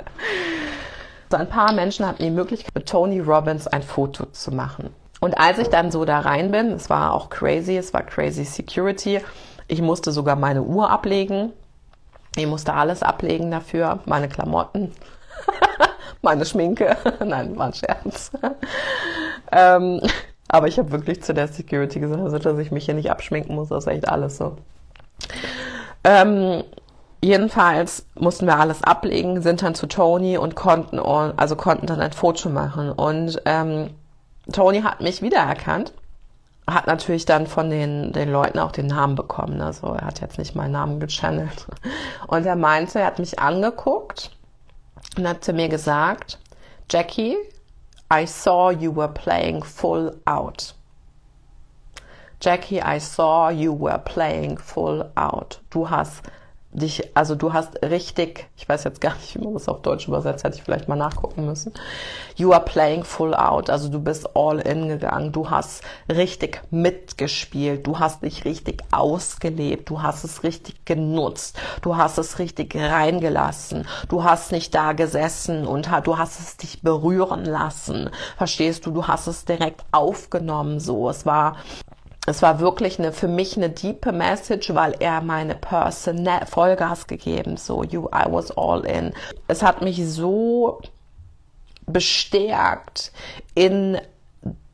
So 1.30 1.38
ein 1.38 1.50
paar 1.50 1.74
Menschen 1.74 2.06
hatten 2.06 2.24
die 2.24 2.32
Möglichkeit, 2.32 2.74
mit 2.74 2.88
Tony 2.88 3.20
Robbins 3.20 3.68
ein 3.68 3.84
Foto 3.84 4.28
zu 4.28 4.52
machen. 4.52 4.94
Und 5.20 5.38
als 5.38 5.58
ich 5.58 5.68
dann 5.68 5.92
so 5.92 6.06
da 6.06 6.20
rein 6.20 6.52
bin, 6.52 6.72
es 6.72 6.90
war 6.90 7.14
auch 7.14 7.30
crazy, 7.30 7.76
es 7.76 7.94
war 7.94 8.04
crazy 8.04 8.46
Security. 8.46 9.20
Ich 9.68 9.82
musste 9.82 10.12
sogar 10.12 10.36
meine 10.36 10.64
Uhr 10.64 10.90
ablegen. 10.90 11.52
Ich 12.36 12.46
musste 12.46 12.74
alles 12.74 13.02
ablegen 13.02 13.50
dafür, 13.50 14.00
meine 14.06 14.30
Klamotten, 14.30 14.92
meine 16.22 16.46
Schminke. 16.46 16.96
Nein, 17.26 17.58
war 17.58 17.68
ein 17.68 17.74
Scherz. 17.74 18.32
ähm, 19.52 20.02
aber 20.48 20.68
ich 20.68 20.78
habe 20.78 20.92
wirklich 20.92 21.24
zu 21.24 21.34
der 21.34 21.48
Security 21.48 22.00
gesagt, 22.00 22.22
also, 22.22 22.38
dass 22.38 22.60
ich 22.60 22.72
mich 22.72 22.86
hier 22.86 22.94
nicht 22.94 23.10
abschminken 23.10 23.56
muss, 23.56 23.70
das 23.70 23.86
ist 23.86 23.92
echt 23.92 24.08
alles 24.08 24.38
so. 24.38 24.56
Ähm, 26.04 26.64
Jedenfalls 27.22 28.06
mussten 28.16 28.46
wir 28.46 28.60
alles 28.60 28.84
ablegen, 28.84 29.42
sind 29.42 29.64
dann 29.64 29.74
zu 29.74 29.88
Tony 29.88 30.38
und 30.38 30.56
konnten 30.56 31.00
also 31.00 31.56
konnten 31.56 31.88
dann 31.88 32.00
ein 32.00 32.14
Foto 32.14 32.50
machen. 32.50 32.92
Und 32.92 33.42
ähm, 33.46 33.90
Tony 34.52 34.82
hat 34.82 35.02
mich 35.02 35.22
wiedererkannt, 35.22 35.94
hat 36.70 36.86
natürlich 36.86 37.26
dann 37.26 37.48
von 37.48 37.70
den, 37.70 38.14
den 38.14 38.32
Leuten 38.32 38.60
auch 38.60 38.72
den 38.72 38.88
Namen 38.88 39.16
bekommen. 39.16 39.62
Also 39.62 39.88
er 39.88 40.06
hat 40.06 40.22
jetzt 40.22 40.38
nicht 40.38 40.56
meinen 40.56 40.74
Namen 40.74 41.00
gechannelt. 41.00 41.66
Und 42.28 42.46
er 42.46 42.56
meinte, 42.56 43.00
er 43.00 43.08
hat 43.08 43.20
mich 43.20 43.40
angeguckt 43.40 44.32
und 45.18 45.28
hat 45.28 45.44
zu 45.44 45.54
mir 45.54 45.70
gesagt, 45.70 46.38
Jackie, 46.92 47.36
I 48.14 48.26
saw 48.26 48.72
you 48.72 48.96
were 48.96 49.12
playing 49.12 49.64
full 49.64 50.16
out. 50.26 50.76
Jackie, 52.42 52.80
I 52.80 53.00
saw 53.00 53.50
you 53.50 53.74
were 53.74 53.98
playing 53.98 54.58
full 54.60 55.10
out. 55.16 55.60
Du 55.72 55.90
hast 55.90 56.22
dich, 56.78 57.16
also 57.16 57.36
du 57.36 57.54
hast 57.54 57.82
richtig, 57.84 58.48
ich 58.56 58.68
weiß 58.68 58.84
jetzt 58.84 59.02
gar 59.02 59.16
nicht, 59.16 59.36
wie 59.36 59.44
man 59.44 59.54
das 59.54 59.68
auf 59.68 59.82
Deutsch 59.82 60.08
übersetzt, 60.08 60.44
hätte 60.44 60.58
ich 60.58 60.64
vielleicht 60.64 60.88
mal 60.88 60.96
nachgucken 60.96 61.46
müssen. 61.46 61.74
You 62.36 62.54
are 62.54 62.64
playing 62.64 63.04
full 63.04 63.34
out, 63.34 63.70
also 63.70 63.90
du 63.90 64.00
bist 64.00 64.36
all 64.36 64.60
in 64.60 64.88
gegangen, 64.88 65.32
du 65.32 65.50
hast 65.50 65.84
richtig 66.10 66.62
mitgespielt, 66.70 67.86
du 67.86 68.00
hast 68.00 68.24
dich 68.24 68.46
richtig 68.46 68.84
ausgelebt, 68.92 69.90
du 69.90 70.02
hast 70.02 70.24
es 70.24 70.44
richtig 70.44 70.86
genutzt, 70.86 71.58
du 71.82 71.98
hast 71.98 72.18
es 72.18 72.40
richtig 72.40 72.76
reingelassen, 72.76 73.88
du 74.08 74.24
hast 74.24 74.52
nicht 74.52 74.74
da 74.74 74.94
gesessen 74.94 75.68
und 75.68 75.90
du 76.04 76.18
hast 76.18 76.40
es 76.40 76.58
dich 76.58 76.82
berühren 76.82 77.46
lassen. 77.46 78.10
Verstehst 78.38 78.86
du, 78.86 78.92
du 78.92 79.08
hast 79.08 79.28
es 79.28 79.46
direkt 79.46 79.84
aufgenommen, 79.92 80.80
so. 80.80 81.10
Es 81.10 81.26
war 81.26 81.58
es 82.30 82.42
war 82.42 82.60
wirklich 82.60 83.00
eine, 83.00 83.14
für 83.14 83.30
mich 83.30 83.56
eine 83.56 83.70
diepe 83.70 84.12
Message, 84.12 84.76
weil 84.76 84.96
er 85.00 85.22
meine 85.22 85.56
Person 85.56 86.28
Vollgas 86.46 87.08
gegeben, 87.08 87.56
so, 87.56 87.84
you, 87.84 88.08
I 88.08 88.26
was 88.30 88.52
all 88.52 88.86
in. 88.86 89.14
Es 89.48 89.64
hat 89.64 89.82
mich 89.82 90.06
so 90.06 90.82
bestärkt 91.86 93.14
in 93.56 93.98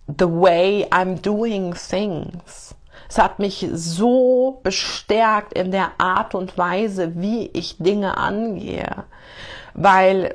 the 0.08 0.26
way 0.26 0.88
I'm 0.90 1.22
doing 1.22 1.76
things. 1.76 2.74
Es 3.08 3.20
hat 3.20 3.38
mich 3.38 3.70
so 3.72 4.60
bestärkt 4.64 5.54
in 5.54 5.70
der 5.70 5.92
Art 6.00 6.34
und 6.34 6.58
Weise, 6.58 7.22
wie 7.22 7.52
ich 7.54 7.78
Dinge 7.78 8.18
angehe, 8.18 9.04
weil 9.76 10.34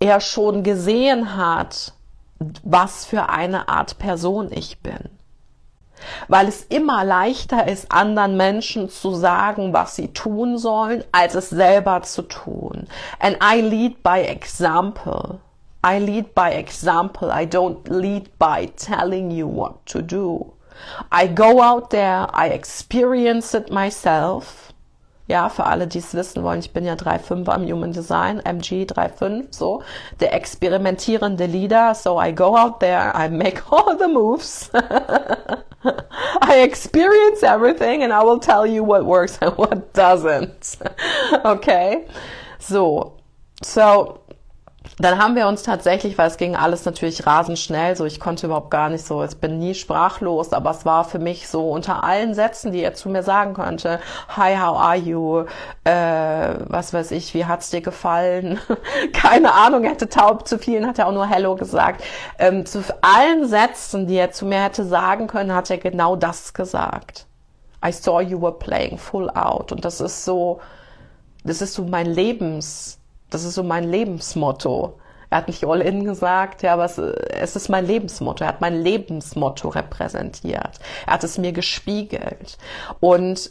er 0.00 0.20
schon 0.20 0.64
gesehen 0.64 1.36
hat, 1.36 1.92
was 2.64 3.04
für 3.04 3.28
eine 3.28 3.68
Art 3.68 3.98
Person 3.98 4.50
ich 4.50 4.80
bin 4.80 5.21
weil 6.28 6.48
es 6.48 6.62
immer 6.64 7.04
leichter 7.04 7.68
ist, 7.68 7.90
anderen 7.90 8.36
Menschen 8.36 8.88
zu 8.88 9.14
sagen, 9.14 9.72
was 9.72 9.96
sie 9.96 10.08
tun 10.08 10.58
sollen, 10.58 11.04
als 11.12 11.34
es 11.34 11.50
selber 11.50 12.02
zu 12.02 12.22
tun. 12.22 12.86
And 13.18 13.38
I 13.42 13.60
lead 13.60 14.02
by 14.02 14.20
example. 14.20 15.40
I 15.84 15.98
lead 15.98 16.34
by 16.34 16.52
example. 16.52 17.30
I 17.30 17.44
don't 17.44 17.88
lead 17.88 18.38
by 18.38 18.66
telling 18.76 19.30
you 19.30 19.48
what 19.48 19.84
to 19.86 20.00
do. 20.00 20.52
I 21.10 21.26
go 21.26 21.60
out 21.60 21.90
there, 21.90 22.26
I 22.32 22.48
experience 22.48 23.54
it 23.54 23.70
myself. 23.70 24.71
Ja, 25.32 25.48
für 25.48 25.64
alle, 25.64 25.86
die 25.86 25.96
es 25.96 26.12
wissen 26.12 26.42
wollen, 26.42 26.58
ich 26.58 26.74
bin 26.74 26.84
ja 26.84 26.92
3.5 26.92 27.48
am 27.48 27.64
Human 27.64 27.90
Design, 27.90 28.38
MG 28.40 28.84
3.5, 28.84 29.46
so, 29.48 29.82
der 30.20 30.34
experimentierende 30.34 31.46
Leader. 31.46 31.94
So 31.94 32.20
I 32.20 32.34
go 32.34 32.54
out 32.54 32.80
there, 32.80 33.14
I 33.16 33.30
make 33.30 33.62
all 33.70 33.96
the 33.96 34.08
moves. 34.08 34.70
I 36.42 36.60
experience 36.62 37.42
everything 37.42 38.02
and 38.02 38.12
I 38.12 38.22
will 38.22 38.40
tell 38.40 38.66
you 38.66 38.84
what 38.84 39.06
works 39.06 39.38
and 39.40 39.52
what 39.56 39.94
doesn't. 39.94 40.76
okay? 41.46 42.04
So, 42.58 43.14
so 43.62 44.20
dann 44.98 45.18
haben 45.18 45.36
wir 45.36 45.46
uns 45.46 45.62
tatsächlich, 45.62 46.18
weil 46.18 46.28
es 46.28 46.36
ging 46.36 46.56
alles 46.56 46.84
natürlich 46.84 47.26
rasend 47.26 47.58
schnell, 47.58 47.96
so 47.96 48.04
ich 48.04 48.20
konnte 48.20 48.46
überhaupt 48.46 48.70
gar 48.70 48.88
nicht 48.88 49.06
so, 49.06 49.22
ich 49.24 49.36
bin 49.36 49.58
nie 49.58 49.74
sprachlos, 49.74 50.52
aber 50.52 50.70
es 50.70 50.84
war 50.84 51.04
für 51.04 51.18
mich 51.18 51.48
so 51.48 51.70
unter 51.70 52.04
allen 52.04 52.34
Sätzen, 52.34 52.72
die 52.72 52.82
er 52.82 52.94
zu 52.94 53.08
mir 53.08 53.22
sagen 53.22 53.54
könnte, 53.54 54.00
hi, 54.28 54.56
how 54.56 54.78
are 54.78 54.96
you, 54.96 55.44
äh, 55.84 56.54
was 56.66 56.92
weiß 56.92 57.12
ich, 57.12 57.34
wie 57.34 57.46
hat's 57.46 57.70
dir 57.70 57.80
gefallen, 57.80 58.58
keine 59.12 59.54
Ahnung, 59.54 59.84
er 59.84 59.92
hätte 59.92 60.08
taub, 60.08 60.46
zu 60.46 60.58
vielen 60.58 60.86
hat 60.86 60.98
er 60.98 61.08
auch 61.08 61.12
nur 61.12 61.26
Hello 61.26 61.54
gesagt, 61.54 62.02
ähm, 62.38 62.66
zu 62.66 62.82
allen 63.00 63.46
Sätzen, 63.48 64.06
die 64.06 64.16
er 64.16 64.32
zu 64.32 64.46
mir 64.46 64.62
hätte 64.62 64.84
sagen 64.84 65.26
können, 65.26 65.54
hat 65.54 65.70
er 65.70 65.78
genau 65.78 66.16
das 66.16 66.54
gesagt. 66.54 67.26
I 67.84 67.90
saw 67.90 68.20
you 68.20 68.40
were 68.40 68.52
playing 68.52 68.96
full 68.96 69.28
out. 69.30 69.72
Und 69.72 69.84
das 69.84 70.00
ist 70.00 70.24
so, 70.24 70.60
das 71.44 71.60
ist 71.60 71.74
so 71.74 71.84
mein 71.84 72.06
Lebens, 72.06 73.00
das 73.32 73.44
ist 73.44 73.54
so 73.54 73.62
mein 73.62 73.84
Lebensmotto. 73.84 74.98
Er 75.30 75.38
hat 75.38 75.48
nicht 75.48 75.64
All-In 75.64 76.04
gesagt, 76.04 76.62
ja, 76.62 76.74
aber 76.74 76.84
es, 76.84 76.98
es, 76.98 77.56
ist 77.56 77.70
mein 77.70 77.86
Lebensmotto. 77.86 78.44
Er 78.44 78.48
hat 78.48 78.60
mein 78.60 78.82
Lebensmotto 78.82 79.68
repräsentiert. 79.68 80.78
Er 81.06 81.14
hat 81.14 81.24
es 81.24 81.38
mir 81.38 81.52
gespiegelt. 81.52 82.58
Und 83.00 83.50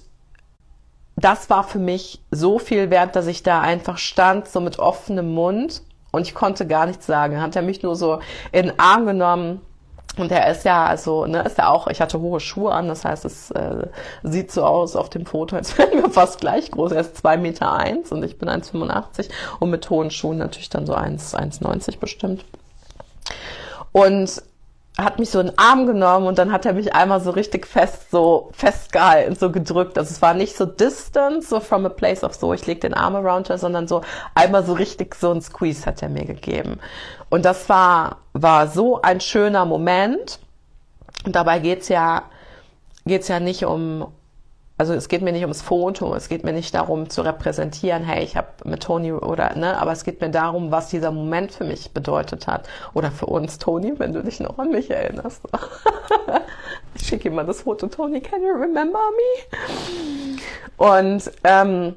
das 1.16 1.50
war 1.50 1.64
für 1.64 1.80
mich 1.80 2.22
so 2.30 2.60
viel 2.60 2.92
wert, 2.92 3.16
dass 3.16 3.26
ich 3.26 3.42
da 3.42 3.62
einfach 3.62 3.98
stand, 3.98 4.48
so 4.48 4.60
mit 4.60 4.78
offenem 4.78 5.34
Mund 5.34 5.82
und 6.12 6.28
ich 6.28 6.36
konnte 6.36 6.68
gar 6.68 6.86
nichts 6.86 7.08
sagen. 7.08 7.42
Hat 7.42 7.56
er 7.56 7.62
mich 7.62 7.82
nur 7.82 7.96
so 7.96 8.20
in 8.52 8.68
den 8.68 8.80
Arm 8.80 9.06
genommen 9.06 9.62
und 10.18 10.32
er 10.32 10.52
ist 10.52 10.66
ja, 10.66 10.86
also, 10.86 11.26
ne, 11.26 11.42
ist 11.44 11.58
ja 11.58 11.70
auch, 11.70 11.88
ich 11.88 12.02
hatte 12.02 12.20
hohe 12.20 12.40
Schuhe 12.40 12.72
an, 12.74 12.88
das 12.88 13.06
heißt, 13.06 13.24
es 13.24 13.52
äh, 13.52 13.88
sieht 14.24 14.52
so 14.52 14.64
aus 14.64 14.96
auf 14.96 15.10
dem 15.10 15.26
Foto, 15.26 15.56
als 15.56 15.78
wären 15.78 16.04
wir 16.04 16.10
fast 16.10 16.42
gleich 16.42 16.72
groß. 16.72 16.92
Er 16.92 17.02
ist 17.02 17.18
zwei 17.18 17.38
Meter 17.38 17.74
eins 17.74 18.12
und 18.12 18.24
ich 18.24 18.38
bin 18.38 18.50
1,85 18.50 19.30
und 19.60 19.70
mit 19.70 19.90
hohen 19.90 20.12
Schuhen 20.12 20.38
natürlich 20.38 20.70
dann 20.70 20.86
so 20.86 20.96
1,90 20.96 22.00
bestimmt. 22.00 22.44
Und 23.94 24.42
hat 24.98 25.20
mich 25.20 25.30
so 25.30 25.40
in 25.40 25.48
den 25.48 25.58
Arm 25.58 25.86
genommen 25.86 26.28
und 26.28 26.38
dann 26.38 26.52
hat 26.52 26.66
er 26.66 26.74
mich 26.74 26.94
einmal 26.94 27.22
so 27.22 27.32
richtig 27.32 27.66
fest, 27.66 28.12
so 28.12 28.50
festgehalten, 28.54 29.36
so 29.36 29.52
gedrückt. 29.52 29.98
Also 29.98 30.12
es 30.12 30.22
war 30.22 30.34
nicht 30.34 30.56
so 30.56 30.66
distant, 30.66 31.44
so 31.44 31.60
from 31.60 31.86
a 31.86 31.90
place 31.90 32.24
of 32.24 32.34
so, 32.34 32.54
ich 32.54 32.66
leg 32.68 32.82
den 32.82 32.94
Arm 32.94 33.16
around 33.16 33.50
her, 33.50 33.58
sondern 33.58 33.88
so 33.88 34.02
einmal 34.36 34.66
so 34.66 34.74
richtig 34.74 35.16
so 35.16 35.32
ein 35.32 35.42
Squeeze 35.42 35.86
hat 35.86 36.02
er 36.02 36.10
mir 36.10 36.26
gegeben. 36.26 36.80
Und 37.30 37.46
das 37.46 37.70
war, 37.70 38.18
war 38.34 38.68
so 38.68 39.02
ein 39.02 39.22
schöner 39.22 39.66
Moment. 39.66 40.40
Und 41.26 41.36
dabei 41.36 41.60
geht's 41.60 41.88
ja, 41.88 42.24
geht's 43.06 43.30
ja 43.30 43.40
nicht 43.40 43.64
um, 43.64 44.08
also 44.82 44.96
es 44.96 45.10
geht 45.10 45.22
mir 45.22 45.32
nicht 45.32 45.44
ums 45.44 45.62
Foto, 45.62 46.16
es 46.16 46.28
geht 46.28 46.44
mir 46.44 46.54
nicht 46.54 46.74
darum 46.74 47.08
zu 47.08 47.22
repräsentieren, 47.22 48.04
hey, 48.04 48.24
ich 48.24 48.36
habe 48.36 48.48
mit 48.64 48.82
Toni 48.82 49.12
oder 49.14 49.56
ne, 49.56 49.80
aber 49.80 49.92
es 49.92 50.04
geht 50.04 50.22
mir 50.22 50.32
darum, 50.32 50.72
was 50.72 50.90
dieser 50.90 51.12
Moment 51.12 51.52
für 51.52 51.66
mich 51.66 51.92
bedeutet 51.92 52.48
hat 52.48 52.68
oder 52.96 53.12
für 53.12 53.28
uns, 53.28 53.60
Toni, 53.60 53.94
wenn 54.00 54.12
du 54.12 54.24
dich 54.24 54.40
noch 54.40 54.58
an 54.58 54.72
mich 54.72 54.90
erinnerst. 54.90 55.44
ich 56.96 57.06
schicke 57.06 57.30
ihm 57.30 57.36
mal 57.36 57.46
das 57.46 57.62
Foto, 57.62 57.86
Toni, 57.86 58.22
can 58.22 58.42
you 58.42 58.54
remember 58.54 58.98
me? 58.98 60.40
Und 60.78 61.32
ähm, 61.44 61.94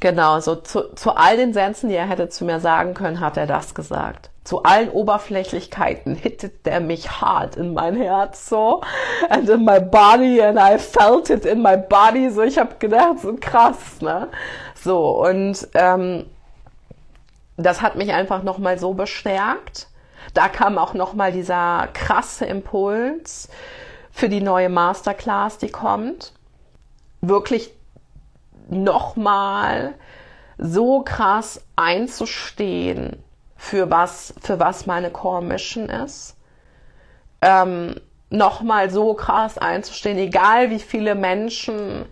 genau, 0.00 0.40
so 0.40 0.56
zu, 0.56 0.92
zu 0.96 1.16
all 1.16 1.36
den 1.36 1.52
Sätzen, 1.52 1.88
die 1.88 1.94
er 1.94 2.08
hätte 2.08 2.28
zu 2.30 2.44
mir 2.44 2.58
sagen 2.58 2.94
können, 2.94 3.20
hat 3.20 3.36
er 3.36 3.46
das 3.46 3.76
gesagt 3.76 4.30
zu 4.46 4.62
allen 4.62 4.90
Oberflächlichkeiten 4.90 6.14
hittet 6.14 6.66
der 6.66 6.80
mich 6.80 7.20
hart 7.20 7.56
in 7.56 7.74
mein 7.74 7.96
Herz 7.96 8.48
so. 8.48 8.80
And 9.28 9.48
in 9.48 9.64
my 9.64 9.80
body 9.80 10.40
and 10.40 10.58
I 10.58 10.78
felt 10.78 11.30
it 11.30 11.44
in 11.44 11.62
my 11.62 11.76
body 11.76 12.30
so. 12.30 12.42
Ich 12.42 12.56
habe 12.56 12.76
gedacht 12.78 13.18
so 13.20 13.36
krass 13.40 14.00
ne? 14.00 14.28
So 14.74 15.24
und 15.26 15.66
ähm, 15.74 16.26
das 17.56 17.82
hat 17.82 17.96
mich 17.96 18.12
einfach 18.12 18.42
noch 18.44 18.58
mal 18.58 18.78
so 18.78 18.94
bestärkt. 18.94 19.88
Da 20.32 20.48
kam 20.48 20.78
auch 20.78 20.94
noch 20.94 21.14
mal 21.14 21.32
dieser 21.32 21.88
krasse 21.92 22.44
Impuls 22.44 23.48
für 24.12 24.28
die 24.28 24.40
neue 24.40 24.68
Masterclass 24.68 25.58
die 25.58 25.70
kommt. 25.70 26.32
Wirklich 27.20 27.72
noch 28.68 29.16
mal 29.16 29.94
so 30.58 31.02
krass 31.02 31.62
einzustehen 31.74 33.22
für 33.56 33.90
was, 33.90 34.34
für 34.40 34.58
was 34.58 34.86
meine 34.86 35.10
Core 35.10 35.42
Mission 35.42 35.88
ist. 35.88 36.36
Ähm, 37.42 38.00
nochmal 38.30 38.90
so 38.90 39.14
krass 39.14 39.58
einzustehen, 39.58 40.18
egal 40.18 40.70
wie 40.70 40.80
viele 40.80 41.14
Menschen 41.14 42.06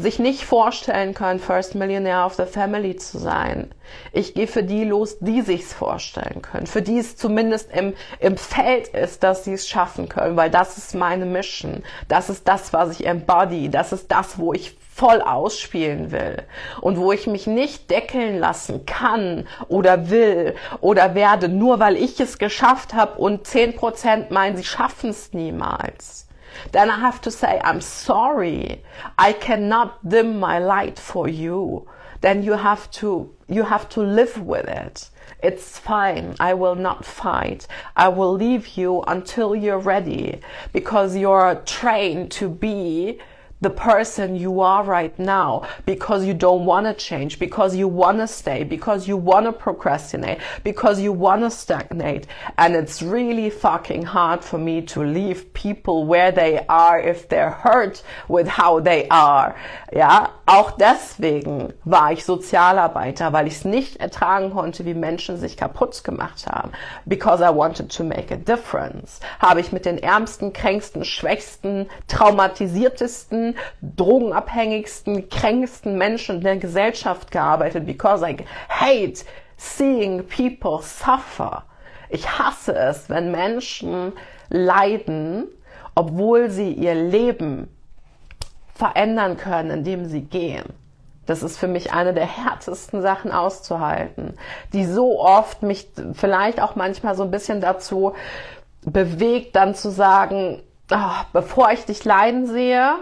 sich 0.00 0.18
nicht 0.18 0.44
vorstellen 0.44 1.14
können, 1.14 1.40
First 1.40 1.74
Millionaire 1.74 2.24
of 2.24 2.34
the 2.34 2.44
Family 2.44 2.96
zu 2.96 3.18
sein. 3.18 3.74
Ich 4.12 4.34
gehe 4.34 4.46
für 4.46 4.62
die 4.62 4.84
los, 4.84 5.18
die 5.20 5.42
sich's 5.42 5.72
vorstellen 5.72 6.42
können, 6.42 6.66
für 6.66 6.82
die 6.82 6.98
es 6.98 7.16
zumindest 7.16 7.72
im, 7.72 7.94
im 8.20 8.36
Feld 8.36 8.88
ist, 8.88 9.22
dass 9.22 9.44
sie 9.44 9.54
es 9.54 9.68
schaffen 9.68 10.08
können, 10.08 10.36
weil 10.36 10.50
das 10.50 10.78
ist 10.78 10.94
meine 10.94 11.26
Mission. 11.26 11.82
Das 12.06 12.30
ist 12.30 12.46
das, 12.46 12.72
was 12.72 12.98
ich 12.98 13.06
embody. 13.06 13.70
Das 13.70 13.92
ist 13.92 14.10
das, 14.10 14.38
wo 14.38 14.52
ich 14.52 14.77
voll 14.98 15.22
ausspielen 15.22 16.10
will 16.10 16.42
und 16.80 16.98
wo 16.98 17.12
ich 17.12 17.28
mich 17.28 17.46
nicht 17.46 17.88
deckeln 17.88 18.40
lassen 18.40 18.84
kann 18.84 19.46
oder 19.68 20.10
will 20.10 20.56
oder 20.80 21.14
werde, 21.14 21.48
nur 21.48 21.78
weil 21.78 21.96
ich 21.96 22.18
es 22.18 22.38
geschafft 22.38 22.94
habe 22.94 23.18
und 23.18 23.46
zehn 23.46 23.76
Prozent 23.76 24.32
meinen, 24.32 24.56
sie 24.56 24.64
schaffen 24.64 25.10
es 25.10 25.32
niemals. 25.32 26.26
Then 26.72 26.88
I 26.88 27.00
have 27.00 27.20
to 27.20 27.30
say, 27.30 27.60
I'm 27.62 27.80
sorry. 27.80 28.82
I 29.16 29.32
cannot 29.32 30.00
dim 30.02 30.40
my 30.40 30.58
light 30.58 30.98
for 30.98 31.28
you. 31.28 31.86
Then 32.20 32.42
you 32.42 32.54
have 32.54 32.90
to, 33.00 33.30
you 33.46 33.62
have 33.62 33.88
to 33.90 34.02
live 34.02 34.44
with 34.44 34.66
it. 34.66 35.10
It's 35.40 35.78
fine. 35.78 36.34
I 36.40 36.54
will 36.54 36.74
not 36.74 37.04
fight. 37.04 37.68
I 37.94 38.08
will 38.08 38.32
leave 38.32 38.76
you 38.76 39.02
until 39.06 39.54
you're 39.54 39.78
ready 39.78 40.40
because 40.72 41.16
you're 41.16 41.62
trained 41.64 42.32
to 42.32 42.48
be 42.48 43.20
the 43.60 43.70
person 43.70 44.36
you 44.36 44.60
are 44.60 44.84
right 44.84 45.18
now 45.18 45.66
because 45.84 46.24
you 46.24 46.34
don't 46.34 46.64
want 46.64 46.86
to 46.86 46.94
change, 46.94 47.38
because 47.38 47.74
you 47.74 47.88
want 47.88 48.18
to 48.18 48.26
stay, 48.26 48.62
because 48.64 49.08
you 49.08 49.16
want 49.16 49.46
to 49.46 49.52
procrastinate, 49.52 50.38
because 50.62 51.00
you 51.00 51.12
want 51.12 51.42
to 51.42 51.50
stagnate. 51.50 52.26
And 52.56 52.76
it's 52.76 53.02
really 53.02 53.50
fucking 53.50 54.04
hard 54.04 54.44
for 54.44 54.58
me 54.58 54.82
to 54.82 55.02
leave 55.02 55.52
people 55.54 56.06
where 56.06 56.30
they 56.30 56.64
are 56.68 57.00
if 57.00 57.28
they're 57.28 57.50
hurt 57.50 58.02
with 58.28 58.46
how 58.46 58.80
they 58.80 59.08
are. 59.08 59.54
Ja, 59.92 60.30
auch 60.46 60.72
deswegen 60.72 61.72
war 61.84 62.12
ich 62.12 62.24
Sozialarbeiter, 62.24 63.32
weil 63.32 63.46
ich 63.46 63.54
es 63.54 63.64
nicht 63.64 63.96
ertragen 63.96 64.52
konnte, 64.52 64.84
wie 64.84 64.94
Menschen 64.94 65.36
sich 65.36 65.56
kaputt 65.56 66.04
gemacht 66.04 66.46
haben. 66.46 66.72
Because 67.06 67.42
I 67.42 67.54
wanted 67.54 67.90
to 67.96 68.04
make 68.04 68.32
a 68.32 68.36
difference. 68.36 69.20
Habe 69.40 69.60
ich 69.60 69.72
mit 69.72 69.84
den 69.84 69.98
ärmsten, 69.98 70.52
kränksten, 70.52 71.04
schwächsten, 71.04 71.88
traumatisiertesten, 72.06 73.47
drogenabhängigsten, 73.82 75.28
kränksten 75.28 75.96
Menschen 75.98 76.40
der 76.40 76.56
Gesellschaft 76.56 77.30
gearbeitet, 77.30 77.86
because 77.86 78.24
I 78.28 78.36
hate 78.68 79.24
seeing 79.56 80.26
people 80.26 80.80
suffer. 80.82 81.64
Ich 82.10 82.38
hasse 82.38 82.74
es, 82.74 83.10
wenn 83.10 83.30
Menschen 83.30 84.12
leiden, 84.48 85.44
obwohl 85.94 86.50
sie 86.50 86.72
ihr 86.72 86.94
Leben 86.94 87.68
verändern 88.74 89.36
können, 89.36 89.70
indem 89.70 90.06
sie 90.06 90.22
gehen. 90.22 90.64
Das 91.26 91.42
ist 91.42 91.58
für 91.58 91.68
mich 91.68 91.92
eine 91.92 92.14
der 92.14 92.24
härtesten 92.24 93.02
Sachen 93.02 93.32
auszuhalten, 93.32 94.38
die 94.72 94.86
so 94.86 95.20
oft 95.20 95.62
mich 95.62 95.88
vielleicht 96.14 96.62
auch 96.62 96.74
manchmal 96.74 97.14
so 97.16 97.22
ein 97.22 97.30
bisschen 97.30 97.60
dazu 97.60 98.14
bewegt, 98.82 99.54
dann 99.54 99.74
zu 99.74 99.90
sagen, 99.90 100.62
oh, 100.90 101.24
bevor 101.34 101.70
ich 101.72 101.84
dich 101.84 102.04
leiden 102.06 102.46
sehe, 102.46 102.94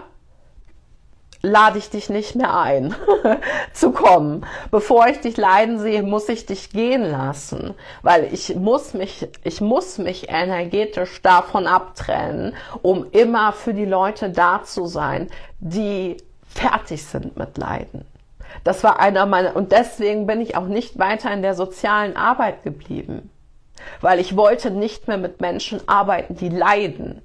lade 1.41 1.77
ich 1.77 1.89
dich 1.89 2.09
nicht 2.09 2.35
mehr 2.35 2.55
ein 2.57 2.95
zu 3.73 3.91
kommen. 3.91 4.45
Bevor 4.71 5.07
ich 5.07 5.19
dich 5.19 5.37
leiden 5.37 5.79
sehe, 5.79 6.03
muss 6.03 6.29
ich 6.29 6.45
dich 6.45 6.69
gehen 6.69 7.03
lassen, 7.03 7.73
weil 8.01 8.33
ich 8.33 8.55
muss 8.55 8.93
mich, 8.93 9.27
ich 9.43 9.61
muss 9.61 9.97
mich 9.97 10.29
energetisch 10.29 11.21
davon 11.21 11.67
abtrennen, 11.67 12.55
um 12.81 13.05
immer 13.11 13.53
für 13.53 13.73
die 13.73 13.85
Leute 13.85 14.29
da 14.29 14.63
zu 14.63 14.85
sein, 14.85 15.27
die 15.59 16.17
fertig 16.47 17.05
sind 17.05 17.37
mit 17.37 17.57
Leiden. 17.57 18.05
Das 18.63 18.83
war 18.83 18.99
einer 18.99 19.25
meiner, 19.25 19.55
und 19.55 19.71
deswegen 19.71 20.25
bin 20.25 20.41
ich 20.41 20.55
auch 20.55 20.67
nicht 20.67 20.97
weiter 20.97 21.31
in 21.31 21.41
der 21.41 21.53
sozialen 21.53 22.15
Arbeit 22.15 22.63
geblieben. 22.63 23.29
weil 24.01 24.19
ich 24.19 24.35
wollte 24.35 24.71
nicht 24.71 25.07
mehr 25.07 25.17
mit 25.17 25.41
Menschen 25.41 25.87
arbeiten, 25.87 26.35
die 26.35 26.49
leiden. 26.49 27.21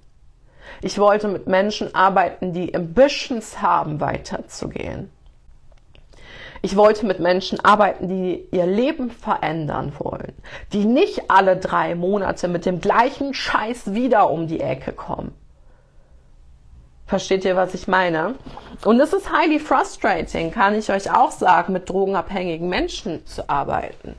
Ich 0.80 0.98
wollte 0.98 1.28
mit 1.28 1.46
Menschen 1.46 1.94
arbeiten, 1.94 2.52
die 2.52 2.74
Ambitions 2.74 3.60
haben, 3.60 4.00
weiterzugehen. 4.00 5.10
Ich 6.64 6.76
wollte 6.76 7.04
mit 7.06 7.18
Menschen 7.18 7.58
arbeiten, 7.64 8.08
die 8.08 8.46
ihr 8.52 8.66
Leben 8.66 9.10
verändern 9.10 9.92
wollen, 9.98 10.32
die 10.72 10.84
nicht 10.84 11.28
alle 11.28 11.56
drei 11.56 11.96
Monate 11.96 12.46
mit 12.46 12.66
dem 12.66 12.80
gleichen 12.80 13.34
Scheiß 13.34 13.94
wieder 13.94 14.30
um 14.30 14.46
die 14.46 14.60
Ecke 14.60 14.92
kommen. 14.92 15.34
Versteht 17.06 17.44
ihr, 17.44 17.56
was 17.56 17.74
ich 17.74 17.88
meine? 17.88 18.36
Und 18.84 19.00
es 19.00 19.12
ist 19.12 19.30
highly 19.30 19.58
frustrating, 19.58 20.52
kann 20.52 20.74
ich 20.74 20.90
euch 20.90 21.12
auch 21.12 21.32
sagen, 21.32 21.72
mit 21.72 21.90
drogenabhängigen 21.90 22.68
Menschen 22.68 23.26
zu 23.26 23.50
arbeiten. 23.50 24.14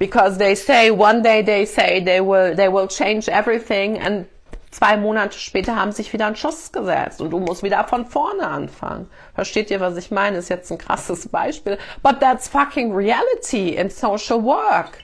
Because 0.00 0.36
they 0.36 0.56
say, 0.56 0.90
one 0.90 1.22
day 1.22 1.44
they 1.44 1.64
say 1.64 2.04
they 2.04 2.20
will, 2.20 2.56
they 2.56 2.68
will 2.68 2.88
change 2.88 3.28
everything 3.28 3.98
and 3.98 4.26
Zwei 4.70 4.96
Monate 4.96 5.36
später 5.36 5.74
haben 5.74 5.90
sich 5.90 6.12
wieder 6.12 6.26
einen 6.26 6.36
Schuss 6.36 6.70
gesetzt 6.70 7.20
und 7.20 7.30
du 7.30 7.40
musst 7.40 7.64
wieder 7.64 7.82
von 7.88 8.06
vorne 8.06 8.46
anfangen. 8.46 9.10
Versteht 9.34 9.70
ihr, 9.70 9.80
was 9.80 9.96
ich 9.96 10.12
meine? 10.12 10.38
Ist 10.38 10.48
jetzt 10.48 10.70
ein 10.70 10.78
krasses 10.78 11.28
Beispiel. 11.28 11.76
But 12.02 12.20
that's 12.20 12.48
fucking 12.48 12.94
reality 12.94 13.70
in 13.70 13.90
social 13.90 14.44
work. 14.44 14.98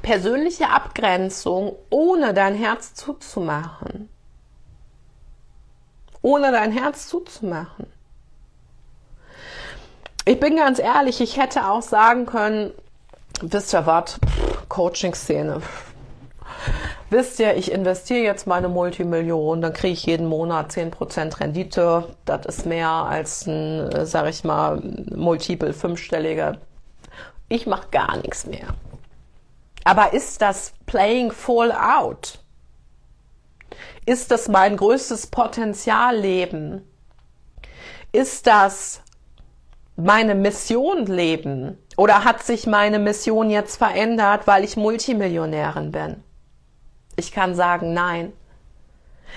Persönliche 0.00 0.70
Abgrenzung, 0.70 1.76
ohne 1.90 2.32
dein 2.32 2.54
Herz 2.54 2.94
zuzumachen. 2.94 4.08
Ohne 6.22 6.50
dein 6.50 6.72
Herz 6.72 7.08
zuzumachen. 7.08 7.86
Ich 10.24 10.40
bin 10.40 10.56
ganz 10.56 10.78
ehrlich, 10.78 11.20
ich 11.20 11.36
hätte 11.36 11.66
auch 11.66 11.82
sagen 11.82 12.24
können, 12.24 12.72
wisst 13.42 13.74
ihr 13.74 13.84
was, 13.84 14.18
Coaching-Szene, 14.68 15.60
wisst 17.12 17.38
ihr, 17.38 17.56
ich 17.56 17.70
investiere 17.70 18.24
jetzt 18.24 18.46
meine 18.46 18.68
Multimillion, 18.68 19.60
dann 19.60 19.72
kriege 19.72 19.92
ich 19.92 20.06
jeden 20.06 20.26
Monat 20.26 20.72
10% 20.72 21.38
Rendite. 21.40 22.16
Das 22.24 22.46
ist 22.46 22.66
mehr 22.66 22.88
als 22.88 23.46
ein, 23.46 23.90
äh, 23.92 24.06
sag 24.06 24.28
ich 24.28 24.42
mal, 24.42 24.82
multiple 25.14 25.72
fünfstelliger. 25.72 26.58
Ich 27.48 27.66
mache 27.66 27.88
gar 27.90 28.16
nichts 28.16 28.46
mehr. 28.46 28.68
Aber 29.84 30.12
ist 30.12 30.42
das 30.42 30.72
Playing 30.86 31.30
Full 31.30 31.72
Out? 31.72 32.38
Ist 34.06 34.30
das 34.30 34.48
mein 34.48 34.76
größtes 34.76 35.28
Potenzialleben? 35.28 36.88
Ist 38.10 38.46
das 38.46 39.02
meine 39.96 40.34
Mission 40.34 41.06
leben? 41.06 41.78
Oder 41.96 42.24
hat 42.24 42.42
sich 42.42 42.66
meine 42.66 42.98
Mission 42.98 43.50
jetzt 43.50 43.76
verändert, 43.76 44.46
weil 44.46 44.64
ich 44.64 44.76
Multimillionärin 44.76 45.92
bin? 45.92 46.24
Ich 47.16 47.32
kann 47.32 47.54
sagen, 47.54 47.92
nein. 47.92 48.32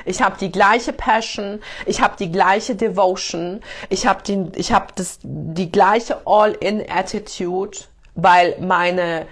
Ich 0.03 0.21
habe 0.21 0.35
die 0.39 0.51
gleiche 0.51 0.91
Passion, 0.91 1.61
ich 1.85 2.01
habe 2.01 2.15
die 2.19 2.31
gleiche 2.31 2.75
Devotion, 2.75 3.61
ich 3.89 4.05
habe 4.05 4.21
die, 4.23 4.47
ich 4.55 4.73
habe 4.73 4.87
das 4.95 5.19
die 5.23 5.71
gleiche 5.71 6.21
All-in-Attitude, 6.25 7.77
weil 8.15 8.57
meine 8.59 9.25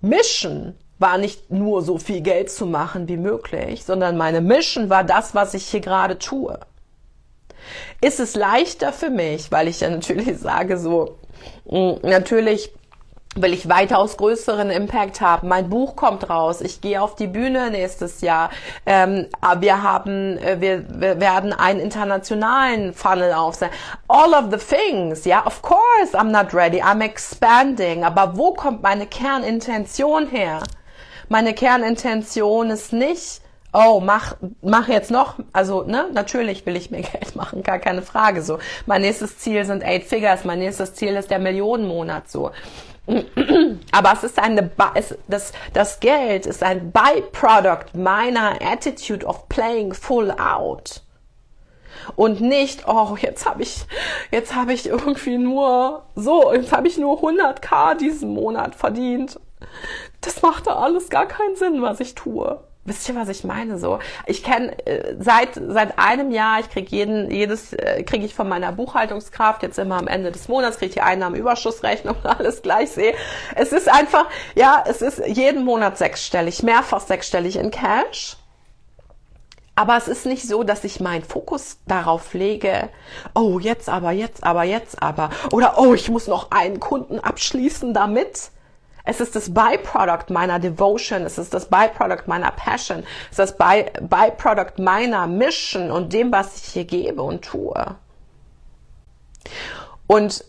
Mission 0.00 0.74
war 0.98 1.18
nicht 1.18 1.50
nur 1.50 1.82
so 1.82 1.98
viel 1.98 2.20
Geld 2.20 2.50
zu 2.50 2.66
machen 2.66 3.08
wie 3.08 3.16
möglich, 3.16 3.84
sondern 3.84 4.16
meine 4.16 4.40
Mission 4.40 4.90
war 4.90 5.04
das, 5.04 5.34
was 5.34 5.54
ich 5.54 5.66
hier 5.66 5.80
gerade 5.80 6.18
tue. 6.18 6.58
Ist 8.00 8.20
es 8.20 8.34
leichter 8.34 8.92
für 8.92 9.10
mich, 9.10 9.52
weil 9.52 9.68
ich 9.68 9.80
ja 9.80 9.90
natürlich 9.90 10.38
sage 10.40 10.78
so, 10.78 11.18
mm, 11.66 11.94
natürlich 12.02 12.72
will 13.36 13.52
ich 13.52 13.68
weitaus 13.68 14.16
größeren 14.16 14.70
Impact 14.70 15.20
haben. 15.20 15.48
Mein 15.48 15.68
Buch 15.68 15.96
kommt 15.96 16.28
raus. 16.28 16.60
Ich 16.60 16.80
gehe 16.80 17.00
auf 17.00 17.14
die 17.14 17.26
Bühne 17.26 17.70
nächstes 17.70 18.20
Jahr. 18.20 18.50
Ähm, 18.86 19.26
wir 19.60 19.82
haben, 19.82 20.38
äh, 20.38 20.60
wir, 20.60 20.84
wir 20.88 21.20
werden 21.20 21.52
einen 21.52 21.80
internationalen 21.80 22.94
Funnel 22.94 23.32
aufsetzen. 23.32 23.76
All 24.08 24.32
of 24.32 24.50
the 24.50 24.58
things, 24.58 25.24
ja, 25.24 25.46
of 25.46 25.62
course, 25.62 26.14
I'm 26.14 26.30
not 26.30 26.54
ready. 26.54 26.80
I'm 26.80 27.02
expanding. 27.02 28.04
Aber 28.04 28.36
wo 28.36 28.54
kommt 28.54 28.82
meine 28.82 29.06
Kernintention 29.06 30.28
her? 30.28 30.62
Meine 31.28 31.52
Kernintention 31.52 32.70
ist 32.70 32.92
nicht, 32.92 33.42
oh, 33.72 34.00
mach, 34.00 34.36
mach 34.62 34.88
jetzt 34.88 35.10
noch, 35.10 35.34
also, 35.52 35.82
ne, 35.82 36.06
natürlich 36.12 36.64
will 36.64 36.76
ich 36.76 36.90
mir 36.90 37.02
Geld 37.02 37.36
machen, 37.36 37.62
gar 37.62 37.78
keine 37.78 38.02
Frage, 38.02 38.42
so. 38.42 38.58
Mein 38.86 39.02
nächstes 39.02 39.38
Ziel 39.38 39.64
sind 39.64 39.84
Eight 39.84 40.04
Figures, 40.04 40.44
mein 40.44 40.58
nächstes 40.58 40.94
Ziel 40.94 41.16
ist 41.16 41.30
der 41.30 41.38
Millionenmonat, 41.38 42.30
so. 42.30 42.50
Aber 43.92 44.12
es 44.12 44.22
ist 44.22 44.38
eine, 44.38 44.70
es, 44.94 45.16
das, 45.28 45.52
das 45.72 46.00
Geld 46.00 46.46
ist 46.46 46.62
ein 46.62 46.92
Byproduct 46.92 47.94
meiner 47.94 48.58
Attitude 48.60 49.24
of 49.26 49.48
playing 49.48 49.94
full 49.94 50.30
out. 50.32 51.02
Und 52.16 52.40
nicht, 52.40 52.86
oh, 52.86 53.16
jetzt 53.20 53.46
habe 53.46 53.62
ich, 53.62 53.86
jetzt 54.30 54.54
habe 54.54 54.72
ich 54.72 54.86
irgendwie 54.86 55.38
nur, 55.38 56.04
so, 56.14 56.52
jetzt 56.52 56.72
habe 56.72 56.88
ich 56.88 56.98
nur 56.98 57.20
100k 57.20 57.96
diesen 57.96 58.32
Monat 58.34 58.74
verdient. 58.74 59.40
Das 60.20 60.42
macht 60.42 60.66
da 60.66 60.76
alles 60.76 61.08
gar 61.08 61.26
keinen 61.26 61.56
Sinn, 61.56 61.82
was 61.82 62.00
ich 62.00 62.14
tue. 62.14 62.60
Wisst 62.84 63.08
ihr, 63.08 63.16
was 63.16 63.28
ich 63.28 63.44
meine? 63.44 63.78
So, 63.78 63.98
ich 64.26 64.42
kenne 64.42 64.72
äh, 64.86 65.14
seit 65.18 65.54
seit 65.54 65.98
einem 65.98 66.30
Jahr, 66.30 66.60
ich 66.60 66.70
krieg 66.70 66.90
jeden 66.90 67.30
jedes 67.30 67.74
äh, 67.74 68.02
kriege 68.02 68.24
ich 68.24 68.34
von 68.34 68.48
meiner 68.48 68.72
Buchhaltungskraft 68.72 69.62
jetzt 69.62 69.78
immer 69.78 69.96
am 69.96 70.08
Ende 70.08 70.32
des 70.32 70.48
Monats 70.48 70.78
kriege 70.78 70.88
ich 70.88 70.94
die 70.94 71.02
Einnahmenüberschussrechnung 71.02 72.16
alles 72.24 72.62
gleich 72.62 72.90
sehe. 72.90 73.14
Es 73.54 73.72
ist 73.72 73.90
einfach, 73.90 74.26
ja, 74.54 74.82
es 74.86 75.02
ist 75.02 75.18
jeden 75.26 75.64
Monat 75.64 75.98
sechsstellig, 75.98 76.62
mehrfach 76.62 77.00
sechsstellig 77.00 77.56
in 77.56 77.70
Cash. 77.70 78.38
Aber 79.78 79.96
es 79.96 80.08
ist 80.08 80.26
nicht 80.26 80.48
so, 80.48 80.64
dass 80.64 80.82
ich 80.82 80.98
meinen 80.98 81.22
Fokus 81.22 81.78
darauf 81.86 82.34
lege, 82.34 82.88
oh, 83.32 83.60
jetzt 83.60 83.88
aber, 83.88 84.10
jetzt 84.10 84.42
aber, 84.42 84.64
jetzt 84.64 85.00
aber. 85.00 85.30
Oder, 85.52 85.78
oh, 85.78 85.94
ich 85.94 86.08
muss 86.08 86.26
noch 86.26 86.50
einen 86.50 86.80
Kunden 86.80 87.20
abschließen 87.20 87.94
damit. 87.94 88.50
Es 89.08 89.20
ist 89.20 89.34
das 89.34 89.54
Byproduct 89.54 90.28
meiner 90.28 90.58
Devotion, 90.58 91.22
es 91.22 91.38
ist 91.38 91.54
das 91.54 91.70
Byproduct 91.70 92.28
meiner 92.28 92.50
Passion, 92.50 93.04
es 93.30 93.38
ist 93.38 93.38
das 93.38 93.56
By 93.56 93.86
Byproduct 94.02 94.78
meiner 94.78 95.26
Mission 95.26 95.90
und 95.90 96.12
dem, 96.12 96.30
was 96.30 96.58
ich 96.58 96.64
hier 96.74 96.84
gebe 96.84 97.22
und 97.22 97.42
tue. 97.42 97.96
Und 100.06 100.44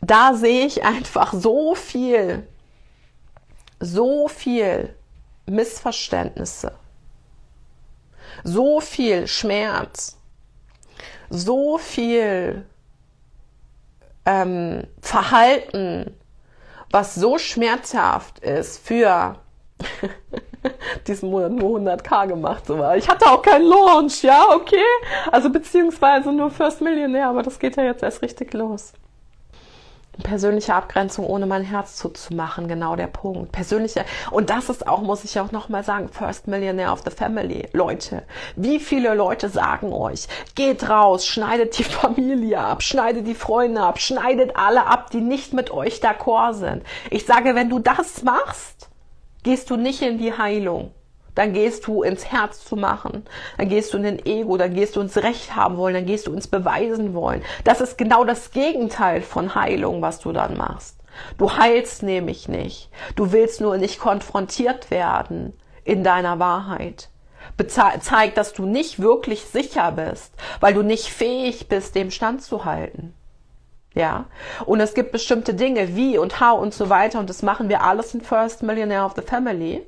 da 0.00 0.34
sehe 0.34 0.66
ich 0.66 0.84
einfach 0.84 1.34
so 1.34 1.76
viel, 1.76 2.48
so 3.78 4.26
viel 4.26 4.96
Missverständnisse, 5.46 6.72
so 8.42 8.80
viel 8.80 9.28
Schmerz, 9.28 10.18
so 11.30 11.78
viel 11.78 12.66
ähm, 14.26 14.84
Verhalten, 15.00 16.16
was 16.94 17.16
so 17.16 17.38
schmerzhaft 17.38 18.38
ist 18.38 18.78
für 18.86 19.34
diesen 21.08 21.28
Monat 21.28 21.50
nur 21.50 21.80
100k 21.80 22.28
gemacht. 22.28 22.66
So 22.66 22.78
war. 22.78 22.96
Ich 22.96 23.08
hatte 23.08 23.26
auch 23.26 23.42
keinen 23.42 23.66
Launch, 23.66 24.22
ja, 24.22 24.46
okay? 24.54 24.76
Also 25.32 25.50
beziehungsweise 25.50 26.32
nur 26.32 26.52
First 26.52 26.80
Millionaire, 26.80 27.30
aber 27.30 27.42
das 27.42 27.58
geht 27.58 27.76
ja 27.76 27.82
jetzt 27.82 28.04
erst 28.04 28.22
richtig 28.22 28.54
los. 28.54 28.92
Persönliche 30.22 30.74
Abgrenzung 30.74 31.26
ohne 31.26 31.46
mein 31.46 31.62
Herz 31.62 31.96
zuzumachen, 31.96 32.68
genau 32.68 32.96
der 32.96 33.06
Punkt. 33.06 33.52
Persönliche, 33.52 34.04
und 34.30 34.50
das 34.50 34.68
ist 34.68 34.86
auch, 34.86 35.02
muss 35.02 35.24
ich 35.24 35.38
auch 35.40 35.52
nochmal 35.52 35.84
sagen, 35.84 36.08
First 36.08 36.46
Millionaire 36.46 36.92
of 36.92 37.02
the 37.04 37.10
Family. 37.10 37.68
Leute, 37.72 38.22
wie 38.56 38.78
viele 38.78 39.14
Leute 39.14 39.48
sagen 39.48 39.92
euch, 39.92 40.28
geht 40.54 40.88
raus, 40.88 41.26
schneidet 41.26 41.78
die 41.78 41.84
Familie 41.84 42.60
ab, 42.60 42.82
schneidet 42.82 43.26
die 43.26 43.34
Freunde 43.34 43.82
ab, 43.82 44.00
schneidet 44.00 44.56
alle 44.56 44.86
ab, 44.86 45.10
die 45.10 45.20
nicht 45.20 45.52
mit 45.52 45.70
euch 45.70 46.00
d'accord 46.00 46.54
sind. 46.54 46.82
Ich 47.10 47.26
sage, 47.26 47.54
wenn 47.54 47.68
du 47.68 47.78
das 47.78 48.22
machst, 48.22 48.88
gehst 49.42 49.70
du 49.70 49.76
nicht 49.76 50.02
in 50.02 50.18
die 50.18 50.36
Heilung 50.36 50.92
dann 51.34 51.52
gehst 51.52 51.86
du 51.86 52.02
ins 52.02 52.26
Herz 52.30 52.64
zu 52.64 52.76
machen, 52.76 53.24
dann 53.58 53.68
gehst 53.68 53.92
du 53.92 53.96
in 53.96 54.04
den 54.04 54.24
Ego, 54.24 54.56
dann 54.56 54.74
gehst 54.74 54.96
du 54.96 55.00
ins 55.00 55.16
Recht 55.16 55.56
haben 55.56 55.76
wollen, 55.76 55.94
dann 55.94 56.06
gehst 56.06 56.26
du 56.26 56.32
ins 56.32 56.48
Beweisen 56.48 57.14
wollen. 57.14 57.42
Das 57.64 57.80
ist 57.80 57.98
genau 57.98 58.24
das 58.24 58.50
Gegenteil 58.50 59.22
von 59.22 59.54
Heilung, 59.54 60.02
was 60.02 60.20
du 60.20 60.32
dann 60.32 60.56
machst. 60.56 60.98
Du 61.38 61.56
heilst 61.56 62.02
nämlich 62.02 62.48
nicht. 62.48 62.90
Du 63.16 63.32
willst 63.32 63.60
nur 63.60 63.76
nicht 63.78 64.00
konfrontiert 64.00 64.90
werden 64.90 65.52
in 65.84 66.02
deiner 66.02 66.38
Wahrheit. 66.38 67.08
Zeigt, 67.68 68.36
dass 68.36 68.52
du 68.52 68.66
nicht 68.66 69.00
wirklich 69.00 69.44
sicher 69.44 69.92
bist, 69.92 70.32
weil 70.60 70.74
du 70.74 70.82
nicht 70.82 71.08
fähig 71.08 71.68
bist, 71.68 71.94
dem 71.94 72.10
Stand 72.10 72.42
zu 72.42 72.64
halten. 72.64 73.14
Ja. 73.94 74.26
Und 74.66 74.80
es 74.80 74.94
gibt 74.94 75.12
bestimmte 75.12 75.54
Dinge 75.54 75.94
wie 75.94 76.18
und 76.18 76.40
how 76.40 76.60
und 76.60 76.74
so 76.74 76.88
weiter 76.90 77.20
und 77.20 77.30
das 77.30 77.42
machen 77.42 77.68
wir 77.68 77.82
alles 77.82 78.12
in 78.12 78.22
First 78.22 78.62
Millionaire 78.62 79.04
of 79.04 79.12
the 79.14 79.22
Family 79.22 79.86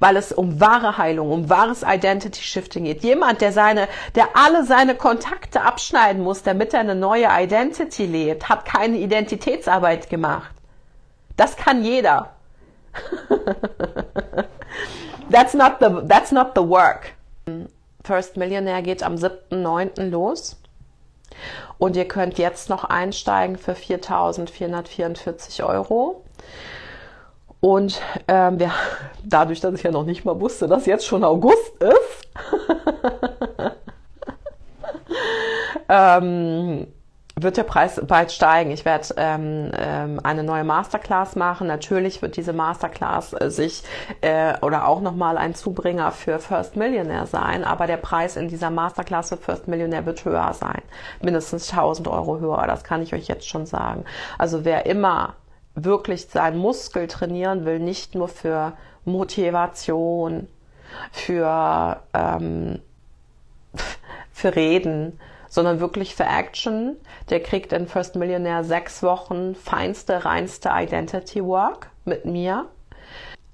weil 0.00 0.16
es 0.16 0.32
um 0.32 0.60
wahre 0.60 0.98
Heilung, 0.98 1.30
um 1.30 1.50
wahres 1.50 1.82
Identity 1.82 2.42
Shifting 2.42 2.84
geht. 2.84 3.02
Jemand, 3.02 3.40
der 3.40 3.52
seine, 3.52 3.88
der 4.14 4.28
alle 4.34 4.64
seine 4.64 4.94
Kontakte 4.94 5.62
abschneiden 5.62 6.22
muss, 6.22 6.42
damit 6.42 6.74
er 6.74 6.80
eine 6.80 6.94
neue 6.94 7.28
Identity 7.30 8.06
lebt, 8.06 8.48
hat 8.48 8.64
keine 8.64 8.98
Identitätsarbeit 8.98 10.10
gemacht. 10.10 10.52
Das 11.36 11.56
kann 11.56 11.82
jeder. 11.84 12.30
That's 15.30 15.54
not 15.54 15.78
the, 15.80 16.06
that's 16.08 16.32
not 16.32 16.52
the 16.54 16.62
work. 16.62 17.12
First 18.02 18.36
Millionaire 18.36 18.82
geht 18.82 19.02
am 19.02 19.16
7.9. 19.16 20.08
los. 20.08 20.56
Und 21.78 21.96
ihr 21.96 22.08
könnt 22.08 22.38
jetzt 22.38 22.70
noch 22.70 22.84
einsteigen 22.84 23.56
für 23.56 23.72
4.444 23.72 25.64
Euro. 25.64 26.24
Und 27.60 28.00
ähm, 28.28 28.58
ja, 28.58 28.70
dadurch, 29.24 29.60
dass 29.60 29.74
ich 29.74 29.82
ja 29.82 29.90
noch 29.90 30.04
nicht 30.04 30.24
mal 30.24 30.40
wusste, 30.40 30.68
dass 30.68 30.86
jetzt 30.86 31.06
schon 31.06 31.24
August 31.24 31.72
ist, 31.82 32.28
ähm, 35.88 36.86
wird 37.42 37.56
der 37.56 37.64
Preis 37.64 38.00
bald 38.06 38.32
steigen. 38.32 38.70
Ich 38.70 38.84
werde 38.84 39.06
ähm, 39.16 39.70
ähm, 39.76 40.20
eine 40.22 40.42
neue 40.42 40.64
Masterclass 40.64 41.36
machen. 41.36 41.66
Natürlich 41.66 42.22
wird 42.22 42.36
diese 42.36 42.52
Masterclass 42.52 43.32
äh, 43.32 43.50
sich 43.50 43.82
äh, 44.20 44.54
oder 44.60 44.86
auch 44.88 45.00
nochmal 45.00 45.38
ein 45.38 45.54
Zubringer 45.54 46.10
für 46.12 46.38
First 46.38 46.76
Millionaire 46.76 47.26
sein, 47.26 47.64
aber 47.64 47.86
der 47.86 47.96
Preis 47.96 48.36
in 48.36 48.48
dieser 48.48 48.70
Masterclass 48.70 49.30
für 49.30 49.36
First 49.36 49.68
Millionaire 49.68 50.06
wird 50.06 50.24
höher 50.24 50.52
sein. 50.52 50.82
Mindestens 51.22 51.70
1000 51.70 52.08
Euro 52.08 52.38
höher, 52.40 52.66
das 52.66 52.84
kann 52.84 53.02
ich 53.02 53.14
euch 53.14 53.28
jetzt 53.28 53.48
schon 53.48 53.66
sagen. 53.66 54.04
Also 54.38 54.64
wer 54.64 54.86
immer 54.86 55.34
wirklich 55.84 56.26
seinen 56.26 56.58
Muskel 56.58 57.06
trainieren 57.06 57.64
will, 57.64 57.78
nicht 57.78 58.14
nur 58.14 58.28
für 58.28 58.72
Motivation, 59.04 60.48
für, 61.12 62.00
ähm, 62.14 62.80
für 64.32 64.56
Reden, 64.56 65.18
sondern 65.48 65.80
wirklich 65.80 66.14
für 66.14 66.24
Action. 66.24 66.96
Der 67.30 67.40
kriegt 67.42 67.72
in 67.72 67.86
First 67.86 68.16
Millionaire 68.16 68.64
sechs 68.64 69.02
Wochen 69.02 69.54
feinste, 69.54 70.24
reinste 70.24 70.70
Identity 70.72 71.44
Work 71.44 71.90
mit 72.04 72.24
mir. 72.24 72.66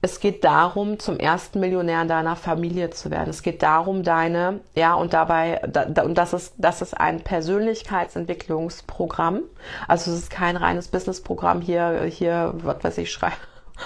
Es 0.05 0.21
geht 0.21 0.45
darum, 0.45 0.99
zum 0.99 1.19
ersten 1.19 1.61
Millionär 1.61 2.03
in 2.03 2.09
deiner 2.09 2.37
Familie 2.37 2.91
zu 2.91 3.11
werden. 3.11 3.31
Es 3.31 3.43
geht 3.43 3.63
darum, 3.63 4.03
deine, 4.03 4.61
ja, 4.75 4.93
und 4.93 5.15
dabei, 5.15 5.63
da, 5.67 6.03
und 6.03 6.19
das 6.19 6.35
ist, 6.35 6.53
das 6.59 6.83
ist 6.83 6.93
ein 6.93 7.23
Persönlichkeitsentwicklungsprogramm. 7.23 9.45
Also 9.89 10.11
es 10.11 10.19
ist 10.19 10.29
kein 10.29 10.59
reines 10.59 10.89
Businessprogramm 10.89 11.63
hier, 11.63 12.03
hier, 12.03 12.53
was 12.57 12.85
weiß 12.85 12.99
ich, 12.99 13.11
schreibe 13.11 13.37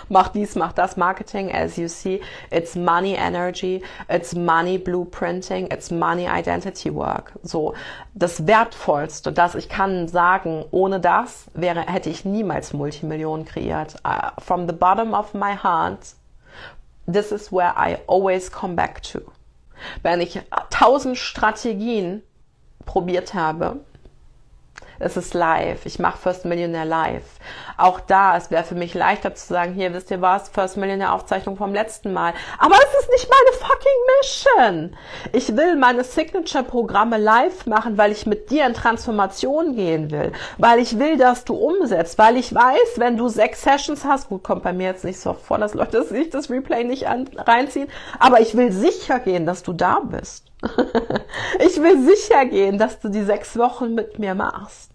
mach 0.08 0.28
dies, 0.28 0.54
mach 0.54 0.72
das 0.72 0.96
Marketing, 0.96 1.50
as 1.52 1.76
you 1.76 1.88
see, 1.88 2.20
it's 2.50 2.76
money 2.76 3.16
energy, 3.16 3.82
it's 4.08 4.34
money 4.34 4.78
blueprinting, 4.78 5.72
it's 5.72 5.90
money 5.90 6.26
identity 6.26 6.90
work. 6.90 7.32
So, 7.42 7.74
das 8.14 8.46
Wertvollste, 8.46 9.32
das 9.32 9.54
ich 9.54 9.68
kann 9.68 10.08
sagen, 10.08 10.64
ohne 10.70 11.00
das 11.00 11.46
wäre, 11.54 11.80
hätte 11.82 12.10
ich 12.10 12.24
niemals 12.24 12.72
Multimillionen 12.72 13.44
kreiert. 13.44 13.96
Uh, 14.04 14.30
from 14.40 14.66
the 14.66 14.72
bottom 14.72 15.14
of 15.14 15.34
my 15.34 15.54
heart, 15.54 16.14
this 17.06 17.32
is 17.32 17.50
where 17.50 17.74
I 17.76 17.98
always 18.06 18.50
come 18.50 18.74
back 18.74 19.02
to. 19.04 19.20
Wenn 20.02 20.20
ich 20.20 20.40
tausend 20.70 21.16
Strategien 21.16 22.22
probiert 22.84 23.34
habe, 23.34 23.80
es 24.98 25.16
ist 25.16 25.34
live. 25.34 25.86
Ich 25.86 25.98
mache 25.98 26.18
First 26.18 26.44
Millionaire 26.44 26.84
live. 26.84 27.24
Auch 27.76 28.00
da, 28.00 28.36
es 28.36 28.50
wäre 28.50 28.64
für 28.64 28.74
mich 28.74 28.94
leichter 28.94 29.34
zu 29.34 29.46
sagen, 29.46 29.72
hier 29.74 29.92
wisst 29.94 30.10
ihr 30.10 30.20
was, 30.20 30.48
First 30.48 30.76
Millionaire 30.76 31.12
Aufzeichnung 31.12 31.56
vom 31.56 31.72
letzten 31.72 32.12
Mal. 32.12 32.34
Aber 32.58 32.74
es 32.74 33.00
ist 33.00 33.10
nicht 33.10 33.28
meine 33.30 33.56
fucking 33.56 33.92
Mission. 34.20 34.96
Ich 35.32 35.56
will 35.56 35.76
meine 35.76 36.04
Signature 36.04 36.64
Programme 36.64 37.18
live 37.18 37.66
machen, 37.66 37.96
weil 37.96 38.12
ich 38.12 38.26
mit 38.26 38.50
dir 38.50 38.66
in 38.66 38.74
Transformation 38.74 39.76
gehen 39.76 40.10
will. 40.10 40.32
Weil 40.58 40.80
ich 40.80 40.98
will, 40.98 41.16
dass 41.16 41.44
du 41.44 41.54
umsetzt. 41.54 42.18
Weil 42.18 42.36
ich 42.36 42.54
weiß, 42.54 42.96
wenn 42.96 43.16
du 43.16 43.28
sechs 43.28 43.62
Sessions 43.62 44.04
hast, 44.04 44.28
gut, 44.28 44.42
kommt 44.42 44.62
bei 44.62 44.72
mir 44.72 44.88
jetzt 44.88 45.04
nicht 45.04 45.20
so 45.20 45.34
vor, 45.34 45.58
dass 45.58 45.74
Leute 45.74 46.02
sich 46.04 46.30
das 46.30 46.50
Replay 46.50 46.84
nicht 46.84 47.06
an, 47.06 47.28
reinziehen. 47.36 47.88
Aber 48.18 48.40
ich 48.40 48.56
will 48.56 48.72
sicher 48.72 49.20
gehen, 49.20 49.46
dass 49.46 49.62
du 49.62 49.72
da 49.72 50.00
bist. 50.00 50.47
ich 51.60 51.80
will 51.80 52.04
sicher 52.04 52.46
gehen, 52.46 52.78
dass 52.78 53.00
du 53.00 53.08
die 53.08 53.22
sechs 53.22 53.56
Wochen 53.56 53.94
mit 53.94 54.18
mir 54.18 54.34
machst. 54.34 54.90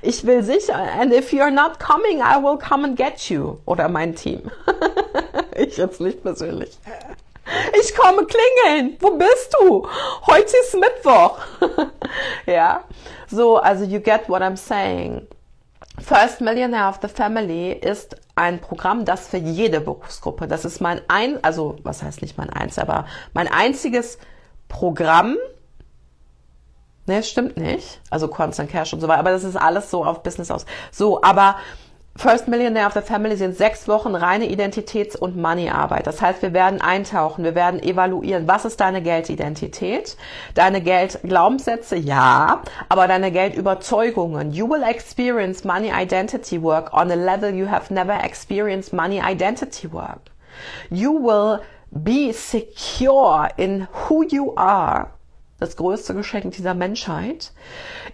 Ich 0.00 0.24
will 0.24 0.42
sicher, 0.42 0.76
and 0.76 1.12
if 1.12 1.32
you're 1.32 1.50
not 1.50 1.78
coming, 1.78 2.20
I 2.20 2.42
will 2.42 2.56
come 2.56 2.84
and 2.84 2.96
get 2.96 3.28
you. 3.28 3.58
Oder 3.66 3.88
mein 3.88 4.14
Team. 4.14 4.50
ich 5.56 5.76
jetzt 5.76 6.00
nicht 6.00 6.22
persönlich. 6.22 6.78
Ich 7.80 7.94
komme 7.94 8.24
klingeln. 8.24 8.96
Wo 9.00 9.10
bist 9.16 9.54
du? 9.60 9.86
Heute 10.26 10.56
ist 10.62 10.74
Mittwoch. 10.74 11.38
ja. 12.46 12.84
So, 13.28 13.56
also 13.56 13.84
you 13.84 14.00
get 14.00 14.28
what 14.28 14.42
I'm 14.42 14.56
saying. 14.56 15.26
First 15.98 16.40
Millionaire 16.40 16.88
of 16.88 16.98
the 17.02 17.08
Family 17.08 17.72
ist 17.72 18.16
ein 18.34 18.60
Programm, 18.60 19.04
das 19.04 19.28
für 19.28 19.36
jede 19.36 19.80
Berufsgruppe, 19.80 20.48
das 20.48 20.64
ist 20.64 20.80
mein 20.80 21.02
ein, 21.08 21.42
also 21.44 21.76
was 21.82 22.02
heißt 22.02 22.22
nicht 22.22 22.38
mein 22.38 22.50
eins, 22.50 22.78
aber 22.78 23.06
mein 23.34 23.46
einziges 23.46 24.18
Programm. 24.72 25.36
Ne, 27.06 27.22
stimmt 27.22 27.56
nicht. 27.56 28.00
Also 28.10 28.26
Constant 28.26 28.70
Cash 28.70 28.92
und 28.92 29.00
so 29.00 29.06
weiter. 29.06 29.20
Aber 29.20 29.30
das 29.30 29.44
ist 29.44 29.56
alles 29.56 29.90
so 29.90 30.04
auf 30.04 30.22
Business 30.22 30.50
aus. 30.50 30.66
So, 30.90 31.22
aber 31.22 31.56
First 32.16 32.46
Millionaire 32.48 32.86
of 32.86 32.92
the 32.92 33.00
Family 33.00 33.36
sind 33.36 33.56
sechs 33.56 33.88
Wochen 33.88 34.14
reine 34.14 34.46
Identitäts- 34.46 35.16
und 35.16 35.36
Money-Arbeit. 35.36 36.06
Das 36.06 36.20
heißt, 36.20 36.42
wir 36.42 36.52
werden 36.52 36.80
eintauchen, 36.80 37.42
wir 37.42 37.54
werden 37.54 37.82
evaluieren, 37.82 38.46
was 38.46 38.66
ist 38.66 38.80
deine 38.80 39.02
Geldidentität, 39.02 40.16
deine 40.54 40.82
Geldglaubenssätze, 40.82 41.96
ja, 41.96 42.62
aber 42.90 43.08
deine 43.08 43.30
Geldüberzeugungen. 43.30 44.52
You 44.52 44.68
will 44.68 44.82
experience 44.82 45.64
money 45.64 45.90
identity 45.90 46.62
work 46.62 46.92
on 46.92 47.10
a 47.10 47.14
level 47.14 47.54
you 47.54 47.70
have 47.70 47.92
never 47.92 48.22
experienced 48.22 48.92
money 48.92 49.20
identity 49.24 49.90
work. 49.90 50.20
You 50.90 51.12
will 51.12 51.60
Be 51.94 52.32
secure 52.32 53.50
in 53.58 53.86
who 53.92 54.22
you 54.22 54.54
are. 54.56 55.10
Das 55.60 55.76
größte 55.76 56.14
Geschenk 56.14 56.54
dieser 56.54 56.72
Menschheit. 56.72 57.52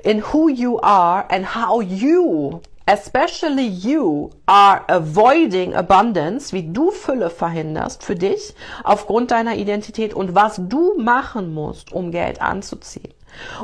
In 0.02 0.20
who 0.20 0.48
you 0.48 0.80
are 0.82 1.30
and 1.30 1.54
how 1.54 1.80
you, 1.80 2.60
especially 2.86 3.68
you, 3.68 4.30
are 4.46 4.82
avoiding 4.88 5.76
abundance, 5.76 6.52
wie 6.52 6.72
du 6.72 6.90
Fülle 6.90 7.30
verhinderst 7.30 8.02
für 8.02 8.16
dich 8.16 8.52
aufgrund 8.82 9.30
deiner 9.30 9.54
Identität 9.54 10.12
und 10.12 10.34
was 10.34 10.60
du 10.60 10.98
machen 10.98 11.54
musst, 11.54 11.92
um 11.92 12.10
Geld 12.10 12.42
anzuziehen 12.42 13.14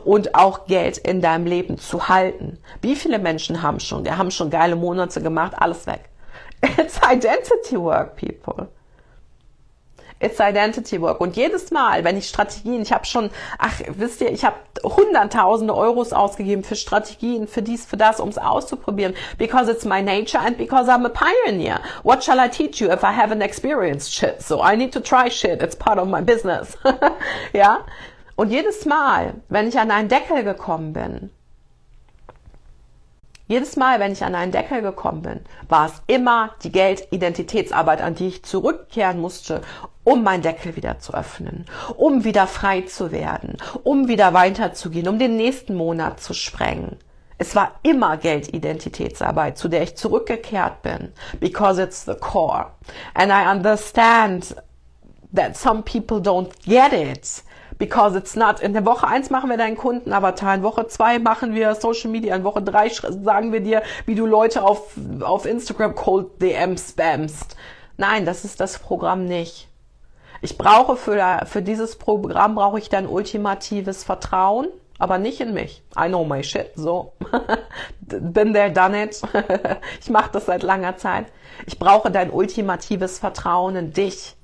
und 0.04 0.36
auch 0.36 0.66
Geld 0.66 0.96
in 0.98 1.20
deinem 1.20 1.46
Leben 1.46 1.76
zu 1.76 2.08
halten. 2.08 2.58
Wie 2.82 2.94
viele 2.94 3.18
Menschen 3.18 3.62
haben 3.62 3.80
schon, 3.80 4.04
wir 4.04 4.16
haben 4.16 4.30
schon 4.30 4.48
geile 4.48 4.76
Monate 4.76 5.20
gemacht, 5.20 5.54
alles 5.58 5.88
weg. 5.88 6.08
It's 6.78 7.00
identity 7.02 7.76
work, 7.76 8.14
people. 8.14 8.68
It's 10.24 10.40
Identity 10.40 11.00
Work. 11.00 11.20
Und 11.20 11.36
jedes 11.36 11.70
Mal, 11.70 12.02
wenn 12.02 12.16
ich 12.16 12.28
Strategien, 12.28 12.80
ich 12.80 12.92
habe 12.92 13.04
schon, 13.04 13.30
ach, 13.58 13.80
wisst 13.88 14.22
ihr, 14.22 14.32
ich 14.32 14.44
habe 14.44 14.56
hunderttausende 14.82 15.74
Euros 15.74 16.12
ausgegeben 16.14 16.64
für 16.64 16.76
Strategien, 16.76 17.46
für 17.46 17.60
dies, 17.60 17.84
für 17.84 17.98
das, 17.98 18.20
um 18.20 18.30
es 18.30 18.38
auszuprobieren. 18.38 19.14
Because 19.36 19.70
it's 19.70 19.84
my 19.84 20.00
nature 20.00 20.40
and 20.40 20.56
because 20.56 20.90
I'm 20.90 21.04
a 21.04 21.10
pioneer. 21.10 21.80
What 22.02 22.24
shall 22.24 22.38
I 22.38 22.48
teach 22.48 22.80
you 22.80 22.90
if 22.90 23.02
I 23.02 23.12
haven't 23.12 23.42
experienced 23.42 24.14
shit? 24.14 24.40
So 24.40 24.62
I 24.62 24.76
need 24.76 24.92
to 24.94 25.00
try 25.00 25.30
shit. 25.30 25.62
It's 25.62 25.76
part 25.76 25.98
of 25.98 26.08
my 26.08 26.22
business. 26.22 26.76
ja? 27.52 27.84
Und 28.36 28.50
jedes 28.50 28.86
Mal, 28.86 29.34
wenn 29.48 29.68
ich 29.68 29.78
an 29.78 29.90
einen 29.90 30.08
Deckel 30.08 30.42
gekommen 30.42 30.92
bin, 30.94 31.30
jedes 33.46 33.76
Mal, 33.76 34.00
wenn 34.00 34.12
ich 34.12 34.24
an 34.24 34.34
einen 34.34 34.52
Deckel 34.52 34.80
gekommen 34.80 35.20
bin, 35.20 35.40
war 35.68 35.86
es 35.86 36.02
immer 36.06 36.54
die 36.62 36.72
Geldidentitätsarbeit, 36.72 38.00
an 38.00 38.14
die 38.14 38.28
ich 38.28 38.42
zurückkehren 38.42 39.20
musste, 39.20 39.60
um 40.04 40.22
meinen 40.22 40.42
Deckel 40.42 40.76
wieder 40.76 40.98
zu 40.98 41.14
öffnen, 41.14 41.64
um 41.96 42.24
wieder 42.24 42.46
frei 42.46 42.82
zu 42.82 43.10
werden, 43.10 43.56
um 43.82 44.06
wieder 44.08 44.34
weiterzugehen, 44.34 45.08
um 45.08 45.18
den 45.18 45.36
nächsten 45.36 45.74
Monat 45.74 46.20
zu 46.20 46.34
sprengen. 46.34 46.98
Es 47.36 47.56
war 47.56 47.72
immer 47.82 48.16
Geldidentitätsarbeit, 48.16 49.58
zu 49.58 49.68
der 49.68 49.82
ich 49.82 49.96
zurückgekehrt 49.96 50.82
bin, 50.82 51.12
because 51.40 51.82
it's 51.82 52.04
the 52.04 52.14
core. 52.14 52.66
And 53.14 53.32
I 53.32 53.50
understand 53.50 54.54
that 55.34 55.56
some 55.56 55.82
people 55.82 56.18
don't 56.18 56.50
get 56.64 56.92
it 56.92 57.42
because 57.78 58.16
it's 58.16 58.36
not. 58.36 58.60
In 58.60 58.72
der 58.72 58.86
Woche 58.86 59.08
eins 59.08 59.30
machen 59.30 59.50
wir 59.50 59.56
deinen 59.56 59.76
Kundenavatar, 59.76 60.54
in 60.54 60.62
Woche 60.62 60.86
zwei 60.86 61.18
machen 61.18 61.54
wir 61.54 61.74
Social 61.74 62.10
Media, 62.10 62.36
in 62.36 62.44
Woche 62.44 62.62
drei 62.62 62.88
sagen 62.88 63.52
wir 63.52 63.60
dir, 63.60 63.82
wie 64.06 64.14
du 64.14 64.26
Leute 64.26 64.62
auf, 64.62 64.92
auf 65.20 65.44
Instagram 65.44 65.96
Cold 65.96 66.40
DM 66.40 66.76
spamst. 66.78 67.56
Nein, 67.96 68.26
das 68.26 68.44
ist 68.44 68.60
das 68.60 68.78
Programm 68.78 69.24
nicht. 69.24 69.68
Ich 70.44 70.58
brauche 70.58 70.96
für, 70.96 71.46
für 71.46 71.62
dieses 71.62 71.96
Programm 71.96 72.54
brauche 72.54 72.78
ich 72.78 72.90
dein 72.90 73.08
ultimatives 73.08 74.04
Vertrauen, 74.04 74.68
aber 74.98 75.16
nicht 75.16 75.40
in 75.40 75.54
mich. 75.54 75.82
I 75.98 76.08
know 76.08 76.22
my 76.22 76.44
shit, 76.44 76.72
so. 76.74 77.14
Bin 78.02 78.52
there, 78.52 78.70
done 78.70 79.04
it. 79.04 79.22
ich 80.02 80.10
mache 80.10 80.32
das 80.32 80.44
seit 80.44 80.62
langer 80.62 80.98
Zeit. 80.98 81.28
Ich 81.64 81.78
brauche 81.78 82.10
dein 82.10 82.30
ultimatives 82.30 83.18
Vertrauen 83.18 83.74
in 83.74 83.92
dich. 83.94 84.36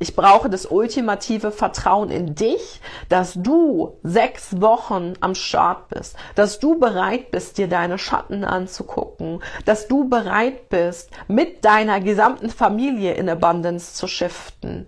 Ich 0.00 0.16
brauche 0.16 0.50
das 0.50 0.66
ultimative 0.66 1.52
Vertrauen 1.52 2.10
in 2.10 2.34
dich, 2.34 2.80
dass 3.08 3.34
du 3.34 3.96
sechs 4.02 4.60
Wochen 4.60 5.14
am 5.20 5.34
Start 5.34 5.88
bist, 5.88 6.16
dass 6.34 6.58
du 6.58 6.78
bereit 6.78 7.30
bist, 7.30 7.58
dir 7.58 7.68
deine 7.68 7.98
Schatten 7.98 8.44
anzugucken, 8.44 9.40
dass 9.64 9.86
du 9.86 10.08
bereit 10.08 10.68
bist, 10.68 11.10
mit 11.28 11.64
deiner 11.64 12.00
gesamten 12.00 12.50
Familie 12.50 13.14
in 13.14 13.28
Abundance 13.28 13.94
zu 13.94 14.08
shiften, 14.08 14.86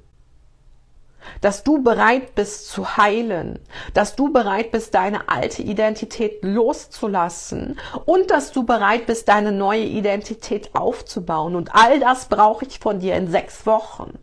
dass 1.41 1.63
du 1.63 1.83
bereit 1.83 2.35
bist 2.35 2.69
zu 2.69 2.97
heilen, 2.97 3.61
dass 3.95 4.17
du 4.17 4.33
bereit 4.33 4.73
bist, 4.73 4.95
deine 4.95 5.29
alte 5.29 5.63
Identität 5.63 6.43
loszulassen 6.43 7.79
und 8.05 8.31
dass 8.31 8.53
du 8.53 8.65
bereit 8.65 9.07
bist, 9.07 9.29
deine 9.29 9.53
neue 9.53 9.85
Identität 9.85 10.75
aufzubauen. 10.75 11.55
Und 11.55 11.75
all 11.75 12.01
das 12.01 12.27
brauche 12.27 12.65
ich 12.65 12.81
von 12.81 12.99
dir 13.01 13.15
in 13.17 13.31
sechs 13.31 13.67
Wochen. 13.67 14.19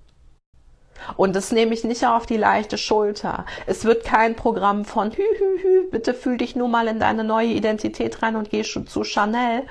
Und 1.18 1.36
das 1.36 1.52
nehme 1.52 1.74
ich 1.74 1.84
nicht 1.84 2.06
auf 2.06 2.26
die 2.26 2.38
leichte 2.38 2.78
Schulter. 2.78 3.46
Es 3.66 3.86
wird 3.86 4.04
kein 4.04 4.36
Programm 4.36 4.86
von 4.86 5.12
hü, 5.12 5.24
hü, 5.38 5.62
hü, 5.62 5.90
bitte 5.92 6.14
fühl 6.14 6.38
dich 6.38 6.56
nur 6.56 6.68
mal 6.68 6.88
in 6.88 7.00
deine 7.00 7.24
neue 7.24 7.50
Identität 7.50 8.22
rein 8.22 8.36
und 8.36 8.50
geh 8.50 8.64
zu 8.64 9.04
Chanel. 9.04 9.64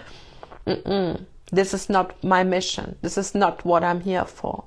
Mm 0.64 0.70
-mm. 0.70 1.18
This 1.54 1.74
is 1.74 1.88
not 1.88 2.14
my 2.22 2.44
mission. 2.44 2.96
This 3.02 3.16
is 3.16 3.34
not 3.34 3.64
what 3.64 3.82
I'm 3.82 4.00
here 4.00 4.26
for. 4.26 4.64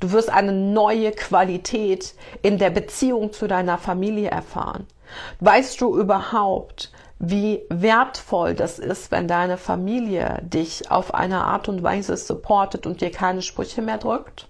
Du 0.00 0.12
wirst 0.12 0.30
eine 0.30 0.52
neue 0.52 1.12
Qualität 1.12 2.14
in 2.42 2.58
der 2.58 2.70
Beziehung 2.70 3.32
zu 3.32 3.46
deiner 3.46 3.78
Familie 3.78 4.30
erfahren. 4.30 4.86
Weißt 5.40 5.80
du 5.80 5.98
überhaupt, 5.98 6.90
wie 7.18 7.62
wertvoll 7.68 8.54
das 8.54 8.78
ist, 8.78 9.10
wenn 9.10 9.28
deine 9.28 9.58
Familie 9.58 10.40
dich 10.42 10.90
auf 10.90 11.12
eine 11.14 11.44
Art 11.44 11.68
und 11.68 11.82
Weise 11.82 12.16
supportet 12.16 12.86
und 12.86 13.02
dir 13.02 13.10
keine 13.10 13.42
Sprüche 13.42 13.82
mehr 13.82 13.98
drückt? 13.98 14.48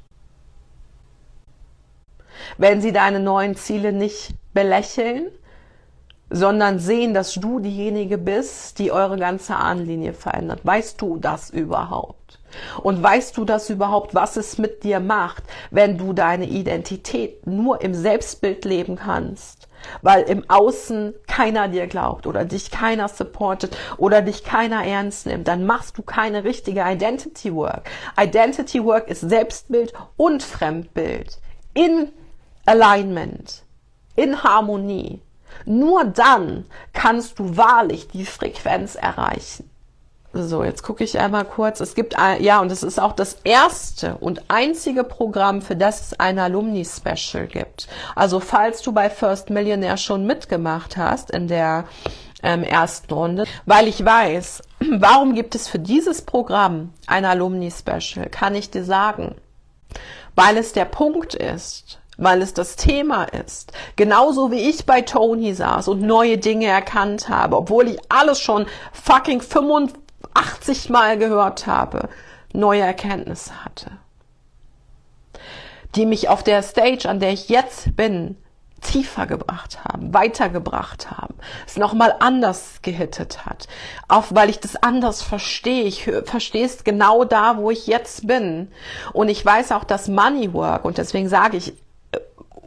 Wenn 2.59 2.81
sie 2.81 2.93
deine 2.93 3.21
neuen 3.21 3.57
Ziele 3.57 3.93
nicht 3.93 4.35
belächeln, 4.53 5.31
sondern 6.31 6.79
sehen, 6.79 7.13
dass 7.13 7.35
du 7.35 7.59
diejenige 7.59 8.17
bist, 8.17 8.79
die 8.79 8.93
eure 8.93 9.17
ganze 9.17 9.57
Ahnenlinie 9.57 10.13
verändert. 10.13 10.61
Weißt 10.63 11.01
du 11.01 11.17
das 11.17 11.51
überhaupt? 11.51 12.39
Und 12.83 13.03
weißt 13.03 13.37
du 13.37 13.45
das 13.45 13.71
überhaupt, 13.71 14.15
was 14.15 14.37
es 14.37 14.59
mit 14.59 14.83
dir 14.85 15.01
macht, 15.01 15.45
wenn 15.71 15.99
du 15.99 16.13
deine 16.13 16.47
Identität 16.47 17.47
nur 17.47 17.81
im 17.81 17.95
Selbstbild 17.95 18.65
leben 18.65 18.97
kannst? 18.97 19.69
Weil 20.03 20.25
im 20.25 20.49
Außen 20.49 21.15
keiner 21.27 21.69
dir 21.69 21.87
glaubt 21.87 22.27
oder 22.27 22.45
dich 22.45 22.71
keiner 22.71 23.09
supportet 23.09 23.77
oder 23.97 24.21
dich 24.21 24.45
keiner 24.45 24.85
ernst 24.85 25.27
nimmt, 25.27 25.49
dann 25.49 25.65
machst 25.65 25.97
du 25.97 26.03
keine 26.03 26.45
richtige 26.45 26.83
Identity 26.87 27.55
Work. 27.55 27.89
Identity 28.21 28.85
Work 28.85 29.09
ist 29.09 29.23
Selbstbild 29.23 29.93
und 30.17 30.43
Fremdbild 30.43 31.39
in 31.73 32.13
Alignment, 32.67 33.63
in 34.17 34.43
Harmonie. 34.43 35.23
Nur 35.65 36.05
dann 36.05 36.67
kannst 36.93 37.39
du 37.39 37.57
wahrlich 37.57 38.09
die 38.09 38.25
Frequenz 38.25 38.95
erreichen. 38.95 39.71
So, 40.33 40.63
jetzt 40.63 40.85
gucke 40.85 41.03
ich 41.03 41.19
einmal 41.19 41.45
kurz. 41.45 41.81
Es 41.81 41.97
gibt, 41.97 42.17
ein, 42.17 42.41
ja, 42.43 42.61
und 42.61 42.71
es 42.71 42.85
ist 42.85 43.01
auch 43.01 43.15
das 43.15 43.39
erste 43.43 44.17
und 44.19 44.49
einzige 44.49 45.03
Programm, 45.03 45.61
für 45.61 45.75
das 45.75 46.01
es 46.03 46.21
ein 46.21 46.39
Alumni-Special 46.39 47.49
gibt. 47.49 47.89
Also, 48.15 48.39
falls 48.39 48.83
du 48.83 48.93
bei 48.93 49.11
First 49.11 49.51
Millionaire 49.51 49.97
schon 49.97 50.27
mitgemacht 50.27 50.97
hast 50.97 51.33
in 51.33 51.49
der 51.49 51.85
ähm, 52.45 52.63
ersten 52.63 53.13
Runde, 53.13 53.45
weil 53.67 53.89
ich 53.89 54.05
weiß, 54.05 54.63
warum 54.99 55.35
gibt 55.35 55.57
es 55.57 55.67
für 55.67 55.81
dieses 55.81 56.23
Programm 56.23 56.95
ein 57.09 57.25
Alumni-Special, 57.25 58.29
kann 58.31 58.55
ich 58.55 58.71
dir 58.71 58.85
sagen. 58.85 59.35
Weil 60.37 60.57
es 60.59 60.73
der 60.73 60.85
Punkt 60.85 61.35
ist, 61.35 62.00
weil 62.21 62.43
es 62.43 62.55
das 62.55 62.77
Thema 62.77 63.25
ist. 63.25 63.73
Genauso 63.97 64.53
wie 64.53 64.69
ich 64.69 64.87
bei 64.87 65.01
Tony 65.01 65.55
saß 65.55 65.89
und 65.89 66.03
neue 66.03 66.39
Dinge 66.39 66.67
erkannt 66.67 67.29
habe, 67.29 67.57
obwohl 67.57 67.89
ich 67.89 67.99
alles 68.09 68.39
schon 68.39 68.67
fucking 68.93 69.41
85 69.41 70.91
Mal 70.91 71.19
gehört 71.19 71.67
habe, 71.67 72.09
neue 72.53 72.83
Erkenntnisse 72.83 73.65
hatte. 73.65 73.91
Die 75.97 76.07
mich 76.07 76.29
auf 76.29 76.45
der 76.45 76.63
Stage, 76.63 77.09
an 77.09 77.19
der 77.19 77.33
ich 77.33 77.49
jetzt 77.49 77.97
bin, 77.97 78.37
tiefer 78.83 79.27
gebracht 79.27 79.85
haben, 79.85 80.15
weitergebracht 80.15 81.11
haben, 81.11 81.35
es 81.67 81.77
nochmal 81.77 82.15
anders 82.21 82.81
gehittet 82.83 83.45
hat, 83.45 83.67
auch 84.09 84.27
weil 84.31 84.49
ich 84.49 84.61
das 84.61 84.77
anders 84.77 85.23
verstehe. 85.23 85.85
Ich 85.85 86.11
verstehe 86.25 86.65
es 86.65 86.85
genau 86.85 87.25
da, 87.25 87.57
wo 87.57 87.71
ich 87.71 87.87
jetzt 87.87 88.27
bin. 88.27 88.71
Und 89.13 89.29
ich 89.29 89.45
weiß 89.45 89.73
auch, 89.73 89.85
dass 89.85 90.09
Money 90.09 90.53
Work, 90.55 90.85
und 90.85 90.99
deswegen 90.99 91.29
sage 91.29 91.57
ich, 91.59 91.75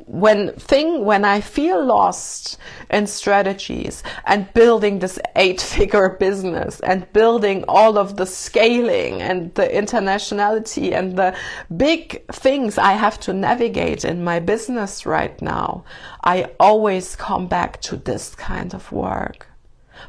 when 0.05 0.53
thing 0.53 1.05
when 1.05 1.23
I 1.23 1.41
feel 1.41 1.83
lost 1.85 2.57
in 2.89 3.07
strategies 3.07 4.03
and 4.25 4.51
building 4.53 4.99
this 4.99 5.17
eight 5.35 5.61
figure 5.61 6.09
business 6.19 6.79
and 6.81 7.11
building 7.13 7.63
all 7.67 7.97
of 7.97 8.17
the 8.17 8.25
scaling 8.25 9.21
and 9.21 9.53
the 9.55 9.67
internationality 9.67 10.93
and 10.93 11.17
the 11.17 11.35
big 11.75 12.25
things 12.31 12.77
I 12.77 12.93
have 12.93 13.19
to 13.21 13.33
navigate 13.33 14.03
in 14.03 14.23
my 14.23 14.39
business 14.39 15.05
right 15.05 15.41
now, 15.41 15.85
I 16.23 16.51
always 16.59 17.15
come 17.15 17.47
back 17.47 17.81
to 17.83 17.97
this 17.97 18.35
kind 18.35 18.73
of 18.73 18.91
work, 18.91 19.47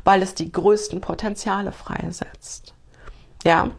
weil 0.05 0.23
es 0.23 0.35
die 0.35 0.51
größten 0.51 1.01
Potenziale 1.01 1.73
freisetzt. 1.73 2.75
Ja. 3.45 3.71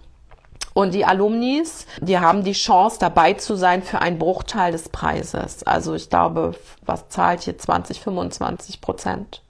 Und 0.75 0.93
die 0.93 1.05
Alumnis, 1.05 1.87
die 2.01 2.19
haben 2.19 2.43
die 2.43 2.51
Chance, 2.51 2.97
dabei 2.99 3.31
zu 3.31 3.55
sein 3.55 3.81
für 3.81 4.01
einen 4.01 4.19
Bruchteil 4.19 4.73
des 4.73 4.89
Preises. 4.89 5.63
Also 5.63 5.93
ich 5.93 6.09
glaube, 6.09 6.53
was 6.85 7.07
zahlt 7.07 7.43
hier 7.43 7.57
20, 7.57 8.01
25 8.01 8.81
Prozent. 8.81 9.41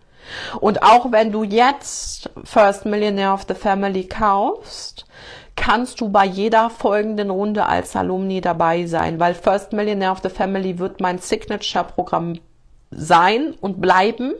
Und 0.60 0.84
auch 0.84 1.12
wenn 1.12 1.32
du 1.32 1.44
jetzt 1.44 2.30
First 2.44 2.86
Millionaire 2.86 3.34
of 3.34 3.46
the 3.48 3.56
Family 3.56 4.08
kaufst, 4.08 5.08
kannst 5.56 6.00
du 6.00 6.10
bei 6.10 6.26
jeder 6.26 6.70
folgenden 6.70 7.32
Runde 7.32 7.66
als 7.66 7.96
Alumni 7.96 8.40
dabei 8.40 8.86
sein, 8.86 9.20
weil 9.20 9.34
First 9.34 9.74
Millionaire 9.74 10.12
of 10.12 10.22
the 10.22 10.30
Family 10.30 10.78
wird 10.78 11.02
mein 11.02 11.18
Signature-Programm 11.18 12.38
sein 12.92 13.56
und 13.62 13.82
bleiben 13.82 14.34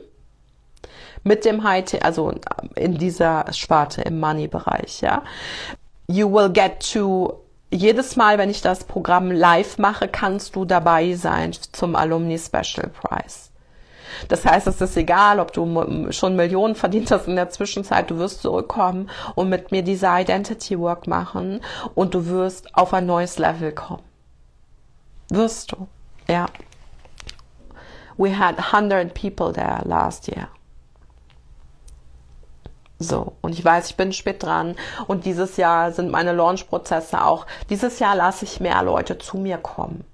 mit 1.24 1.44
dem 1.44 1.64
High, 1.64 2.00
also 2.02 2.32
in 2.76 2.96
dieser 2.96 3.52
Sparte 3.52 4.02
im 4.02 4.20
Money-Bereich, 4.20 5.00
ja 5.00 5.24
you 6.08 6.32
will 6.32 6.50
get 6.52 6.80
to 6.92 7.42
jedes 7.70 8.16
Mal, 8.16 8.38
wenn 8.38 8.50
ich 8.50 8.62
das 8.62 8.84
Programm 8.84 9.30
live 9.30 9.78
mache, 9.78 10.08
kannst 10.08 10.56
du 10.56 10.64
dabei 10.64 11.14
sein 11.14 11.52
zum 11.72 11.96
Alumni 11.96 12.38
Special 12.38 12.88
Prize. 12.88 13.50
Das 14.28 14.44
heißt, 14.44 14.66
es 14.66 14.80
ist 14.80 14.96
egal, 14.96 15.40
ob 15.40 15.52
du 15.52 16.10
schon 16.12 16.36
Millionen 16.36 16.74
verdient 16.74 17.10
hast 17.10 17.26
in 17.28 17.36
der 17.36 17.50
Zwischenzeit, 17.50 18.10
du 18.10 18.18
wirst 18.18 18.40
zurückkommen 18.42 19.10
und 19.34 19.48
mit 19.48 19.72
mir 19.72 19.82
diese 19.82 20.06
Identity 20.06 20.78
Work 20.78 21.06
machen 21.06 21.60
und 21.94 22.14
du 22.14 22.26
wirst 22.26 22.74
auf 22.74 22.94
ein 22.94 23.06
neues 23.06 23.38
Level 23.38 23.72
kommen. 23.72 24.04
Wirst 25.28 25.72
du, 25.72 25.88
ja. 26.28 26.46
We 28.16 28.38
had 28.38 28.58
100 28.58 29.12
people 29.12 29.52
there 29.52 29.82
last 29.84 30.28
year. 30.28 30.48
So, 32.98 33.34
und 33.42 33.52
ich 33.52 33.64
weiß, 33.64 33.90
ich 33.90 33.96
bin 33.96 34.12
spät 34.12 34.42
dran 34.42 34.74
und 35.06 35.26
dieses 35.26 35.58
Jahr 35.58 35.92
sind 35.92 36.10
meine 36.10 36.32
Launch-Prozesse 36.32 37.22
auch, 37.22 37.46
dieses 37.68 37.98
Jahr 37.98 38.16
lasse 38.16 38.46
ich 38.46 38.60
mehr 38.60 38.82
Leute 38.82 39.18
zu 39.18 39.36
mir 39.36 39.58
kommen. 39.58 40.04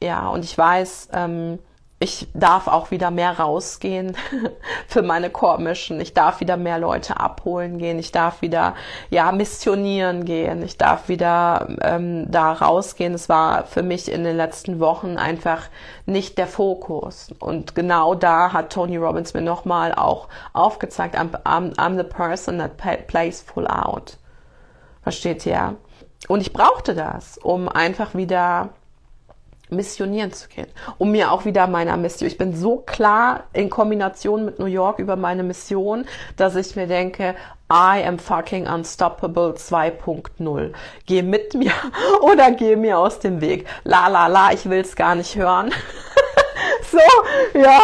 Ja, 0.00 0.28
und 0.28 0.44
ich 0.44 0.56
weiß, 0.56 1.08
ähm, 1.12 1.58
ich 2.02 2.26
darf 2.34 2.66
auch 2.66 2.90
wieder 2.90 3.12
mehr 3.12 3.38
rausgehen 3.38 4.16
für 4.88 5.02
meine 5.02 5.30
Core 5.30 5.62
Mission. 5.62 6.00
Ich 6.00 6.14
darf 6.14 6.40
wieder 6.40 6.56
mehr 6.56 6.78
Leute 6.78 7.20
abholen 7.20 7.78
gehen. 7.78 8.00
Ich 8.00 8.10
darf 8.10 8.42
wieder 8.42 8.74
ja 9.10 9.30
missionieren 9.30 10.24
gehen. 10.24 10.64
Ich 10.64 10.76
darf 10.76 11.08
wieder 11.08 11.68
ähm, 11.80 12.28
da 12.28 12.54
rausgehen. 12.54 13.14
Es 13.14 13.28
war 13.28 13.66
für 13.66 13.84
mich 13.84 14.10
in 14.10 14.24
den 14.24 14.36
letzten 14.36 14.80
Wochen 14.80 15.16
einfach 15.16 15.68
nicht 16.04 16.38
der 16.38 16.48
Fokus. 16.48 17.30
Und 17.38 17.76
genau 17.76 18.16
da 18.16 18.52
hat 18.52 18.72
Tony 18.72 18.96
Robbins 18.96 19.32
mir 19.32 19.42
nochmal 19.42 19.94
auch 19.94 20.26
aufgezeigt, 20.54 21.16
I'm, 21.16 21.30
I'm, 21.44 21.72
I'm 21.76 21.96
the 21.96 22.02
person 22.02 22.58
that 22.58 22.76
plays 23.06 23.42
full 23.42 23.68
out. 23.68 24.18
Versteht 25.04 25.46
ihr? 25.46 25.76
Und 26.26 26.40
ich 26.40 26.52
brauchte 26.52 26.96
das, 26.96 27.38
um 27.38 27.68
einfach 27.68 28.14
wieder 28.14 28.70
missionieren 29.72 30.32
zu 30.32 30.48
gehen, 30.48 30.68
um 30.98 31.10
mir 31.10 31.32
auch 31.32 31.44
wieder 31.44 31.66
meiner 31.66 31.96
Mission. 31.96 32.28
Ich 32.28 32.38
bin 32.38 32.54
so 32.54 32.76
klar 32.78 33.44
in 33.52 33.70
Kombination 33.70 34.44
mit 34.44 34.58
New 34.58 34.66
York 34.66 34.98
über 34.98 35.16
meine 35.16 35.42
Mission, 35.42 36.06
dass 36.36 36.54
ich 36.56 36.76
mir 36.76 36.86
denke, 36.86 37.34
I 37.70 38.04
am 38.06 38.18
fucking 38.18 38.66
unstoppable 38.66 39.54
2.0. 39.54 40.72
Geh 41.06 41.22
mit 41.22 41.54
mir 41.54 41.72
oder 42.20 42.50
geh 42.52 42.76
mir 42.76 42.98
aus 42.98 43.18
dem 43.18 43.40
Weg. 43.40 43.66
La 43.84 44.08
la 44.08 44.26
la, 44.26 44.52
ich 44.52 44.68
will's 44.68 44.94
gar 44.94 45.14
nicht 45.14 45.34
hören. 45.36 45.72
so, 46.90 46.98
ja, 47.58 47.80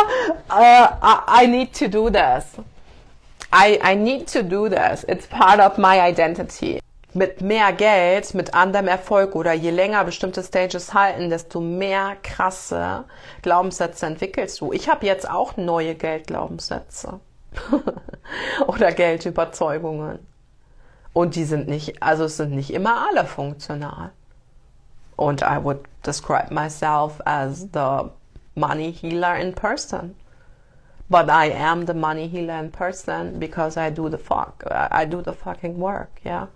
uh, 0.51 1.43
I 1.43 1.47
need 1.47 1.73
to 1.79 1.89
do 1.89 2.11
this. 2.11 2.45
I, 3.51 3.81
I 3.83 3.97
need 3.97 4.31
to 4.33 4.43
do 4.43 4.69
this. 4.69 5.05
It's 5.05 5.27
part 5.27 5.59
of 5.59 5.79
my 5.79 6.01
identity 6.01 6.81
mit 7.19 7.41
mehr 7.41 7.73
Geld, 7.73 8.33
mit 8.35 8.55
anderem 8.55 8.87
Erfolg 8.87 9.35
oder 9.35 9.53
je 9.53 9.71
länger 9.71 10.05
bestimmte 10.05 10.41
Stages 10.41 10.95
halten, 10.95 11.31
desto 11.31 11.61
mehr 11.61 12.17
krasse 12.23 13.07
Glaubenssätze 13.43 14.07
entwickelst 14.07 14.61
du. 14.61 14.73
Ich 14.73 14.89
habe 14.89 15.05
jetzt 15.05 15.29
auch 15.29 15.57
neue 15.57 15.97
Geldglaubenssätze 15.97 17.19
oder 18.69 18.93
Geldüberzeugungen. 18.93 20.21
Und 21.13 21.35
die 21.35 21.43
sind 21.43 21.67
nicht, 21.67 22.01
also 22.01 22.25
es 22.25 22.37
sind 22.37 22.53
nicht 22.53 22.73
immer 22.73 23.09
alle 23.09 23.25
funktional. 23.25 24.13
Und 25.17 25.43
I 25.43 25.59
would 25.61 25.81
describe 26.07 26.55
myself 26.55 27.21
as 27.25 27.67
the 27.73 28.11
money 28.55 28.93
healer 28.93 29.37
in 29.37 29.53
person. 29.53 30.15
But 31.09 31.29
I 31.29 31.53
am 31.53 31.85
the 31.85 31.95
money 31.95 32.29
healer 32.29 32.61
in 32.61 32.71
person 32.71 33.41
because 33.41 33.77
I 33.77 33.91
do 33.91 34.09
the 34.09 34.19
fuck, 34.19 34.63
I 34.71 35.05
do 35.05 35.21
the 35.21 35.33
fucking 35.33 35.81
work. 35.81 36.21
Yeah? 36.25 36.47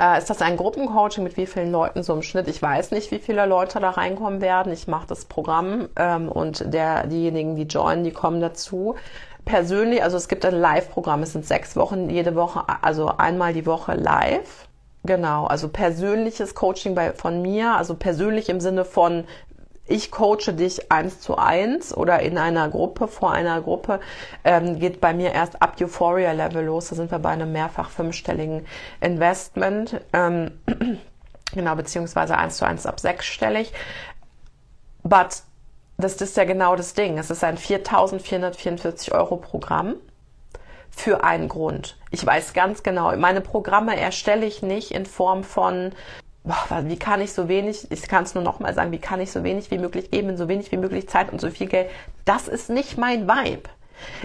Äh, 0.00 0.18
ist 0.18 0.30
das 0.30 0.42
ein 0.42 0.56
Gruppencoaching 0.56 1.22
mit 1.22 1.36
wie 1.36 1.46
vielen 1.46 1.70
Leuten 1.70 2.02
so 2.02 2.12
im 2.12 2.22
Schnitt? 2.22 2.48
Ich 2.48 2.60
weiß 2.60 2.90
nicht, 2.90 3.10
wie 3.10 3.18
viele 3.18 3.46
Leute 3.46 3.78
da 3.80 3.90
reinkommen 3.90 4.40
werden. 4.40 4.72
Ich 4.72 4.88
mache 4.88 5.06
das 5.06 5.24
Programm 5.24 5.88
ähm, 5.96 6.28
und 6.28 6.72
der, 6.72 7.06
diejenigen, 7.06 7.56
die 7.56 7.64
joinen, 7.64 8.04
die 8.04 8.12
kommen 8.12 8.40
dazu. 8.40 8.96
Persönlich, 9.44 10.02
also 10.02 10.16
es 10.16 10.26
gibt 10.26 10.44
ein 10.44 10.58
Live-Programm, 10.58 11.22
es 11.22 11.32
sind 11.32 11.46
sechs 11.46 11.76
Wochen, 11.76 12.10
jede 12.10 12.34
Woche, 12.34 12.64
also 12.82 13.12
einmal 13.16 13.52
die 13.52 13.64
Woche 13.64 13.94
live. 13.94 14.66
Genau, 15.04 15.46
also 15.46 15.68
persönliches 15.68 16.56
Coaching 16.56 16.96
bei, 16.96 17.12
von 17.12 17.40
mir, 17.40 17.76
also 17.76 17.94
persönlich 17.94 18.48
im 18.48 18.58
Sinne 18.58 18.84
von, 18.84 19.22
ich 19.86 20.10
coache 20.10 20.52
dich 20.52 20.90
eins 20.90 21.20
zu 21.20 21.36
eins 21.36 21.96
oder 21.96 22.20
in 22.20 22.38
einer 22.38 22.68
Gruppe, 22.68 23.08
vor 23.08 23.32
einer 23.32 23.60
Gruppe, 23.60 24.00
ähm, 24.44 24.78
geht 24.78 25.00
bei 25.00 25.14
mir 25.14 25.32
erst 25.32 25.62
ab 25.62 25.76
Euphoria 25.80 26.32
Level 26.32 26.64
los. 26.64 26.88
Da 26.88 26.96
sind 26.96 27.10
wir 27.10 27.18
bei 27.18 27.30
einem 27.30 27.52
mehrfach 27.52 27.90
fünfstelligen 27.90 28.66
Investment. 29.00 30.00
Ähm, 30.12 30.60
genau, 31.54 31.74
beziehungsweise 31.76 32.36
eins 32.36 32.56
zu 32.56 32.66
eins 32.66 32.86
ab 32.86 32.98
sechsstellig. 32.98 33.72
But 35.02 35.42
das 35.98 36.16
ist 36.16 36.36
ja 36.36 36.44
genau 36.44 36.76
das 36.76 36.94
Ding. 36.94 37.18
Es 37.18 37.30
ist 37.30 37.44
ein 37.44 37.56
4.444 37.56 39.12
Euro 39.12 39.36
Programm 39.36 39.94
für 40.90 41.22
einen 41.24 41.48
Grund. 41.48 41.96
Ich 42.10 42.24
weiß 42.24 42.54
ganz 42.54 42.82
genau, 42.82 43.14
meine 43.16 43.40
Programme 43.40 43.98
erstelle 43.98 44.46
ich 44.46 44.62
nicht 44.62 44.92
in 44.92 45.06
Form 45.06 45.44
von 45.44 45.92
wie 46.84 46.98
kann 46.98 47.20
ich 47.20 47.32
so 47.32 47.48
wenig, 47.48 47.90
ich 47.90 48.02
kann 48.02 48.24
es 48.24 48.34
nur 48.34 48.44
nochmal 48.44 48.74
sagen, 48.74 48.92
wie 48.92 48.98
kann 48.98 49.20
ich 49.20 49.32
so 49.32 49.42
wenig 49.42 49.70
wie 49.70 49.78
möglich 49.78 50.10
geben, 50.10 50.30
in 50.30 50.36
so 50.36 50.48
wenig 50.48 50.70
wie 50.70 50.76
möglich 50.76 51.08
Zeit 51.08 51.32
und 51.32 51.40
so 51.40 51.50
viel 51.50 51.66
Geld. 51.66 51.90
Das 52.24 52.48
ist 52.48 52.70
nicht 52.70 52.98
mein 52.98 53.28
Vibe. 53.28 53.68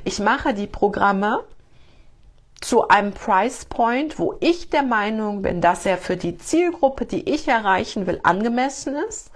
Ich 0.04 0.20
mache 0.20 0.54
die 0.54 0.68
Programme 0.68 1.44
zu 2.62 2.88
einem 2.88 3.14
Price 3.14 3.66
Point, 3.66 4.20
wo 4.20 4.36
ich 4.40 4.70
der 4.70 4.84
Meinung 4.84 5.42
bin, 5.42 5.62
dass 5.62 5.86
er 5.86 5.98
für 5.98 6.16
die 6.16 6.38
Zielgruppe, 6.38 7.06
die 7.06 7.28
ich 7.28 7.48
erreichen 7.48 8.06
will, 8.06 8.20
angemessen 8.22 8.96
ist, 9.10 9.32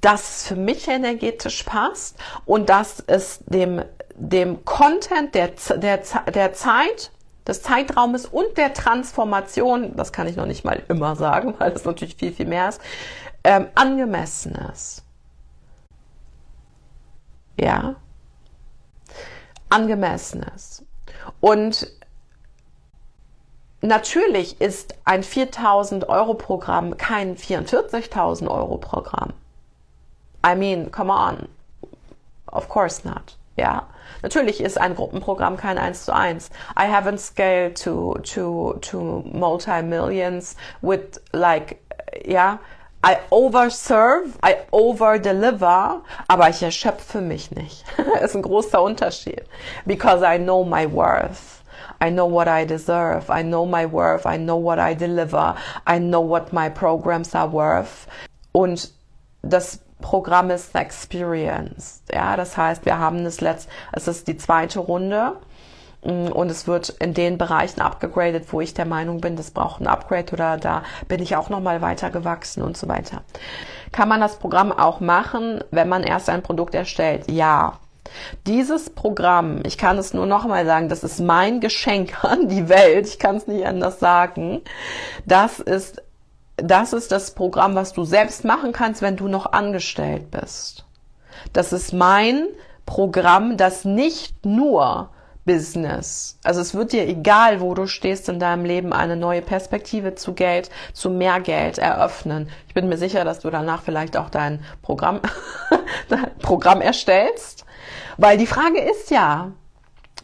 dass 0.00 0.36
es 0.36 0.48
für 0.48 0.56
mich 0.56 0.86
energetisch 0.86 1.64
passt 1.64 2.16
und 2.44 2.68
dass 2.68 3.02
es 3.06 3.40
dem, 3.46 3.82
dem 4.14 4.64
Content 4.64 5.34
der, 5.34 5.48
der, 5.76 5.98
der 6.32 6.52
Zeit 6.52 7.10
des 7.46 7.62
Zeitraumes 7.62 8.26
und 8.26 8.56
der 8.56 8.72
Transformation, 8.72 9.96
das 9.96 10.12
kann 10.12 10.26
ich 10.26 10.36
noch 10.36 10.46
nicht 10.46 10.64
mal 10.64 10.82
immer 10.88 11.16
sagen, 11.16 11.54
weil 11.58 11.70
das 11.72 11.84
natürlich 11.84 12.16
viel, 12.16 12.32
viel 12.32 12.46
mehr 12.46 12.68
ist, 12.68 12.80
ähm, 13.44 13.68
angemessen 13.74 14.54
ist. 14.72 15.02
Ja. 17.58 17.96
Angemessen 19.68 20.42
ist. 20.54 20.84
Und 21.40 21.90
natürlich 23.80 24.60
ist 24.60 24.94
ein 25.04 25.22
4000 25.22 26.08
Euro 26.08 26.34
Programm 26.34 26.96
kein 26.96 27.36
44.000 27.36 28.48
Euro 28.48 28.78
Programm. 28.78 29.32
I 30.46 30.54
mean, 30.54 30.90
come 30.90 31.12
on. 31.12 31.48
Of 32.46 32.68
course 32.68 33.06
not. 33.06 33.36
Ja, 33.56 33.86
natürlich 34.22 34.60
ist 34.60 34.80
ein 34.80 34.94
Gruppenprogramm 34.94 35.56
kein 35.56 35.78
1 35.78 36.04
zu 36.04 36.14
1. 36.14 36.50
I 36.78 36.84
haven't 36.84 37.18
scaled 37.18 37.80
to, 37.82 38.18
to, 38.22 38.78
to 38.80 39.24
multi-millions 39.32 40.56
with 40.82 41.20
like, 41.32 41.78
ja, 42.26 42.58
I 43.06 43.18
overserve, 43.30 44.30
I 44.42 44.56
overdeliver, 44.70 46.02
aber 46.26 46.48
ich 46.48 46.62
erschöpfe 46.62 47.20
mich 47.20 47.50
nicht. 47.50 47.84
ist 48.22 48.34
ein 48.34 48.42
großer 48.42 48.82
Unterschied. 48.82 49.42
Because 49.84 50.24
I 50.24 50.38
know 50.38 50.64
my 50.64 50.90
worth. 50.90 51.62
I 52.00 52.10
know 52.10 52.26
what 52.26 52.48
I 52.48 52.64
deserve. 52.64 53.28
I 53.28 53.42
know 53.42 53.66
my 53.66 53.84
worth. 53.84 54.24
I 54.24 54.38
know 54.38 54.56
what 54.56 54.78
I 54.78 54.94
deliver. 54.94 55.54
I 55.86 55.98
know 55.98 56.22
what 56.22 56.52
my 56.52 56.70
programs 56.70 57.34
are 57.34 57.52
worth. 57.52 58.08
Und 58.52 58.90
das 59.42 59.80
Programm 60.04 60.50
ist 60.50 60.74
Experience. 60.74 62.02
Ja, 62.12 62.36
das 62.36 62.58
heißt, 62.58 62.84
wir 62.84 62.98
haben 62.98 63.24
das 63.24 63.40
letzt, 63.40 63.70
es 63.90 64.06
ist 64.06 64.28
die 64.28 64.36
zweite 64.36 64.80
Runde 64.80 65.32
mm, 66.04 66.26
und 66.26 66.50
es 66.50 66.66
wird 66.66 66.90
in 66.90 67.14
den 67.14 67.38
Bereichen 67.38 67.80
abgegradet, 67.80 68.52
wo 68.52 68.60
ich 68.60 68.74
der 68.74 68.84
Meinung 68.84 69.22
bin, 69.22 69.34
das 69.34 69.50
braucht 69.50 69.80
ein 69.80 69.86
Upgrade 69.86 70.30
oder 70.34 70.58
da 70.58 70.82
bin 71.08 71.22
ich 71.22 71.36
auch 71.36 71.48
noch 71.48 71.60
mal 71.60 71.80
weiter 71.80 72.10
gewachsen 72.10 72.62
und 72.62 72.76
so 72.76 72.86
weiter. 72.86 73.22
Kann 73.92 74.10
man 74.10 74.20
das 74.20 74.38
Programm 74.38 74.72
auch 74.72 75.00
machen, 75.00 75.64
wenn 75.70 75.88
man 75.88 76.02
erst 76.02 76.28
ein 76.28 76.42
Produkt 76.42 76.74
erstellt? 76.74 77.30
Ja. 77.30 77.78
Dieses 78.46 78.90
Programm, 78.90 79.62
ich 79.64 79.78
kann 79.78 79.96
es 79.96 80.12
nur 80.12 80.26
noch 80.26 80.46
mal 80.46 80.66
sagen, 80.66 80.90
das 80.90 81.02
ist 81.02 81.18
mein 81.18 81.60
Geschenk 81.60 82.22
an 82.24 82.48
die 82.48 82.68
Welt, 82.68 83.08
ich 83.08 83.18
kann 83.18 83.36
es 83.36 83.46
nicht 83.46 83.66
anders 83.66 84.00
sagen. 84.00 84.60
Das 85.24 85.60
ist 85.60 86.02
das 86.56 86.92
ist 86.92 87.12
das 87.12 87.32
Programm, 87.32 87.74
was 87.74 87.92
du 87.92 88.04
selbst 88.04 88.44
machen 88.44 88.72
kannst, 88.72 89.02
wenn 89.02 89.16
du 89.16 89.28
noch 89.28 89.52
angestellt 89.52 90.30
bist. 90.30 90.84
Das 91.52 91.72
ist 91.72 91.92
mein 91.92 92.46
Programm, 92.86 93.56
das 93.56 93.84
nicht 93.84 94.46
nur 94.46 95.10
Business. 95.44 96.38
Also 96.42 96.60
es 96.60 96.74
wird 96.74 96.92
dir 96.92 97.06
egal, 97.06 97.60
wo 97.60 97.74
du 97.74 97.86
stehst 97.86 98.28
in 98.28 98.38
deinem 98.38 98.64
Leben, 98.64 98.92
eine 98.92 99.16
neue 99.16 99.42
Perspektive 99.42 100.14
zu 100.14 100.32
Geld, 100.32 100.70
zu 100.92 101.10
mehr 101.10 101.40
Geld 101.40 101.78
eröffnen. 101.78 102.48
Ich 102.66 102.74
bin 102.74 102.88
mir 102.88 102.96
sicher, 102.96 103.24
dass 103.24 103.40
du 103.40 103.50
danach 103.50 103.82
vielleicht 103.82 104.16
auch 104.16 104.30
dein 104.30 104.64
Programm, 104.80 105.20
dein 106.08 106.38
Programm 106.38 106.80
erstellst. 106.80 107.66
Weil 108.16 108.38
die 108.38 108.46
Frage 108.46 108.80
ist 108.80 109.10
ja, 109.10 109.52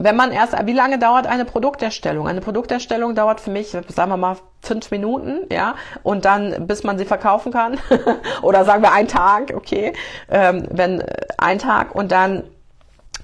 wenn 0.00 0.16
man 0.16 0.32
erst, 0.32 0.54
wie 0.66 0.72
lange 0.72 0.98
dauert 0.98 1.26
eine 1.26 1.44
Produkterstellung? 1.44 2.26
Eine 2.26 2.40
Produkterstellung 2.40 3.14
dauert 3.14 3.40
für 3.40 3.50
mich, 3.50 3.68
sagen 3.68 4.10
wir 4.10 4.16
mal, 4.16 4.36
fünf 4.62 4.90
Minuten, 4.90 5.46
ja, 5.52 5.74
und 6.02 6.24
dann, 6.24 6.66
bis 6.66 6.84
man 6.84 6.96
sie 6.96 7.04
verkaufen 7.04 7.52
kann. 7.52 7.78
Oder 8.42 8.64
sagen 8.64 8.82
wir 8.82 8.92
ein 8.92 9.08
Tag, 9.08 9.52
okay, 9.54 9.92
ähm, 10.30 10.66
wenn 10.70 11.00
äh, 11.00 11.06
ein 11.36 11.58
Tag 11.58 11.94
und 11.94 12.10
dann 12.12 12.44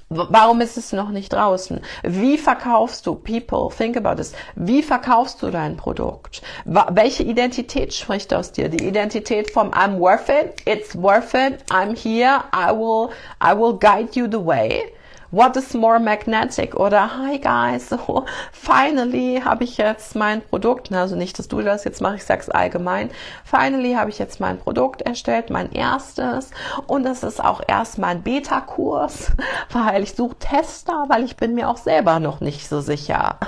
Warum 0.09 0.61
ist 0.61 0.77
es 0.77 0.93
noch 0.93 1.09
nicht 1.09 1.33
draußen? 1.33 1.81
Wie 2.05 2.39
verkaufst 2.39 3.09
du 3.09 3.16
People? 3.16 3.77
Think 3.77 3.97
about 3.97 4.14
this. 4.14 4.35
Wie 4.55 4.81
verkaufst 4.81 5.43
du 5.43 5.51
dein 5.51 5.77
Produkt? 5.77 6.43
Welche 6.64 7.24
Identität 7.24 7.93
spricht 7.93 8.33
aus 8.33 8.53
dir? 8.53 8.68
Die 8.68 8.87
Identität 8.87 9.51
vom 9.51 9.72
I'm 9.72 9.99
worth 9.99 10.29
it, 10.29 10.62
it's 10.64 10.95
worth 10.95 11.35
it, 11.35 11.64
I'm 11.72 11.97
here, 11.97 12.45
I 12.55 12.70
will, 12.70 13.11
I 13.43 13.59
will 13.59 13.77
guide 13.77 14.11
you 14.12 14.29
the 14.31 14.47
way. 14.47 14.93
What 15.33 15.57
is 15.57 15.74
more 15.74 15.99
magnetic? 15.99 16.77
Oder 16.77 17.18
Hi 17.18 17.39
guys, 17.39 17.89
so 17.89 18.24
finally 18.53 19.43
habe 19.45 19.64
ich 19.64 19.77
jetzt 19.77 20.14
mein 20.14 20.41
Produkt, 20.41 20.93
also 20.93 21.16
nicht, 21.16 21.37
dass 21.41 21.49
du 21.49 21.62
das 21.62 21.83
jetzt 21.83 22.01
machst, 22.01 22.18
ich 22.18 22.24
sag's 22.24 22.49
allgemein. 22.49 23.11
Finally 23.45 23.95
habe 23.95 24.09
ich 24.11 24.20
jetzt 24.20 24.39
mein 24.39 24.57
Produkt 24.57 25.03
erstellt, 25.03 25.51
mein 25.51 25.72
erstes. 25.72 26.53
Und 26.87 27.03
das 27.03 27.24
ist 27.24 27.43
auch 27.43 27.61
erst 27.66 27.99
mein 27.99 28.22
Beta-Kurs, 28.22 29.33
weil 29.72 30.05
ich 30.05 30.14
suche 30.14 30.37
Tester, 30.39 31.07
weil 31.09 31.24
ich 31.24 31.35
bin 31.35 31.55
mir 31.55 31.68
auch 31.70 31.79
selber 31.79 32.20
noch 32.20 32.41
nicht 32.41 32.68
so 32.68 32.81
sicher. 32.81 33.41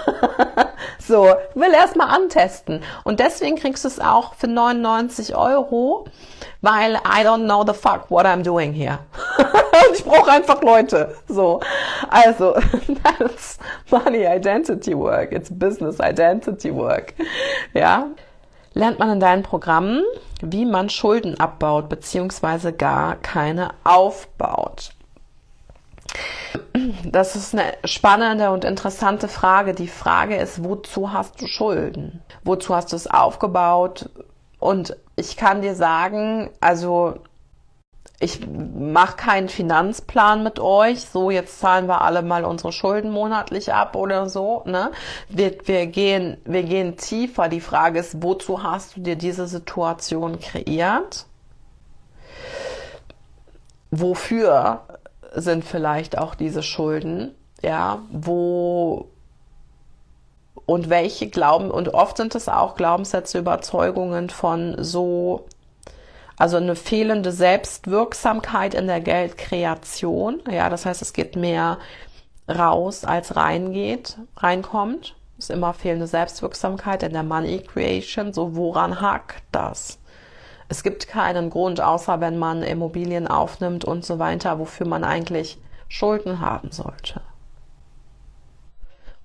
so, 0.98 1.32
will 1.54 1.72
erst 1.72 1.94
mal 1.94 2.06
antesten. 2.06 2.82
Und 3.04 3.20
deswegen 3.20 3.54
kriegst 3.54 3.84
du 3.84 3.88
es 3.88 4.00
auch 4.00 4.34
für 4.34 4.48
99 4.48 5.36
Euro 5.36 6.06
weil 6.60 6.96
I 6.96 7.22
don't 7.22 7.44
know 7.44 7.64
the 7.64 7.74
fuck 7.74 8.10
what 8.10 8.26
I'm 8.26 8.42
doing 8.42 8.72
here. 8.72 8.98
Ich 9.92 10.04
brauche 10.04 10.30
einfach 10.30 10.62
Leute. 10.62 11.14
So. 11.28 11.60
Also, 12.08 12.54
that's 13.04 13.58
money 13.90 14.26
identity 14.26 14.94
work. 14.94 15.32
It's 15.32 15.50
business 15.50 15.98
identity 16.00 16.74
work. 16.74 17.14
Ja. 17.74 18.08
Lernt 18.74 18.98
man 18.98 19.10
in 19.10 19.20
deinen 19.20 19.42
Programmen, 19.42 20.02
wie 20.40 20.64
man 20.64 20.90
Schulden 20.90 21.38
abbaut, 21.40 21.88
beziehungsweise 21.88 22.72
gar 22.72 23.16
keine 23.16 23.70
aufbaut. 23.84 24.90
Das 27.04 27.36
ist 27.36 27.54
eine 27.54 27.74
spannende 27.84 28.50
und 28.50 28.64
interessante 28.64 29.28
Frage. 29.28 29.74
Die 29.74 29.88
Frage 29.88 30.36
ist, 30.36 30.62
wozu 30.64 31.12
hast 31.12 31.40
du 31.40 31.46
Schulden? 31.46 32.22
Wozu 32.44 32.74
hast 32.74 32.92
du 32.92 32.96
es 32.96 33.06
aufgebaut? 33.06 34.10
Und 34.58 34.96
ich 35.18 35.36
kann 35.36 35.62
dir 35.62 35.74
sagen, 35.74 36.50
also 36.60 37.16
ich 38.20 38.40
mache 38.46 39.16
keinen 39.16 39.48
Finanzplan 39.48 40.42
mit 40.42 40.58
euch, 40.58 41.02
so 41.04 41.30
jetzt 41.30 41.60
zahlen 41.60 41.86
wir 41.86 42.02
alle 42.02 42.22
mal 42.22 42.44
unsere 42.44 42.72
Schulden 42.72 43.10
monatlich 43.10 43.72
ab 43.72 43.94
oder 43.96 44.28
so. 44.28 44.62
Ne? 44.64 44.90
Wir, 45.28 45.56
wir, 45.66 45.86
gehen, 45.86 46.36
wir 46.44 46.64
gehen 46.64 46.96
tiefer. 46.96 47.48
Die 47.48 47.60
Frage 47.60 48.00
ist, 48.00 48.22
wozu 48.22 48.62
hast 48.62 48.96
du 48.96 49.00
dir 49.00 49.16
diese 49.16 49.46
Situation 49.46 50.40
kreiert? 50.40 51.26
Wofür 53.90 54.82
sind 55.34 55.64
vielleicht 55.64 56.18
auch 56.18 56.34
diese 56.34 56.62
Schulden? 56.62 57.34
Ja, 57.62 58.02
wo 58.10 59.08
und 60.68 60.90
welche 60.90 61.30
Glauben, 61.30 61.70
und 61.70 61.94
oft 61.94 62.18
sind 62.18 62.34
es 62.34 62.46
auch 62.46 62.74
Glaubenssätze, 62.74 63.38
Überzeugungen 63.38 64.28
von 64.28 64.76
so 64.84 65.46
also 66.36 66.58
eine 66.58 66.76
fehlende 66.76 67.32
Selbstwirksamkeit 67.32 68.74
in 68.74 68.86
der 68.86 69.00
Geldkreation. 69.00 70.42
Ja, 70.50 70.68
das 70.68 70.84
heißt, 70.84 71.00
es 71.00 71.14
geht 71.14 71.36
mehr 71.36 71.78
raus, 72.46 73.06
als 73.06 73.34
reingeht, 73.34 74.18
reinkommt. 74.36 75.16
Ist 75.38 75.50
immer 75.50 75.72
fehlende 75.72 76.06
Selbstwirksamkeit 76.06 77.02
in 77.02 77.14
der 77.14 77.22
Money 77.22 77.60
Creation. 77.60 78.34
So, 78.34 78.54
woran 78.54 79.00
hakt 79.00 79.42
das? 79.52 79.98
Es 80.68 80.82
gibt 80.82 81.08
keinen 81.08 81.48
Grund, 81.48 81.80
außer 81.80 82.20
wenn 82.20 82.36
man 82.36 82.62
Immobilien 82.62 83.26
aufnimmt 83.26 83.86
und 83.86 84.04
so 84.04 84.18
weiter, 84.18 84.58
wofür 84.58 84.86
man 84.86 85.02
eigentlich 85.02 85.58
Schulden 85.88 86.40
haben 86.42 86.72
sollte. 86.72 87.22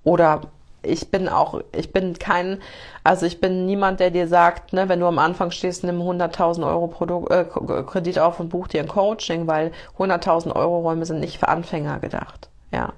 Oder 0.04 0.40
ich 0.84 1.10
bin 1.10 1.28
auch, 1.28 1.60
ich 1.72 1.92
bin 1.92 2.18
kein, 2.18 2.60
also 3.02 3.26
ich 3.26 3.40
bin 3.40 3.66
niemand, 3.66 4.00
der 4.00 4.10
dir 4.10 4.28
sagt, 4.28 4.72
ne, 4.72 4.88
wenn 4.88 5.00
du 5.00 5.06
am 5.06 5.18
Anfang 5.18 5.50
stehst, 5.50 5.84
nimm 5.84 6.00
100.000 6.00 6.66
Euro 6.66 6.88
Produkt, 6.88 7.30
äh, 7.30 7.44
Kredit 7.44 8.18
auf 8.18 8.40
und 8.40 8.48
buch 8.48 8.68
dir 8.68 8.80
ein 8.80 8.88
Coaching, 8.88 9.46
weil 9.46 9.72
100.000 9.98 10.54
Euro 10.54 10.80
Räume 10.80 11.06
sind 11.06 11.20
nicht 11.20 11.38
für 11.38 11.48
Anfänger 11.48 11.98
gedacht. 11.98 12.48
Ja. 12.72 12.92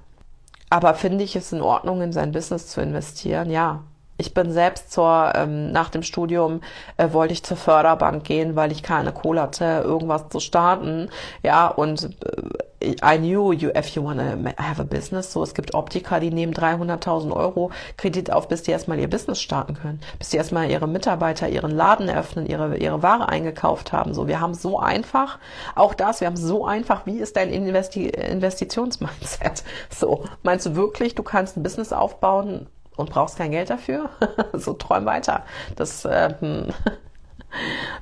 Aber 0.69 0.93
finde 0.93 1.23
ich 1.23 1.35
es 1.35 1.53
in 1.53 1.61
Ordnung, 1.61 2.01
in 2.01 2.11
sein 2.11 2.31
Business 2.31 2.67
zu 2.67 2.81
investieren? 2.81 3.49
Ja. 3.49 3.83
Ich 4.17 4.33
bin 4.33 4.51
selbst 4.51 4.91
zur, 4.91 5.33
ähm, 5.35 5.71
nach 5.71 5.89
dem 5.89 6.03
Studium 6.03 6.61
äh, 6.97 7.11
wollte 7.11 7.33
ich 7.33 7.43
zur 7.43 7.57
Förderbank 7.57 8.23
gehen, 8.23 8.55
weil 8.55 8.71
ich 8.71 8.83
keine 8.83 9.11
Kohle 9.11 9.41
hatte, 9.41 9.83
irgendwas 9.83 10.29
zu 10.29 10.39
starten. 10.39 11.09
Ja, 11.43 11.67
und 11.67 12.09
äh, 12.25 12.41
I 12.83 13.17
knew 13.17 13.51
you, 13.53 13.69
if 13.75 13.89
you 13.95 14.03
want 14.03 14.19
to 14.19 14.63
have 14.63 14.79
a 14.79 14.85
business. 14.85 15.33
So, 15.33 15.41
es 15.41 15.55
gibt 15.55 15.73
Optiker, 15.73 16.19
die 16.19 16.29
nehmen 16.29 16.53
300.000 16.53 17.31
Euro 17.35 17.71
Kredit 17.97 18.31
auf, 18.31 18.47
bis 18.47 18.63
die 18.63 18.71
erstmal 18.71 18.99
ihr 18.99 19.09
Business 19.09 19.41
starten 19.41 19.73
können. 19.73 19.99
Bis 20.19 20.29
die 20.29 20.37
erstmal 20.37 20.69
ihre 20.69 20.87
Mitarbeiter 20.87 21.49
ihren 21.49 21.71
Laden 21.71 22.07
eröffnen, 22.07 22.45
ihre, 22.45 22.77
ihre 22.77 23.01
Ware 23.01 23.29
eingekauft 23.29 23.93
haben. 23.93 24.13
So, 24.13 24.27
wir 24.27 24.39
haben 24.39 24.53
so 24.53 24.79
einfach, 24.79 25.39
auch 25.75 25.95
das, 25.95 26.21
wir 26.21 26.27
haben 26.27 26.37
so 26.37 26.65
einfach, 26.65 27.07
wie 27.07 27.17
ist 27.17 27.35
dein 27.35 27.49
Investi 27.49 28.09
Investitionsmindset? 28.09 29.63
So, 29.89 30.25
meinst 30.43 30.65
du 30.67 30.75
wirklich, 30.75 31.15
du 31.15 31.23
kannst 31.23 31.57
ein 31.57 31.63
Business 31.63 31.91
aufbauen, 31.93 32.67
und 32.97 33.09
brauchst 33.09 33.37
kein 33.37 33.51
Geld 33.51 33.69
dafür. 33.69 34.09
so 34.53 34.73
träum 34.73 35.05
weiter. 35.05 35.45
Das 35.77 36.05
ähm, 36.09 36.73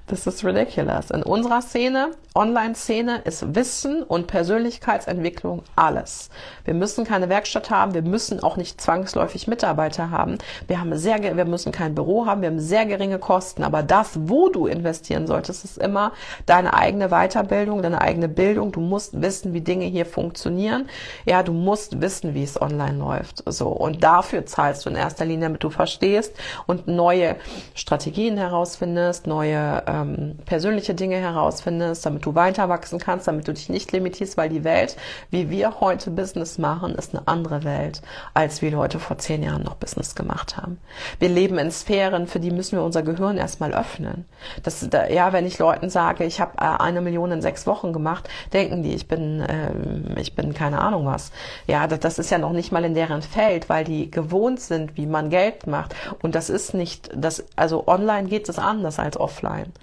das 0.07 0.27
ist 0.27 0.43
ridiculous. 0.43 1.09
In 1.09 1.23
unserer 1.23 1.61
Szene, 1.61 2.11
Online-Szene, 2.35 3.21
ist 3.25 3.55
Wissen 3.55 4.03
und 4.03 4.27
Persönlichkeitsentwicklung 4.27 5.63
alles. 5.75 6.29
Wir 6.63 6.73
müssen 6.73 7.05
keine 7.05 7.29
Werkstatt 7.29 7.69
haben, 7.69 7.93
wir 7.93 8.01
müssen 8.01 8.43
auch 8.43 8.57
nicht 8.57 8.79
zwangsläufig 8.79 9.47
Mitarbeiter 9.47 10.11
haben. 10.11 10.37
Wir 10.67 10.79
haben 10.79 10.95
sehr, 10.97 11.23
wir 11.23 11.45
müssen 11.45 11.71
kein 11.71 11.95
Büro 11.95 12.25
haben, 12.25 12.41
wir 12.41 12.49
haben 12.49 12.59
sehr 12.59 12.85
geringe 12.85 13.17
Kosten. 13.17 13.63
Aber 13.63 13.81
das, 13.81 14.11
wo 14.15 14.49
du 14.49 14.67
investieren 14.67 15.25
solltest, 15.25 15.63
ist 15.65 15.77
immer 15.77 16.11
deine 16.45 16.73
eigene 16.73 17.09
Weiterbildung, 17.09 17.81
deine 17.81 18.01
eigene 18.01 18.27
Bildung. 18.27 18.71
Du 18.71 18.81
musst 18.81 19.21
wissen, 19.21 19.53
wie 19.53 19.61
Dinge 19.61 19.85
hier 19.85 20.05
funktionieren. 20.05 20.87
Ja, 21.25 21.41
du 21.41 21.53
musst 21.53 22.01
wissen, 22.01 22.33
wie 22.33 22.43
es 22.43 22.61
online 22.61 22.97
läuft. 22.97 23.43
So. 23.47 23.69
Und 23.69 24.03
dafür 24.03 24.45
zahlst 24.45 24.85
du 24.85 24.89
in 24.89 24.95
erster 24.95 25.25
Linie, 25.25 25.47
damit 25.47 25.63
du 25.63 25.69
verstehst 25.69 26.35
und 26.67 26.87
neue 26.87 27.37
Strategien 27.73 28.37
herausfindest, 28.37 29.25
neue 29.25 29.34
ähm, 29.43 30.38
persönliche 30.45 30.93
Dinge 30.93 31.17
herausfindest, 31.17 32.05
damit 32.05 32.25
du 32.25 32.36
weiter 32.36 32.69
wachsen 32.69 32.99
kannst, 32.99 33.27
damit 33.27 33.47
du 33.47 33.53
dich 33.53 33.69
nicht 33.69 33.91
limitierst, 33.91 34.38
weil 34.38 34.49
die 34.49 34.63
Welt, 34.63 34.95
wie 35.31 35.49
wir 35.49 35.79
heute 35.79 36.11
Business 36.11 36.57
machen, 36.57 36.95
ist 36.95 37.15
eine 37.15 37.27
andere 37.27 37.63
Welt, 37.63 38.01
als 38.33 38.61
wie 38.61 38.69
Leute 38.69 38.99
vor 38.99 39.17
zehn 39.17 39.43
Jahren 39.43 39.63
noch 39.63 39.75
Business 39.75 40.15
gemacht 40.15 40.57
haben. 40.57 40.79
Wir 41.19 41.29
leben 41.29 41.57
in 41.57 41.71
Sphären, 41.71 42.27
für 42.27 42.39
die 42.39 42.51
müssen 42.51 42.77
wir 42.77 42.83
unser 42.83 43.03
Gehirn 43.03 43.38
erstmal 43.38 43.73
öffnen. 43.73 44.25
Das, 44.63 44.88
da, 44.89 45.07
ja, 45.07 45.33
wenn 45.33 45.45
ich 45.45 45.59
Leuten 45.59 45.89
sage, 45.89 46.23
ich 46.23 46.39
habe 46.39 46.57
äh, 46.57 46.81
eine 46.81 47.01
Million 47.01 47.31
in 47.31 47.41
sechs 47.41 47.67
Wochen 47.67 47.93
gemacht, 47.93 48.29
denken 48.53 48.83
die, 48.83 48.93
ich 48.93 49.07
bin, 49.07 49.43
ähm, 49.47 50.15
ich 50.17 50.36
bin 50.36 50.53
keine 50.53 50.79
Ahnung 50.79 51.05
was. 51.05 51.31
Ja, 51.67 51.88
das, 51.88 51.99
das 51.99 52.19
ist 52.19 52.29
ja 52.29 52.38
noch 52.38 52.51
nicht 52.51 52.71
mal 52.71 52.83
in 52.83 52.93
deren 52.93 53.21
Feld, 53.21 53.69
weil 53.69 53.83
die 53.83 54.11
gewohnt 54.11 54.59
sind, 54.59 54.97
wie 54.97 55.05
man 55.05 55.29
Geld 55.29 55.67
macht. 55.67 55.95
Und 56.21 56.36
das 56.36 56.49
ist 56.49 56.73
nicht, 56.73 57.09
das, 57.15 57.43
also 57.55 57.88
online 57.88 58.27
geht 58.27 58.49
es 58.49 58.59
anders 58.59 58.99
als 58.99 59.17
offline. 59.26 59.73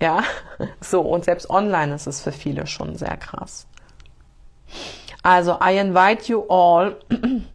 Ja, 0.00 0.22
so 0.80 1.00
und 1.00 1.24
selbst 1.24 1.48
online 1.48 1.94
ist 1.94 2.06
es 2.06 2.20
für 2.20 2.32
viele 2.32 2.66
schon 2.66 2.96
sehr 2.96 3.16
krass. 3.16 3.66
Also, 5.22 5.58
I 5.64 5.78
invite 5.78 6.30
you 6.30 6.42
all. 6.48 6.96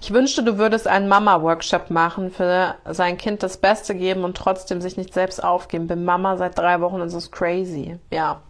Ich 0.00 0.12
wünschte, 0.12 0.42
du 0.42 0.58
würdest 0.58 0.86
einen 0.86 1.08
Mama-Workshop 1.08 1.90
machen, 1.90 2.30
für 2.30 2.74
sein 2.84 3.18
Kind 3.18 3.42
das 3.42 3.56
Beste 3.56 3.94
geben 3.94 4.24
und 4.24 4.36
trotzdem 4.36 4.80
sich 4.80 4.96
nicht 4.96 5.12
selbst 5.12 5.42
aufgeben. 5.42 5.86
Bin 5.86 6.04
Mama 6.04 6.36
seit 6.36 6.58
drei 6.58 6.80
Wochen 6.80 7.00
und 7.00 7.08
es 7.08 7.14
ist 7.14 7.32
crazy. 7.32 7.98
Ja. 8.10 8.40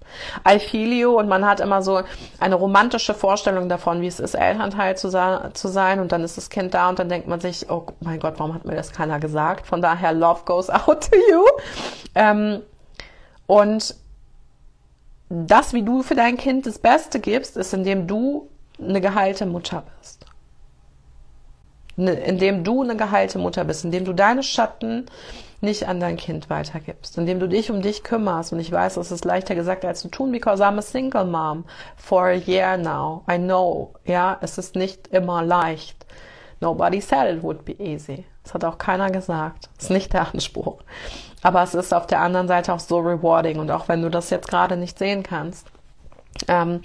I 0.49 0.59
feel 0.59 0.93
you 0.93 1.19
und 1.19 1.29
man 1.29 1.45
hat 1.47 1.61
immer 1.61 1.83
so 1.83 2.03
eine 2.39 2.55
romantische 2.55 3.15
Vorstellung 3.15 3.69
davon, 3.69 4.01
wie 4.01 4.07
es 4.07 4.21
ist, 4.21 4.35
Elternteil 4.35 4.97
zu, 4.97 5.11
zu 5.53 5.69
sein 5.69 6.01
und 6.01 6.13
dann 6.13 6.23
ist 6.23 6.37
das 6.37 6.49
Kind 6.51 6.75
da 6.75 6.89
und 6.89 6.99
dann 6.99 7.09
denkt 7.09 7.27
man 7.27 7.41
sich, 7.41 7.71
oh 7.71 7.87
mein 8.01 8.21
Gott, 8.21 8.35
warum 8.39 8.55
hat 8.55 8.65
mir 8.65 8.77
das 8.77 8.93
keiner 8.93 9.19
gesagt? 9.19 9.67
Von 9.67 9.83
daher, 9.83 10.13
love 10.13 10.43
goes 10.45 10.71
out 10.71 11.11
to 11.11 11.17
you. 11.17 11.45
Ähm, 12.15 12.63
und 13.47 13.95
das, 15.29 15.73
wie 15.73 15.83
du 15.83 16.03
für 16.03 16.15
dein 16.15 16.37
Kind 16.37 16.67
das 16.67 16.79
Beste 16.79 17.19
gibst, 17.21 17.57
ist, 17.57 17.75
indem 17.75 18.07
du 18.07 18.49
eine 18.79 19.01
geheilte 19.01 19.47
Mutter 19.47 19.85
bist. 19.99 20.27
Ne, 21.99 22.13
indem 22.13 22.63
du 22.63 22.83
eine 22.83 22.95
geheilte 22.95 23.39
Mutter 23.39 23.65
bist, 23.65 23.85
indem 23.85 24.05
du 24.05 24.13
deine 24.13 24.43
Schatten 24.43 25.07
nicht 25.63 25.89
an 25.89 25.99
dein 25.99 26.19
Kind 26.19 26.51
weitergibst, 26.51 27.17
indem 27.17 27.41
du 27.41 27.49
dich 27.49 27.71
um 27.71 27.81
dich 27.81 28.03
kümmerst. 28.03 28.53
Und 28.53 28.61
ich 28.61 28.71
weiß, 28.71 28.95
das 28.95 29.11
ist 29.11 29.25
leichter 29.25 29.55
gesagt 29.55 29.85
als 29.85 30.01
zu 30.01 30.09
tun, 30.09 30.31
because 30.31 30.63
I'm 30.63 30.77
a 30.77 30.83
single 30.83 31.25
mom 31.25 31.65
for 31.97 32.27
a 32.27 32.35
year 32.35 32.77
now. 32.77 33.25
I 33.31 33.39
know, 33.39 33.95
ja, 34.05 34.37
es 34.43 34.59
ist 34.59 34.77
nicht 34.77 35.09
immer 35.09 35.43
leicht. 35.43 36.05
Nobody 36.61 37.01
said 37.01 37.35
it 37.35 37.43
would 37.43 37.65
be 37.65 37.73
easy. 37.73 38.25
Das 38.43 38.55
hat 38.55 38.65
auch 38.65 38.79
keiner 38.79 39.11
gesagt. 39.11 39.69
Das 39.77 39.87
ist 39.87 39.91
nicht 39.91 40.13
der 40.13 40.33
Anspruch. 40.33 40.83
Aber 41.43 41.63
es 41.63 41.75
ist 41.75 41.95
auf 41.95 42.07
der 42.07 42.21
anderen 42.21 42.49
Seite 42.49 42.73
auch 42.73 42.81
so 42.81 42.99
rewarding. 42.99 43.59
Und 43.59 43.71
auch 43.71 43.89
wenn 43.89 44.03
du 44.03 44.11
das 44.11 44.31
jetzt 44.31 44.49
gerade 44.49 44.77
nicht 44.77 44.99
sehen 44.99 45.23
kannst, 45.23 45.67
ähm, 46.49 46.81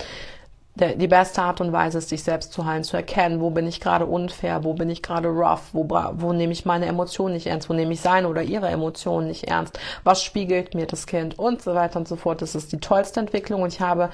der, 0.76 0.96
die 0.96 1.08
beste 1.08 1.42
Art 1.42 1.60
und 1.60 1.74
Weise 1.74 1.98
ist, 1.98 2.10
sich 2.10 2.24
selbst 2.24 2.54
zu 2.54 2.66
heilen, 2.66 2.84
zu 2.84 2.96
erkennen, 2.96 3.42
wo 3.42 3.50
bin 3.50 3.68
ich 3.68 3.82
gerade 3.82 4.06
unfair, 4.06 4.64
wo 4.64 4.74
bin 4.74 4.90
ich 4.90 5.02
gerade 5.02 5.28
rough, 5.28 5.74
wo, 5.74 5.86
wo 5.90 6.32
nehme 6.32 6.54
ich 6.54 6.66
meine 6.66 6.86
Emotionen 6.86 7.34
nicht 7.34 7.48
ernst, 7.48 7.70
wo 7.70 7.74
nehme 7.74 7.92
ich 7.94 8.00
seine 8.00 8.28
oder 8.30 8.42
ihre 8.42 8.70
Emotionen 8.70 9.28
nicht 9.28 9.46
ernst, 9.46 9.78
was 10.06 10.24
spiegelt 10.24 10.74
mir 10.74 10.86
das 10.86 11.08
Kind 11.08 11.38
und 11.38 11.62
so 11.62 11.76
weiter 11.76 12.00
und 12.00 12.08
so 12.08 12.16
fort. 12.16 12.42
Das 12.42 12.56
ist 12.56 12.72
die 12.72 12.80
tollste 12.80 13.20
Entwicklung 13.20 13.64
und 13.64 13.74
ich 13.74 13.82
habe 13.82 14.12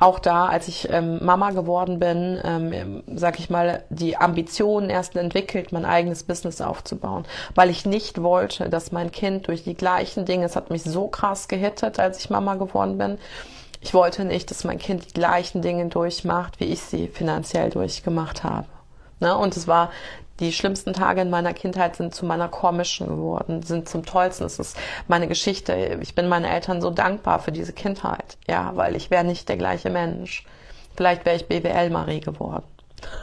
auch 0.00 0.18
da, 0.18 0.46
als 0.46 0.66
ich 0.66 0.88
ähm, 0.90 1.24
Mama 1.24 1.50
geworden 1.50 2.00
bin, 2.00 2.40
ähm, 2.42 3.02
sag 3.14 3.38
ich 3.38 3.48
mal, 3.48 3.84
die 3.90 4.16
Ambitionen 4.16 4.90
erst 4.90 5.14
entwickelt, 5.14 5.72
mein 5.72 5.84
eigenes 5.84 6.24
Business 6.24 6.60
aufzubauen, 6.60 7.24
weil 7.54 7.70
ich 7.70 7.86
nicht 7.86 8.20
wollte, 8.22 8.68
dass 8.68 8.90
mein 8.90 9.12
Kind 9.12 9.46
durch 9.46 9.62
die 9.62 9.74
gleichen 9.74 10.24
Dinge, 10.24 10.46
es 10.46 10.56
hat 10.56 10.70
mich 10.70 10.82
so 10.82 11.06
krass 11.06 11.46
gehittet, 11.46 12.00
als 12.00 12.18
ich 12.18 12.30
Mama 12.30 12.56
geworden 12.56 12.98
bin, 12.98 13.18
ich 13.80 13.94
wollte 13.94 14.24
nicht, 14.24 14.50
dass 14.50 14.64
mein 14.64 14.78
Kind 14.78 15.06
die 15.06 15.14
gleichen 15.14 15.62
Dinge 15.62 15.86
durchmacht, 15.86 16.60
wie 16.60 16.66
ich 16.66 16.80
sie 16.80 17.08
finanziell 17.08 17.70
durchgemacht 17.70 18.44
habe. 18.44 18.66
Ne? 19.20 19.36
Und 19.36 19.56
es 19.56 19.66
war 19.66 19.90
die 20.40 20.52
schlimmsten 20.52 20.94
Tage 20.94 21.20
in 21.20 21.30
meiner 21.30 21.52
Kindheit 21.52 21.96
sind 21.96 22.14
zu 22.14 22.24
meiner 22.24 22.48
komischen 22.48 23.06
geworden, 23.06 23.62
sind 23.62 23.88
zum 23.88 24.04
tollsten. 24.04 24.44
Es 24.44 24.58
ist 24.58 24.76
meine 25.06 25.28
Geschichte. 25.28 25.98
Ich 26.00 26.14
bin 26.14 26.28
meinen 26.28 26.46
Eltern 26.46 26.80
so 26.80 26.90
dankbar 26.90 27.40
für 27.40 27.52
diese 27.52 27.74
Kindheit. 27.74 28.38
Ja, 28.48 28.72
weil 28.74 28.96
ich 28.96 29.10
wäre 29.10 29.24
nicht 29.24 29.48
der 29.48 29.58
gleiche 29.58 29.90
Mensch. 29.90 30.44
Vielleicht 30.96 31.24
wäre 31.24 31.36
ich 31.36 31.46
BWL 31.46 31.90
Marie 31.90 32.20
geworden. 32.20 32.64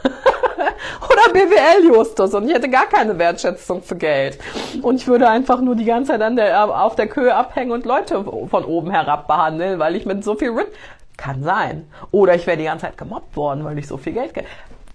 oder 1.10 1.32
BWL 1.32 1.94
Justus 1.94 2.34
und 2.34 2.48
ich 2.48 2.54
hätte 2.54 2.68
gar 2.68 2.86
keine 2.86 3.18
Wertschätzung 3.18 3.82
für 3.82 3.96
Geld. 3.96 4.38
Und 4.82 4.96
ich 4.96 5.06
würde 5.06 5.28
einfach 5.28 5.60
nur 5.60 5.76
die 5.76 5.84
ganze 5.84 6.12
Zeit 6.12 6.22
an 6.22 6.36
der, 6.36 6.82
auf 6.82 6.96
der 6.96 7.08
Köhe 7.08 7.34
abhängen 7.34 7.72
und 7.72 7.86
Leute 7.86 8.24
von 8.24 8.64
oben 8.64 8.90
herab 8.90 9.26
behandeln, 9.26 9.78
weil 9.78 9.96
ich 9.96 10.06
mit 10.06 10.24
so 10.24 10.34
viel 10.34 10.50
Rip 10.50 10.72
kann 11.16 11.42
sein. 11.42 11.86
Oder 12.10 12.34
ich 12.34 12.46
wäre 12.46 12.56
die 12.56 12.64
ganze 12.64 12.86
Zeit 12.86 12.96
gemobbt 12.96 13.36
worden, 13.36 13.64
weil 13.64 13.78
ich 13.78 13.86
so 13.86 13.96
viel 13.96 14.12
Geld 14.12 14.32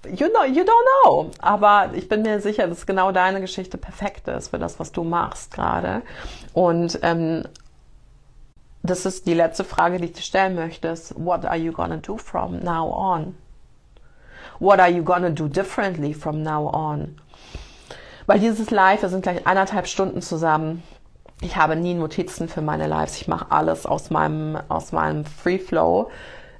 You 0.06 0.28
know, 0.28 0.44
you 0.44 0.64
don't 0.64 1.06
know. 1.06 1.32
Aber 1.40 1.92
ich 1.94 2.10
bin 2.10 2.24
mir 2.24 2.42
sicher, 2.42 2.68
dass 2.68 2.86
genau 2.86 3.14
deine 3.14 3.40
Geschichte 3.40 3.78
perfekt 3.78 4.28
ist 4.28 4.50
für 4.50 4.60
das, 4.60 4.78
was 4.78 4.92
du 4.92 5.04
machst 5.04 5.54
gerade. 5.54 6.02
Und 6.54 7.00
ähm, 7.04 7.44
das 8.82 9.06
ist 9.06 9.28
die 9.28 9.34
letzte 9.34 9.64
Frage, 9.64 9.98
die 9.98 10.06
ich 10.06 10.14
dir 10.14 10.22
stellen 10.22 10.56
möchte, 10.56 10.94
what 11.16 11.46
are 11.46 11.56
you 11.56 11.72
gonna 11.72 11.98
do 11.98 12.18
from 12.18 12.60
now 12.60 12.94
on? 12.94 13.36
What 14.64 14.80
are 14.80 14.90
you 14.90 15.04
gonna 15.04 15.30
do 15.30 15.50
differently 15.50 16.14
from 16.14 16.42
now 16.42 16.70
on? 16.74 17.18
Weil 18.28 18.40
dieses 18.40 18.72
Live, 18.72 19.02
wir 19.02 19.10
sind 19.10 19.24
gleich 19.24 19.46
eineinhalb 19.46 19.88
Stunden 19.88 20.22
zusammen. 20.22 20.84
Ich 21.42 21.58
habe 21.58 21.76
nie 21.76 21.94
Notizen 21.94 22.48
für 22.48 22.62
meine 22.62 22.88
Lives. 22.88 23.20
Ich 23.20 23.28
mache 23.28 23.48
alles 23.50 23.86
aus 23.86 24.10
meinem, 24.10 24.58
aus 24.70 24.94
meinem 24.94 25.26
Free 25.26 25.60
Flow. 25.60 26.10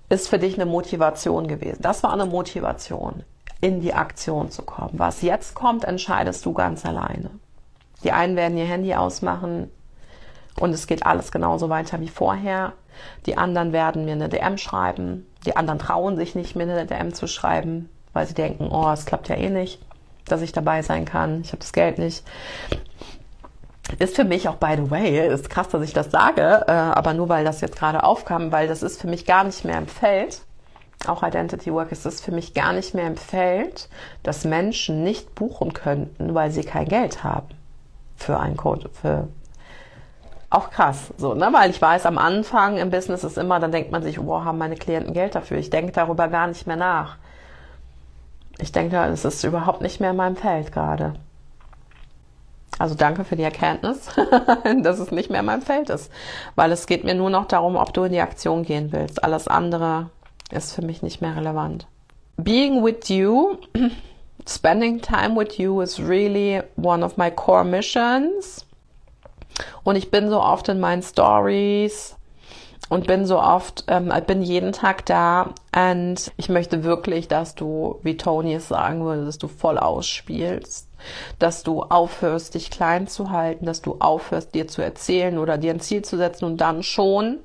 Ist 0.10 0.28
für 0.28 0.38
dich 0.38 0.56
eine 0.56 0.66
Motivation 0.66 1.48
gewesen. 1.48 1.82
Das 1.82 2.04
war 2.04 2.12
eine 2.12 2.26
Motivation, 2.26 3.24
in 3.62 3.80
die 3.80 3.94
Aktion 3.94 4.52
zu 4.52 4.64
kommen. 4.64 5.00
Was 5.00 5.22
jetzt 5.22 5.56
kommt, 5.56 5.86
entscheidest 5.86 6.46
du 6.46 6.52
ganz 6.52 6.86
alleine. 6.86 7.30
Die 8.04 8.12
einen 8.12 8.36
werden 8.36 8.58
ihr 8.58 8.66
Handy 8.66 8.96
ausmachen, 8.96 9.72
und 10.60 10.72
es 10.72 10.88
geht 10.88 11.06
alles 11.06 11.32
genauso 11.32 11.70
weiter 11.70 12.00
wie 12.00 12.08
vorher. 12.08 12.74
Die 13.26 13.38
anderen 13.38 13.74
werden 13.74 14.06
mir 14.06 14.14
eine 14.14 14.30
DM 14.30 14.58
schreiben. 14.58 15.26
Die 15.46 15.56
anderen 15.56 15.80
trauen 15.80 16.16
sich 16.16 16.36
nicht, 16.36 16.56
mir 16.56 16.64
eine 16.64 16.86
DM 16.86 17.14
zu 17.14 17.28
schreiben, 17.28 17.90
weil 18.14 18.28
sie 18.28 18.34
denken, 18.34 18.70
oh, 18.72 18.90
es 18.92 19.06
klappt 19.06 19.30
ja 19.30 19.36
eh 19.36 19.50
nicht, 19.50 19.80
dass 20.26 20.42
ich 20.42 20.52
dabei 20.52 20.82
sein 20.82 21.06
kann. 21.06 21.42
Ich 21.42 21.50
habe 21.50 21.60
das 21.60 21.74
Geld 21.74 21.98
nicht. 21.98 22.24
Ist 24.00 24.16
für 24.16 24.24
mich 24.24 24.48
auch, 24.48 24.56
by 24.56 24.76
the 24.78 24.90
way, 24.90 25.28
ist 25.28 25.50
krass, 25.50 25.68
dass 25.68 25.84
ich 25.84 25.94
das 25.94 26.10
sage, 26.10 26.64
äh, 26.68 26.72
aber 26.72 27.14
nur 27.14 27.30
weil 27.30 27.44
das 27.44 27.62
jetzt 27.62 27.78
gerade 27.78 28.04
aufkam, 28.04 28.52
weil 28.52 28.68
das 28.68 28.82
ist 28.82 29.00
für 29.00 29.08
mich 29.08 29.26
gar 29.26 29.44
nicht 29.44 29.66
mehr 29.66 29.78
im 29.78 29.88
Feld. 29.88 30.42
Auch 31.06 31.22
Identity 31.22 31.72
Work 31.74 31.92
ist 31.92 32.06
es 32.06 32.22
für 32.22 32.32
mich 32.32 32.54
gar 32.54 32.72
nicht 32.72 32.94
mehr 32.94 33.08
im 33.08 33.18
Feld, 33.18 33.90
dass 34.24 34.46
Menschen 34.46 35.04
nicht 35.04 35.36
buchen 35.36 35.74
könnten, 35.74 36.34
weil 36.34 36.50
sie 36.50 36.64
kein 36.64 36.88
Geld 36.88 37.24
haben 37.24 37.50
für 38.16 38.40
ein 38.40 38.56
Code, 38.56 38.90
für 38.90 39.28
auch 40.50 40.70
krass, 40.70 41.12
so, 41.18 41.34
ne? 41.34 41.50
Weil 41.52 41.72
ich 41.72 41.82
weiß, 41.82 42.06
am 42.06 42.20
Anfang 42.20 42.78
im 42.78 42.92
Business 42.92 43.24
ist 43.24 43.40
immer, 43.40 43.60
dann 43.60 43.72
denkt 43.72 43.92
man 43.92 44.04
sich, 44.04 44.24
wow, 44.24 44.46
haben 44.46 44.60
meine 44.60 44.76
Klienten 44.76 45.14
Geld 45.14 45.34
dafür? 45.34 45.58
Ich 45.58 45.72
denke 45.72 45.92
darüber 45.92 46.28
gar 46.28 46.46
nicht 46.46 46.68
mehr 46.68 46.76
nach. 46.76 47.18
Ich 48.60 48.72
denke, 48.72 48.98
es 49.06 49.26
ist 49.26 49.44
überhaupt 49.44 49.82
nicht 49.82 50.00
mehr 50.00 50.12
in 50.12 50.16
meinem 50.16 50.36
Feld 50.36 50.72
gerade. 50.72 51.14
Also 52.80 52.96
danke 52.96 53.24
für 53.24 53.36
die 53.36 53.44
Erkenntnis, 53.44 54.10
dass 54.84 55.00
es 55.00 55.12
nicht 55.12 55.30
mehr 55.30 55.42
in 55.42 55.46
meinem 55.46 55.62
Feld 55.62 55.90
ist. 55.90 56.12
Weil 56.56 56.72
es 56.72 56.88
geht 56.88 57.04
mir 57.04 57.16
nur 57.16 57.30
noch 57.30 57.46
darum, 57.46 57.76
ob 57.76 57.94
du 57.94 58.04
in 58.04 58.12
die 58.12 58.22
Aktion 58.22 58.64
gehen 58.64 58.92
willst. 58.92 59.24
Alles 59.24 59.48
andere 59.48 60.10
ist 60.52 60.74
für 60.74 60.82
mich 60.82 61.02
nicht 61.02 61.22
mehr 61.22 61.36
relevant. 61.36 61.88
Being 62.38 62.84
with 62.84 63.10
you, 63.10 63.58
spending 64.48 65.02
time 65.02 65.36
with 65.36 65.58
you 65.58 65.82
is 65.82 66.00
really 66.00 66.62
one 66.76 67.06
of 67.06 67.18
my 67.18 67.30
core 67.30 67.64
missions. 67.64 68.66
Und 69.84 69.96
ich 69.96 70.10
bin 70.10 70.30
so 70.30 70.42
oft 70.42 70.68
in 70.68 70.80
meinen 70.80 71.04
Stories 71.04 72.16
und 72.90 73.08
bin 73.08 73.26
so 73.26 73.40
oft, 73.40 73.86
ähm, 73.88 74.12
bin 74.28 74.42
jeden 74.42 74.72
Tag 74.72 75.06
da 75.06 75.54
und 75.76 76.32
ich 76.38 76.50
möchte 76.50 76.84
wirklich, 76.84 77.28
dass 77.28 77.56
du, 77.56 78.00
wie 78.04 78.18
Tony 78.18 78.56
es 78.56 78.68
sagen 78.68 79.04
würde, 79.04 79.26
dass 79.26 79.38
du 79.38 79.48
voll 79.48 79.78
ausspielst, 79.78 80.90
dass 81.40 81.64
du 81.64 81.84
aufhörst, 81.84 82.56
dich 82.56 82.70
klein 82.70 83.08
zu 83.08 83.32
halten, 83.32 83.66
dass 83.66 83.82
du 83.82 83.98
aufhörst, 84.00 84.54
dir 84.54 84.68
zu 84.68 84.82
erzählen 84.82 85.38
oder 85.38 85.58
dir 85.58 85.74
ein 85.74 85.80
Ziel 85.80 86.04
zu 86.04 86.18
setzen 86.18 86.46
und 86.46 86.58
dann 86.58 86.84
schon 86.84 87.40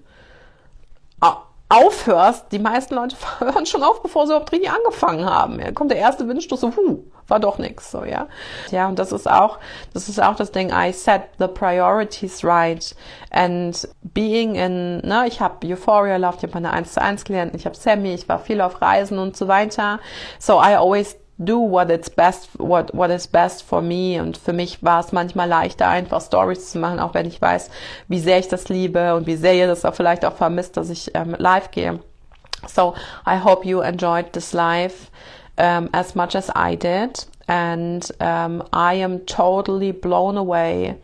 aufhörst, 1.68 2.46
die 2.52 2.58
meisten 2.58 2.94
Leute 2.94 3.16
hören 3.38 3.66
schon 3.66 3.82
auf, 3.82 4.02
bevor 4.02 4.26
sie 4.26 4.32
überhaupt 4.32 4.52
richtig 4.52 4.70
angefangen 4.70 5.24
haben. 5.24 5.60
Ja, 5.60 5.72
kommt 5.72 5.90
der 5.90 5.98
erste 5.98 6.28
Windstoß 6.28 6.60
so, 6.60 6.72
huh, 6.76 7.02
war 7.28 7.40
doch 7.40 7.58
nix, 7.58 7.90
so, 7.90 8.04
ja. 8.04 8.26
Ja, 8.70 8.88
und 8.88 8.98
das 8.98 9.12
ist 9.12 9.30
auch, 9.30 9.58
das 9.94 10.08
ist 10.08 10.20
auch 10.20 10.36
das 10.36 10.50
Ding, 10.50 10.70
I 10.72 10.92
set 10.92 11.22
the 11.38 11.46
priorities 11.46 12.44
right 12.44 12.94
and 13.30 13.88
being 14.02 14.54
in, 14.54 14.98
ne, 14.98 15.24
ich 15.26 15.40
habe 15.40 15.66
Euphoria 15.66 16.16
läuft, 16.16 16.38
ich 16.38 16.44
habe 16.44 16.54
meine 16.54 16.72
1 16.72 16.94
zu 16.94 17.02
1 17.02 17.24
Klienten, 17.24 17.58
ich 17.58 17.66
habe 17.66 17.76
Sammy, 17.76 18.14
ich 18.14 18.28
war 18.28 18.38
viel 18.38 18.60
auf 18.60 18.80
Reisen 18.80 19.18
und 19.18 19.36
so 19.36 19.48
weiter. 19.48 20.00
So 20.38 20.54
I 20.54 20.76
always 20.76 21.16
do 21.38 21.58
what 21.58 21.90
it's 21.90 22.10
best, 22.10 22.48
what, 22.58 22.92
what 22.94 23.10
is 23.10 23.26
best 23.26 23.62
for 23.62 23.80
me. 23.80 24.20
Und 24.20 24.36
für 24.36 24.52
mich 24.52 24.82
war 24.82 25.00
es 25.00 25.12
manchmal 25.12 25.48
leichter, 25.48 25.88
einfach 25.88 26.20
Stories 26.20 26.70
zu 26.70 26.78
machen, 26.78 26.98
auch 26.98 27.14
wenn 27.14 27.26
ich 27.26 27.40
weiß, 27.40 27.70
wie 28.08 28.18
sehr 28.18 28.38
ich 28.38 28.48
das 28.48 28.68
liebe 28.68 29.14
und 29.14 29.26
wie 29.26 29.36
sehr 29.36 29.54
ihr 29.54 29.66
das 29.66 29.84
auch 29.84 29.94
vielleicht 29.94 30.24
auch 30.24 30.34
vermisst, 30.34 30.76
dass 30.76 30.90
ich 30.90 31.12
ähm, 31.14 31.36
live 31.38 31.70
gehe. 31.70 32.00
So, 32.66 32.94
I 33.26 33.38
hope 33.42 33.66
you 33.66 33.80
enjoyed 33.80 34.32
this 34.32 34.52
live 34.52 35.10
um, 35.58 35.90
as 35.92 36.14
much 36.14 36.34
as 36.34 36.50
I 36.54 36.76
did. 36.76 37.24
And 37.46 38.08
um, 38.20 38.62
I 38.72 38.94
am 38.94 39.20
totally 39.20 39.92
blown 39.92 40.36
away 40.36 40.96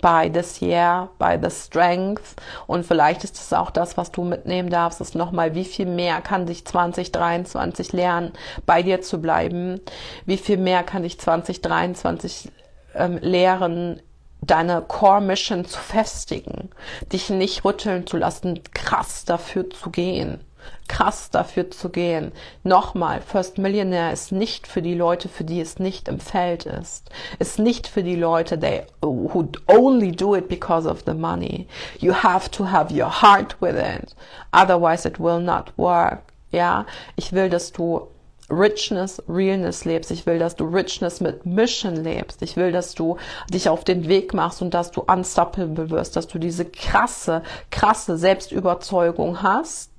by 0.00 0.28
this 0.28 0.60
year, 0.60 1.08
by 1.18 1.38
the 1.40 1.50
strength. 1.50 2.36
Und 2.66 2.84
vielleicht 2.84 3.24
ist 3.24 3.36
es 3.36 3.52
auch 3.52 3.70
das, 3.70 3.96
was 3.96 4.10
du 4.10 4.24
mitnehmen 4.24 4.70
darfst, 4.70 5.00
ist 5.00 5.14
nochmal, 5.14 5.54
wie 5.54 5.64
viel 5.64 5.86
mehr 5.86 6.20
kann 6.20 6.46
dich 6.46 6.66
2023 6.66 7.92
lernen, 7.92 8.32
bei 8.66 8.82
dir 8.82 9.02
zu 9.02 9.20
bleiben? 9.20 9.80
Wie 10.26 10.36
viel 10.36 10.58
mehr 10.58 10.82
kann 10.82 11.02
dich 11.02 11.20
2023 11.20 12.50
ähm, 12.94 13.18
lehren, 13.20 14.00
deine 14.40 14.82
Core 14.82 15.20
Mission 15.20 15.64
zu 15.64 15.78
festigen, 15.78 16.70
dich 17.12 17.30
nicht 17.30 17.64
rütteln 17.64 18.06
zu 18.06 18.16
lassen, 18.16 18.60
krass 18.74 19.24
dafür 19.24 19.70
zu 19.70 19.90
gehen 19.90 20.40
krass 20.88 21.30
dafür 21.30 21.70
zu 21.70 21.88
gehen. 21.88 22.32
Nochmal, 22.62 23.20
First 23.20 23.58
Millionaire 23.58 24.12
ist 24.12 24.32
nicht 24.32 24.66
für 24.66 24.82
die 24.82 24.94
Leute, 24.94 25.28
für 25.28 25.44
die 25.44 25.60
es 25.60 25.78
nicht 25.78 26.08
im 26.08 26.20
Feld 26.20 26.66
ist. 26.66 27.10
Ist 27.38 27.58
nicht 27.58 27.86
für 27.86 28.02
die 28.02 28.16
Leute, 28.16 28.58
they 28.58 28.82
who 29.02 29.48
only 29.68 30.12
do 30.12 30.34
it 30.34 30.48
because 30.48 30.88
of 30.88 31.02
the 31.06 31.14
money. 31.14 31.66
You 31.98 32.12
have 32.12 32.50
to 32.52 32.70
have 32.70 32.92
your 32.92 33.22
heart 33.22 33.56
with 33.60 33.76
it. 33.76 34.14
Otherwise 34.52 35.06
it 35.08 35.18
will 35.18 35.40
not 35.40 35.72
work. 35.76 36.20
Ja, 36.50 36.86
ich 37.16 37.32
will, 37.32 37.48
dass 37.48 37.72
du 37.72 38.06
Richness, 38.50 39.22
Realness 39.28 39.84
lebst. 39.84 40.10
Ich 40.10 40.26
will, 40.26 40.38
dass 40.38 40.54
du 40.56 40.64
Richness 40.64 41.20
mit 41.20 41.46
Mission 41.46 41.96
lebst. 41.96 42.42
Ich 42.42 42.56
will, 42.56 42.72
dass 42.72 42.94
du 42.94 43.16
dich 43.48 43.68
auf 43.68 43.84
den 43.84 44.06
Weg 44.06 44.34
machst 44.34 44.60
und 44.60 44.74
dass 44.74 44.90
du 44.90 45.00
unstoppable 45.00 45.90
wirst, 45.90 46.16
dass 46.16 46.28
du 46.28 46.38
diese 46.38 46.64
krasse, 46.64 47.42
krasse 47.70 48.18
Selbstüberzeugung 48.18 49.42
hast 49.42 49.90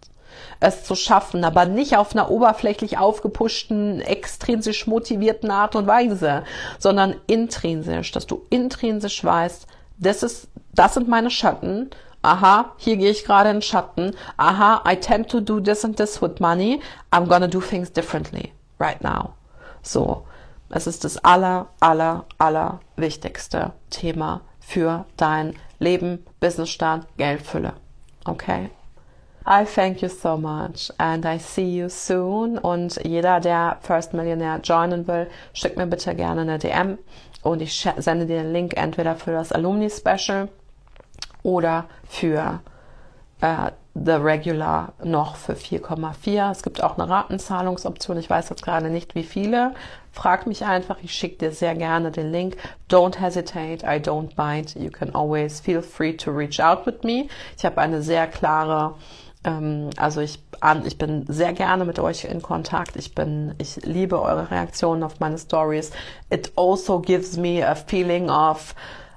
es 0.59 0.83
zu 0.83 0.95
schaffen, 0.95 1.43
aber 1.43 1.65
nicht 1.65 1.97
auf 1.97 2.13
einer 2.13 2.29
oberflächlich 2.31 2.97
aufgepuschten, 2.97 4.01
extrinsisch 4.01 4.87
motivierten 4.87 5.51
Art 5.51 5.75
und 5.75 5.87
Weise, 5.87 6.43
sondern 6.79 7.15
intrinsisch, 7.27 8.11
dass 8.11 8.25
du 8.25 8.45
intrinsisch 8.49 9.23
weißt, 9.23 9.67
das 9.97 10.23
ist, 10.23 10.47
das 10.73 10.95
sind 10.95 11.07
meine 11.07 11.29
Schatten. 11.29 11.89
Aha, 12.21 12.73
hier 12.77 12.97
gehe 12.97 13.11
ich 13.11 13.23
gerade 13.23 13.49
in 13.49 13.61
Schatten. 13.61 14.15
Aha, 14.35 14.83
I 14.89 14.95
tend 14.95 15.29
to 15.29 15.39
do 15.39 15.59
this 15.59 15.85
and 15.85 15.95
this 15.95 16.21
with 16.21 16.39
money. 16.39 16.81
I'm 17.11 17.27
gonna 17.27 17.47
do 17.47 17.61
things 17.61 17.91
differently 17.91 18.51
right 18.79 19.01
now. 19.01 19.33
So. 19.81 20.25
Es 20.69 20.87
ist 20.87 21.03
das 21.03 21.17
aller, 21.23 21.67
aller, 21.79 22.25
aller 22.37 22.79
wichtigste 22.95 23.73
Thema 23.91 24.41
für 24.59 25.05
dein 25.15 25.53
Leben, 25.79 26.25
Businessstart, 26.39 27.05
Geldfülle. 27.17 27.73
Okay? 28.25 28.71
I 29.47 29.63
thank 29.63 30.01
you 30.01 30.09
so 30.09 30.37
much 30.37 30.91
and 30.97 31.23
I 31.25 31.37
see 31.37 31.77
you 31.77 31.87
soon. 31.87 32.57
Und 32.57 32.99
jeder, 33.05 33.39
der 33.39 33.77
First 33.81 34.13
Millionaire 34.13 34.59
joinen 34.63 35.07
will, 35.07 35.27
schickt 35.53 35.77
mir 35.77 35.85
bitte 35.85 36.15
gerne 36.15 36.41
eine 36.41 36.57
DM 36.57 36.97
und 37.43 37.61
ich 37.61 37.87
sende 37.97 38.25
dir 38.25 38.41
den 38.41 38.53
Link 38.53 38.75
entweder 38.75 39.15
für 39.15 39.31
das 39.31 39.51
Alumni 39.51 39.89
Special 39.91 40.49
oder 41.43 41.85
für 42.07 42.59
äh, 43.41 43.71
The 43.93 44.13
Regular 44.13 44.93
noch 45.03 45.37
für 45.37 45.53
4,4. 45.53 46.51
Es 46.51 46.63
gibt 46.63 46.83
auch 46.83 46.97
eine 46.97 47.07
Ratenzahlungsoption. 47.07 48.17
Ich 48.17 48.29
weiß 48.29 48.49
jetzt 48.49 48.63
gerade 48.63 48.89
nicht, 48.89 49.15
wie 49.15 49.23
viele. 49.23 49.73
Frag 50.11 50.47
mich 50.47 50.65
einfach. 50.65 50.97
Ich 51.01 51.13
schicke 51.13 51.37
dir 51.37 51.51
sehr 51.51 51.75
gerne 51.75 52.11
den 52.11 52.31
Link. 52.31 52.57
Don't 52.89 53.19
hesitate. 53.19 53.85
I 53.85 54.01
don't 54.01 54.35
bite. 54.35 54.77
You 54.77 54.89
can 54.89 55.13
always 55.15 55.61
feel 55.61 55.81
free 55.81 56.13
to 56.17 56.31
reach 56.31 56.59
out 56.59 56.85
with 56.85 57.03
me. 57.03 57.27
Ich 57.57 57.63
habe 57.63 57.79
eine 57.79 58.01
sehr 58.01 58.27
klare 58.27 58.95
also 59.97 60.21
ich, 60.21 60.39
ich 60.85 60.97
bin 60.97 61.25
sehr 61.27 61.53
gerne 61.53 61.85
mit 61.85 61.99
euch 61.99 62.25
in 62.25 62.41
Kontakt. 62.41 62.95
Ich 62.95 63.13
bin, 63.13 63.53
ich 63.57 63.77
liebe 63.77 64.21
eure 64.21 64.49
Reaktionen 64.49 65.03
auf 65.03 65.19
meine 65.19 65.37
Stories. 65.37 65.91
It 66.29 66.51
also 66.55 66.99
gives 66.99 67.37
me 67.37 67.65
a 67.65 67.75
feeling 67.75 68.29
of 68.29 68.73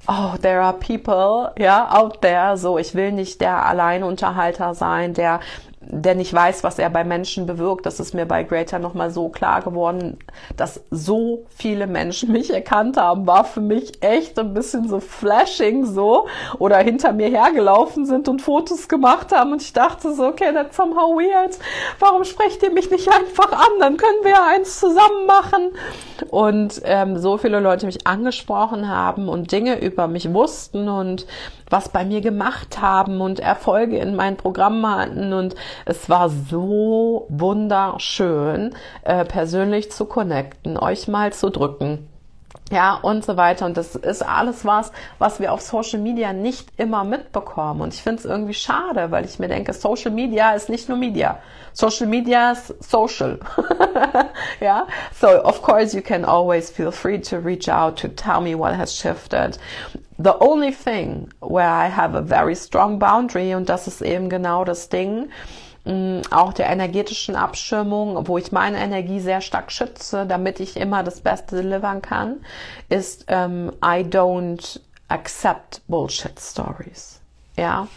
oh, 0.09 0.37
there 0.41 0.61
are 0.61 0.73
people, 0.73 1.53
ja, 1.59 1.89
out 1.91 2.21
there. 2.23 2.57
So, 2.57 2.79
ich 2.79 2.95
will 2.95 3.13
nicht 3.13 3.41
der 3.41 3.67
Alleinunterhalter 3.67 4.75
sein, 4.75 5.15
der 5.15 5.41
denn 5.81 6.19
ich 6.19 6.33
weiß, 6.33 6.65
was 6.65 6.79
er 6.79 6.91
bei 6.91 7.05
Menschen 7.05 7.47
bewirkt. 7.47 7.87
Das 7.87 8.01
ist 8.01 8.13
mir 8.13 8.27
bei 8.27 8.43
Greater 8.43 8.79
nochmal 8.79 9.11
so 9.11 9.29
klar 9.29 9.63
geworden, 9.63 10.19
dass 10.57 10.83
so 10.91 11.47
viele 11.49 11.87
Menschen 11.87 12.33
mich 12.33 12.53
erkannt 12.53 12.97
haben, 12.97 13.27
war 13.27 13.45
für 13.45 13.61
mich 13.61 14.03
echt 14.03 14.39
ein 14.39 14.55
bisschen 14.55 14.89
so 14.89 15.01
flashing 15.01 15.87
so 15.87 16.27
oder 16.59 16.79
hinter 16.79 17.13
mir 17.13 17.29
hergelaufen 17.29 18.07
sind 18.07 18.29
und 18.29 18.43
Fotos 18.43 18.89
gemacht 18.89 19.33
haben 19.33 19.53
und 19.53 19.63
ich 19.63 19.73
dachte 19.73 20.13
so, 20.13 20.27
okay, 20.27 20.53
that's 20.53 20.77
somehow 20.77 21.17
weird. 21.17 21.57
Warum 22.01 22.25
sprecht 22.25 22.63
ihr 22.63 22.71
mich 22.71 22.91
nicht 22.91 23.09
einfach 23.09 23.53
an? 23.53 23.79
Dann 23.81 23.97
können 23.97 24.19
wir 24.23 24.31
ja 24.33 24.47
eins 24.55 24.81
zusammen 24.81 25.27
machen. 25.27 25.71
Und 26.31 26.83
ähm, 26.85 27.19
so 27.19 27.39
viele 27.39 27.61
Leute 27.61 27.87
mich 27.87 28.07
angesprochen 28.07 28.89
haben 28.89 29.29
und 29.29 29.53
Dinge 29.53 29.81
über 29.81 30.09
mich 30.09 30.33
wussten 30.33 30.89
und 30.89 31.27
was 31.71 31.91
bei 31.91 32.05
mir 32.05 32.21
gemacht 32.21 32.81
haben 32.81 33.21
und 33.21 33.41
Erfolge 33.41 33.99
in 33.99 34.17
meinen 34.17 34.37
Programmen 34.37 34.87
hatten. 34.89 35.33
Und 35.33 35.55
es 35.85 36.09
war 36.09 36.29
so 36.29 37.27
wunderschön, 37.29 38.75
äh, 39.03 39.25
persönlich 39.25 39.91
zu 39.93 40.05
connecten, 40.05 40.79
euch 40.79 41.09
mal 41.09 41.33
zu 41.33 41.51
drücken 41.51 42.09
ja, 42.71 42.95
und 42.95 43.25
so 43.25 43.37
weiter. 43.37 43.67
Und 43.67 43.77
das 43.77 43.95
ist 43.95 44.23
alles 44.23 44.65
was, 44.65 44.93
was 45.19 45.41
wir 45.41 45.53
auf 45.53 45.61
Social 45.61 46.01
Media 46.01 46.33
nicht 46.33 46.69
immer 46.77 47.05
mitbekommen. 47.05 47.81
Und 47.81 47.95
ich 47.95 48.03
finde 48.03 48.21
es 48.21 48.25
irgendwie 48.25 48.55
schade, 48.55 49.11
weil 49.11 49.25
ich 49.25 49.39
mir 49.39 49.49
denke, 49.49 49.73
Social 49.73 50.11
Media 50.11 50.53
ist 50.53 50.69
nicht 50.69 50.89
nur 50.89 50.99
Media. 50.99 51.39
Social 51.73 52.07
Media 52.07 52.53
ist 52.53 52.75
social. 52.83 53.39
ja, 54.61 54.87
so 55.19 55.29
of 55.45 55.63
course 55.63 55.97
you 55.97 56.03
can 56.03 56.25
always 56.25 56.71
feel 56.71 56.91
free 56.91 57.21
to 57.21 57.37
reach 57.37 57.69
out 57.69 57.99
to 58.01 58.09
tell 58.09 58.41
me 58.41 58.59
what 58.59 58.77
has 58.77 58.95
shifted. 58.95 59.59
The 60.21 60.37
only 60.41 60.73
thing 60.73 61.29
where 61.41 61.71
I 61.71 61.89
have 61.89 62.17
a 62.17 62.23
very 62.23 62.57
strong 62.57 62.99
boundary, 62.99 63.55
und 63.55 63.69
das 63.69 63.87
ist 63.87 64.03
eben 64.03 64.29
genau 64.29 64.65
das 64.65 64.89
Ding, 64.89 65.31
auch 66.31 66.53
der 66.53 66.67
energetischen 66.67 67.37
Abschirmung, 67.37 68.27
wo 68.27 68.37
ich 68.37 68.53
meine 68.53 68.79
Energie 68.79 69.21
sehr 69.21 69.41
stark 69.41 69.71
schütze, 69.73 70.27
damit 70.27 70.61
ich 70.61 70.77
immer 70.77 71.03
das 71.03 71.21
Beste 71.21 71.57
delivern 71.57 72.03
kann, 72.03 72.45
ist 72.89 73.27
ähm, 73.29 73.73
I 73.83 74.03
don't 74.03 74.81
accept 75.09 75.81
Bullshit 75.87 76.39
Stories. 76.39 77.18
Ja, 77.59 77.89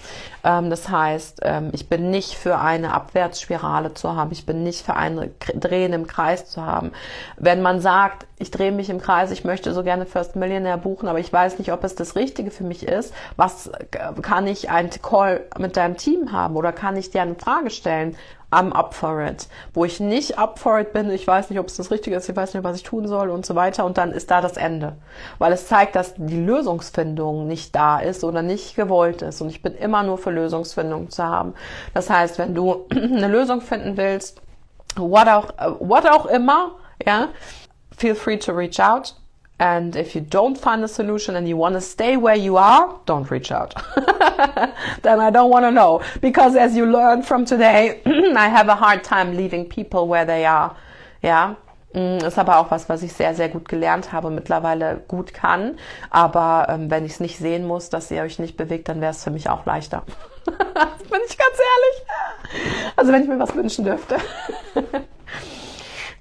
ähm, 0.43 0.71
das 0.71 0.89
heißt, 0.89 1.41
ähm, 1.43 1.69
ich 1.71 1.87
bin 1.87 2.09
nicht 2.09 2.33
für 2.33 2.57
eine 2.57 2.93
Abwärtsspirale 2.93 3.93
zu 3.93 4.15
haben. 4.15 4.31
Ich 4.31 4.47
bin 4.47 4.63
nicht 4.63 4.83
für 4.83 4.95
ein 4.95 5.29
Drehen 5.53 5.93
im 5.93 6.07
Kreis 6.07 6.47
zu 6.47 6.65
haben. 6.65 6.91
Wenn 7.37 7.61
man 7.61 7.79
sagt, 7.79 8.25
ich 8.39 8.49
drehe 8.49 8.71
mich 8.71 8.89
im 8.89 8.99
Kreis, 8.99 9.29
ich 9.29 9.43
möchte 9.43 9.71
so 9.71 9.83
gerne 9.83 10.07
First 10.07 10.35
Millionaire 10.35 10.79
buchen, 10.79 11.07
aber 11.07 11.19
ich 11.19 11.31
weiß 11.31 11.59
nicht, 11.59 11.71
ob 11.71 11.83
es 11.83 11.93
das 11.93 12.15
Richtige 12.15 12.49
für 12.49 12.63
mich 12.63 12.87
ist. 12.87 13.13
Was 13.35 13.69
kann 14.23 14.47
ich 14.47 14.71
ein 14.71 14.89
Call 14.89 15.41
mit 15.59 15.77
deinem 15.77 15.95
Team 15.95 16.31
haben 16.31 16.55
oder 16.55 16.73
kann 16.73 16.97
ich 16.97 17.11
dir 17.11 17.21
eine 17.21 17.35
Frage 17.35 17.69
stellen? 17.69 18.17
I'm 18.51 18.73
up 18.73 18.93
for 18.93 19.21
it. 19.25 19.47
Wo 19.73 19.85
ich 19.85 19.99
nicht 19.99 20.37
up 20.37 20.59
for 20.59 20.79
it 20.79 20.91
bin, 20.91 21.09
ich 21.09 21.25
weiß 21.25 21.49
nicht, 21.49 21.59
ob 21.59 21.67
es 21.67 21.77
das 21.77 21.89
Richtige 21.89 22.17
ist, 22.17 22.27
ich 22.27 22.35
weiß 22.35 22.53
nicht, 22.53 22.63
was 22.63 22.75
ich 22.75 22.83
tun 22.83 23.07
soll 23.07 23.29
und 23.29 23.45
so 23.45 23.55
weiter. 23.55 23.85
Und 23.85 23.97
dann 23.97 24.11
ist 24.11 24.29
da 24.29 24.41
das 24.41 24.57
Ende. 24.57 24.97
Weil 25.39 25.53
es 25.53 25.67
zeigt, 25.67 25.95
dass 25.95 26.13
die 26.15 26.43
Lösungsfindung 26.43 27.47
nicht 27.47 27.73
da 27.75 27.99
ist 27.99 28.23
oder 28.23 28.41
nicht 28.41 28.75
gewollt 28.75 29.21
ist. 29.21 29.41
Und 29.41 29.49
ich 29.49 29.61
bin 29.61 29.73
immer 29.73 30.03
nur 30.03 30.17
für 30.17 30.31
Lösungsfindung 30.31 31.09
zu 31.09 31.23
haben. 31.23 31.53
Das 31.93 32.09
heißt, 32.09 32.37
wenn 32.39 32.53
du 32.53 32.87
eine 32.91 33.29
Lösung 33.29 33.61
finden 33.61 33.95
willst, 33.95 34.41
what 34.97 35.27
auch, 35.27 35.53
what 35.79 36.05
auch 36.05 36.25
immer, 36.25 36.71
ja, 37.05 37.29
feel 37.97 38.15
free 38.15 38.37
to 38.37 38.51
reach 38.51 38.81
out. 38.81 39.15
And 39.61 39.95
if 39.95 40.15
you 40.15 40.21
don't 40.21 40.57
find 40.57 40.83
a 40.83 40.87
solution 40.87 41.35
and 41.35 41.47
you 41.47 41.55
want 41.55 41.75
to 41.75 41.81
stay 41.81 42.17
where 42.17 42.35
you 42.35 42.57
are, 42.57 42.99
don't 43.05 43.29
reach 43.29 43.51
out. 43.51 43.75
then 45.03 45.19
I 45.19 45.29
don't 45.29 45.51
want 45.51 45.65
to 45.65 45.71
know. 45.71 46.01
Because 46.19 46.55
as 46.55 46.75
you 46.75 46.87
learned 46.87 47.27
from 47.27 47.45
today, 47.45 48.01
I 48.05 48.49
have 48.49 48.69
a 48.69 48.75
hard 48.75 49.03
time 49.03 49.37
leaving 49.37 49.69
people 49.69 50.07
where 50.07 50.25
they 50.25 50.45
are. 50.45 50.75
Ja. 51.21 51.57
Mm, 51.93 52.25
ist 52.25 52.39
aber 52.39 52.57
auch 52.57 52.71
was, 52.71 52.89
was 52.89 53.03
ich 53.03 53.13
sehr, 53.13 53.35
sehr 53.35 53.49
gut 53.49 53.69
gelernt 53.69 54.11
habe, 54.11 54.31
mittlerweile 54.31 55.03
gut 55.07 55.31
kann. 55.31 55.77
Aber 56.09 56.65
ähm, 56.67 56.89
wenn 56.89 57.05
ich 57.05 57.11
es 57.11 57.19
nicht 57.19 57.37
sehen 57.37 57.67
muss, 57.67 57.91
dass 57.91 58.09
ihr 58.09 58.23
euch 58.23 58.39
nicht 58.39 58.57
bewegt, 58.57 58.89
dann 58.89 58.99
wäre 58.99 59.11
es 59.11 59.23
für 59.23 59.29
mich 59.29 59.47
auch 59.47 59.67
leichter. 59.67 60.01
Bin 60.45 61.21
ich 61.27 61.37
ganz 61.37 61.59
ehrlich. 61.59 62.95
Also 62.95 63.13
wenn 63.13 63.21
ich 63.21 63.29
mir 63.29 63.37
was 63.37 63.53
wünschen 63.53 63.85
dürfte. 63.85 64.17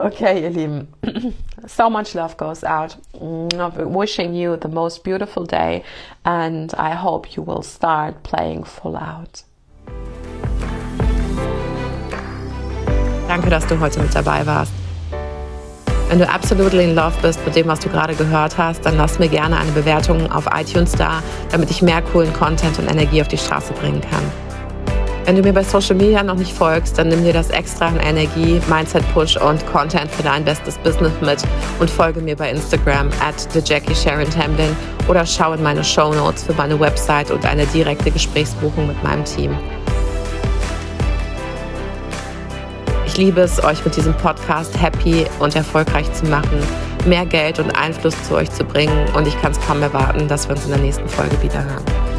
Okay, 0.02 0.42
ihr 0.42 0.50
Lieben. 0.50 0.88
So 1.66 1.90
much 1.90 2.14
love 2.14 2.38
goes 2.38 2.64
out. 2.64 2.96
Wishing 3.12 4.32
you 4.34 4.56
the 4.56 4.68
most 4.68 5.04
beautiful 5.04 5.44
day 5.44 5.82
and 6.24 6.72
I 6.78 6.94
hope 6.94 7.36
you 7.36 7.42
will 7.42 7.62
start 7.62 8.22
playing 8.22 8.64
full 8.64 8.96
out. 8.96 9.44
Danke, 13.28 13.50
dass 13.50 13.66
du 13.66 13.78
heute 13.78 14.00
mit 14.00 14.14
dabei 14.14 14.46
warst. 14.46 14.72
Wenn 16.08 16.18
du 16.18 16.26
absolutely 16.26 16.84
in 16.84 16.94
love 16.94 17.20
bist 17.20 17.44
mit 17.44 17.54
dem, 17.54 17.68
was 17.68 17.80
du 17.80 17.90
gerade 17.90 18.14
gehört 18.14 18.56
hast, 18.56 18.86
dann 18.86 18.96
lass 18.96 19.18
mir 19.18 19.28
gerne 19.28 19.58
eine 19.58 19.70
Bewertung 19.72 20.32
auf 20.32 20.46
iTunes 20.52 20.92
da, 20.92 21.22
damit 21.52 21.70
ich 21.70 21.82
mehr 21.82 22.00
coolen 22.00 22.32
Content 22.32 22.78
und 22.78 22.90
Energie 22.90 23.20
auf 23.20 23.28
die 23.28 23.36
Straße 23.36 23.74
bringen 23.74 24.00
kann. 24.00 24.49
Wenn 25.26 25.36
du 25.36 25.42
mir 25.42 25.52
bei 25.52 25.62
Social 25.62 25.94
Media 25.96 26.22
noch 26.22 26.34
nicht 26.34 26.52
folgst, 26.52 26.98
dann 26.98 27.08
nimm 27.08 27.22
dir 27.22 27.32
das 27.32 27.50
extra 27.50 27.86
an 27.86 28.00
Energie, 28.00 28.60
Mindset 28.68 29.04
Push 29.12 29.36
und 29.36 29.64
Content 29.66 30.10
für 30.10 30.22
dein 30.22 30.44
bestes 30.44 30.78
Business 30.78 31.12
mit 31.20 31.38
und 31.78 31.90
folge 31.90 32.20
mir 32.20 32.34
bei 32.34 32.50
Instagram 32.50 33.10
at 33.20 33.48
TheJackieSharonTamblin 33.52 34.74
oder 35.08 35.24
schau 35.26 35.52
in 35.52 35.62
meine 35.62 35.84
Show 35.84 36.12
Notes 36.14 36.44
für 36.44 36.54
meine 36.54 36.80
Website 36.80 37.30
und 37.30 37.44
eine 37.44 37.66
direkte 37.66 38.10
Gesprächsbuchung 38.10 38.88
mit 38.88 39.02
meinem 39.04 39.24
Team. 39.24 39.56
Ich 43.06 43.16
liebe 43.16 43.42
es, 43.42 43.62
euch 43.62 43.84
mit 43.84 43.96
diesem 43.96 44.14
Podcast 44.14 44.80
happy 44.80 45.26
und 45.38 45.54
erfolgreich 45.54 46.10
zu 46.14 46.24
machen, 46.26 46.62
mehr 47.04 47.26
Geld 47.26 47.58
und 47.58 47.70
Einfluss 47.76 48.14
zu 48.26 48.34
euch 48.34 48.50
zu 48.50 48.64
bringen 48.64 49.06
und 49.14 49.28
ich 49.28 49.40
kann 49.42 49.52
es 49.52 49.60
kaum 49.60 49.82
erwarten, 49.82 50.28
dass 50.28 50.48
wir 50.48 50.56
uns 50.56 50.64
in 50.64 50.70
der 50.70 50.80
nächsten 50.80 51.08
Folge 51.08 51.40
wieder 51.42 51.62
hören. 51.62 52.09